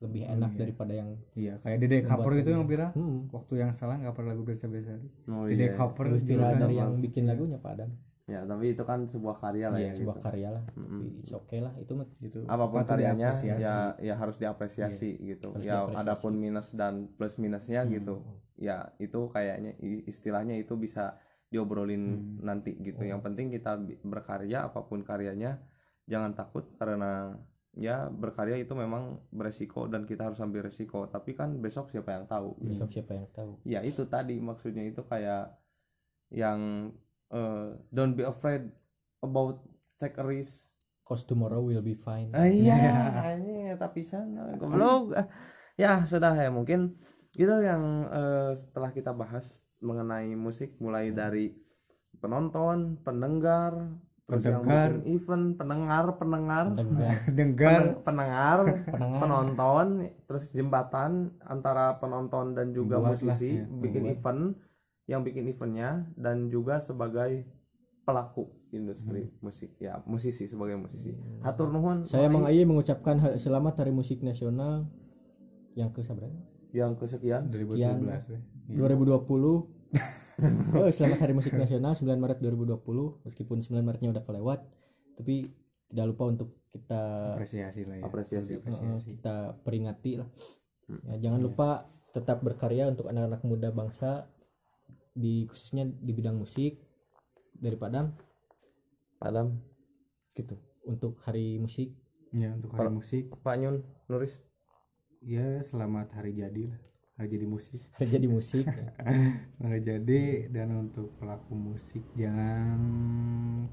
[0.00, 2.56] lebih enak daripada yang iya kayak Dede cover itu lagu.
[2.56, 4.96] yang viral hmm, waktu yang salah cover lagu biasa-biasa
[5.28, 5.74] Oh Dede iya.
[5.74, 7.92] cover lebih viral judulnya dari yang bikin lagunya Pak Adam
[8.24, 9.94] Ya, tapi itu kan sebuah karya lah Iya, ya.
[9.98, 10.22] sebuah gitu.
[10.22, 11.18] karya lah Mm-mm.
[11.18, 13.58] it's okay lah itu mah gitu Apa pun karyanya ya
[13.98, 15.50] ya harus diapresiasi gitu.
[15.50, 15.98] Harus ya diapresiasi.
[15.98, 17.90] adapun minus dan plus minusnya Hmm.
[17.90, 18.14] gitu.
[18.54, 19.74] Ya itu kayaknya
[20.06, 21.18] istilahnya itu bisa
[21.50, 22.02] diobrolin
[22.38, 22.46] Hmm.
[22.46, 23.02] nanti gitu.
[23.02, 25.58] Yang penting kita berkarya apa pun karyanya
[26.10, 27.38] jangan takut karena
[27.78, 31.06] ya berkarya itu memang beresiko dan kita harus ambil resiko.
[31.06, 32.58] Tapi kan besok siapa yang tahu?
[32.58, 33.52] besok siapa yang tahu?
[33.62, 34.82] Ya itu tadi maksudnya.
[34.82, 35.54] Itu kayak
[36.34, 36.90] yang
[37.30, 38.66] eh, don't be afraid
[39.22, 39.62] about
[40.02, 40.66] take a risk.
[41.06, 42.30] Cause tomorrow will be fine.
[42.30, 42.78] Ah, iya,
[43.34, 45.10] ini tapi sana goblok.
[45.74, 47.02] Ya, sudah ya mungkin.
[47.34, 51.50] Itu yang eh, setelah kita bahas mengenai musik mulai dari
[52.22, 53.90] penonton, pendengar,
[54.32, 54.90] Pendengar.
[55.04, 57.12] event, pendengar, pendengar, Dengar.
[57.38, 59.20] dengar pen- pendengar, Pendengar.
[59.20, 59.86] penonton,
[60.24, 64.16] terus jembatan antara penonton dan juga lah, musisi ya, bikin pembuat.
[64.16, 64.42] event,
[65.04, 67.42] yang bikin eventnya dan juga sebagai
[68.00, 69.34] pelaku industri Hmm.
[69.40, 71.10] musik ya musisi sebagai musisi.
[71.40, 72.06] Hatur nuhun.
[72.06, 74.86] Saya Mang Ayi mengucapkan selamat Hari Musik Nasional
[75.74, 76.02] yang ke
[76.70, 77.50] yang kesekian.
[77.50, 78.38] 2017 ya.
[78.68, 79.79] 2020
[80.76, 84.60] oh, selamat Hari Musik Nasional 9 Maret 2020 meskipun 9 Maretnya udah kelewat
[85.20, 85.52] tapi
[85.90, 88.02] tidak lupa untuk kita apresiasi lah ya.
[88.06, 88.52] Apresiasi.
[88.62, 90.28] eh, kita peringati lah.
[90.86, 91.02] Hmm.
[91.10, 91.68] ya, jangan lupa
[92.14, 94.30] tetap berkarya untuk anak-anak muda bangsa
[95.12, 96.78] di khususnya di bidang musik
[97.58, 98.14] dari Padang.
[99.18, 99.60] Padam
[100.32, 100.56] gitu.
[100.86, 101.92] Untuk Hari Musik.
[102.30, 103.34] Ya untuk hari Kalau- musik.
[103.42, 104.38] Pak Nyun Nuris.
[105.20, 106.80] Ya selamat hari jadi lah
[107.20, 107.80] hari jadi musik.
[108.00, 108.96] Hari Jadi Musik ya.
[109.60, 112.80] hari jadi dan untuk pelaku musik jangan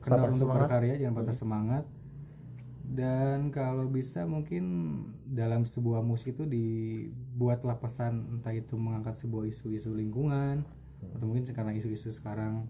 [0.03, 0.67] Patah untuk semangat.
[0.67, 1.83] berkarya jangan patah semangat.
[2.87, 4.63] Dan kalau bisa mungkin
[5.23, 10.67] dalam sebuah musik itu dibuatlah pesan entah itu mengangkat sebuah isu-isu lingkungan
[11.15, 12.67] atau mungkin karena isu-isu sekarang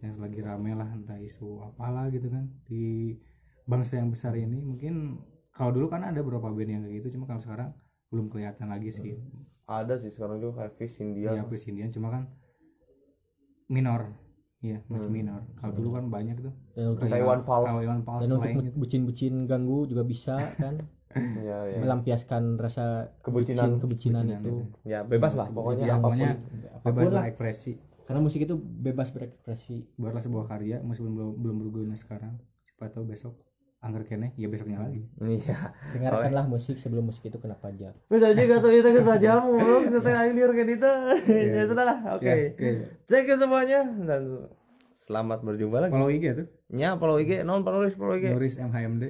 [0.00, 3.16] yang lagi rame lah entah isu apalah gitu kan di
[3.64, 5.16] bangsa yang besar ini mungkin
[5.48, 7.72] kalau dulu kan ada beberapa band yang kayak gitu cuma kalau sekarang
[8.12, 9.16] belum kelihatan lagi sih
[9.66, 12.24] ada sih sekarang juga kayak Fish India Iya, Fish Indian cuma kan
[13.66, 14.12] minor.
[14.60, 15.16] Iya, masih Hmm.
[15.18, 15.40] minor.
[15.54, 16.54] Kalau dulu kan banyak tuh.
[16.72, 17.66] dan untuk Kayak Iwan Fals.
[17.66, 18.70] Kayak Iwan Fals dan untuk gitu.
[18.74, 20.74] bucin-bucin ganggu juga bisa kan
[21.38, 21.78] ya, ya.
[21.78, 23.76] melampiaskan rasa Kebucinan.
[23.76, 26.16] bucin- kebucinan Kebucinan itu ya bebas lah pokoknya Ya, apa pun
[26.82, 27.72] bebas lah berekspresi.
[28.02, 32.36] karena musik itu bebas berekspresi Buatlah sebuah karya meskipun belum belum berguna sekarang.
[32.62, 33.36] Siapa tahu besok
[33.84, 35.04] angker kene ya besoknya lagi.
[35.20, 40.22] iya dengarkanlah musik sebelum musik itu kena pajak bisa juga tuh itu saja belum setengah
[40.26, 40.90] ini organ itu
[41.52, 42.70] ya sudah lah oke Ya, oke.
[43.04, 44.48] cek ya semuanya dan
[44.90, 46.46] selamat berjumpa lagi Follow IG tuh.
[46.70, 49.04] ya follow IG non follow follow IG Nuris MHMD.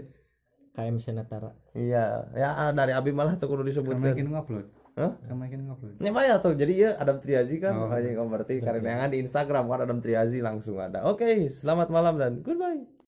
[0.74, 4.66] KM Senatara iya ya dari Abi malah tuh kudu Kamu disebutkan yakin ngupload?
[4.94, 5.14] Hah?
[5.22, 5.94] Kamu yakin ngupload?
[5.98, 7.86] Ini mah ya tuh jadi ya Adam Triazi kan Oh.
[7.86, 11.06] aja berarti karena yang di Instagram kan Adam Triazi langsung ada.
[11.06, 12.82] Oke, selamat malam dan goodbye.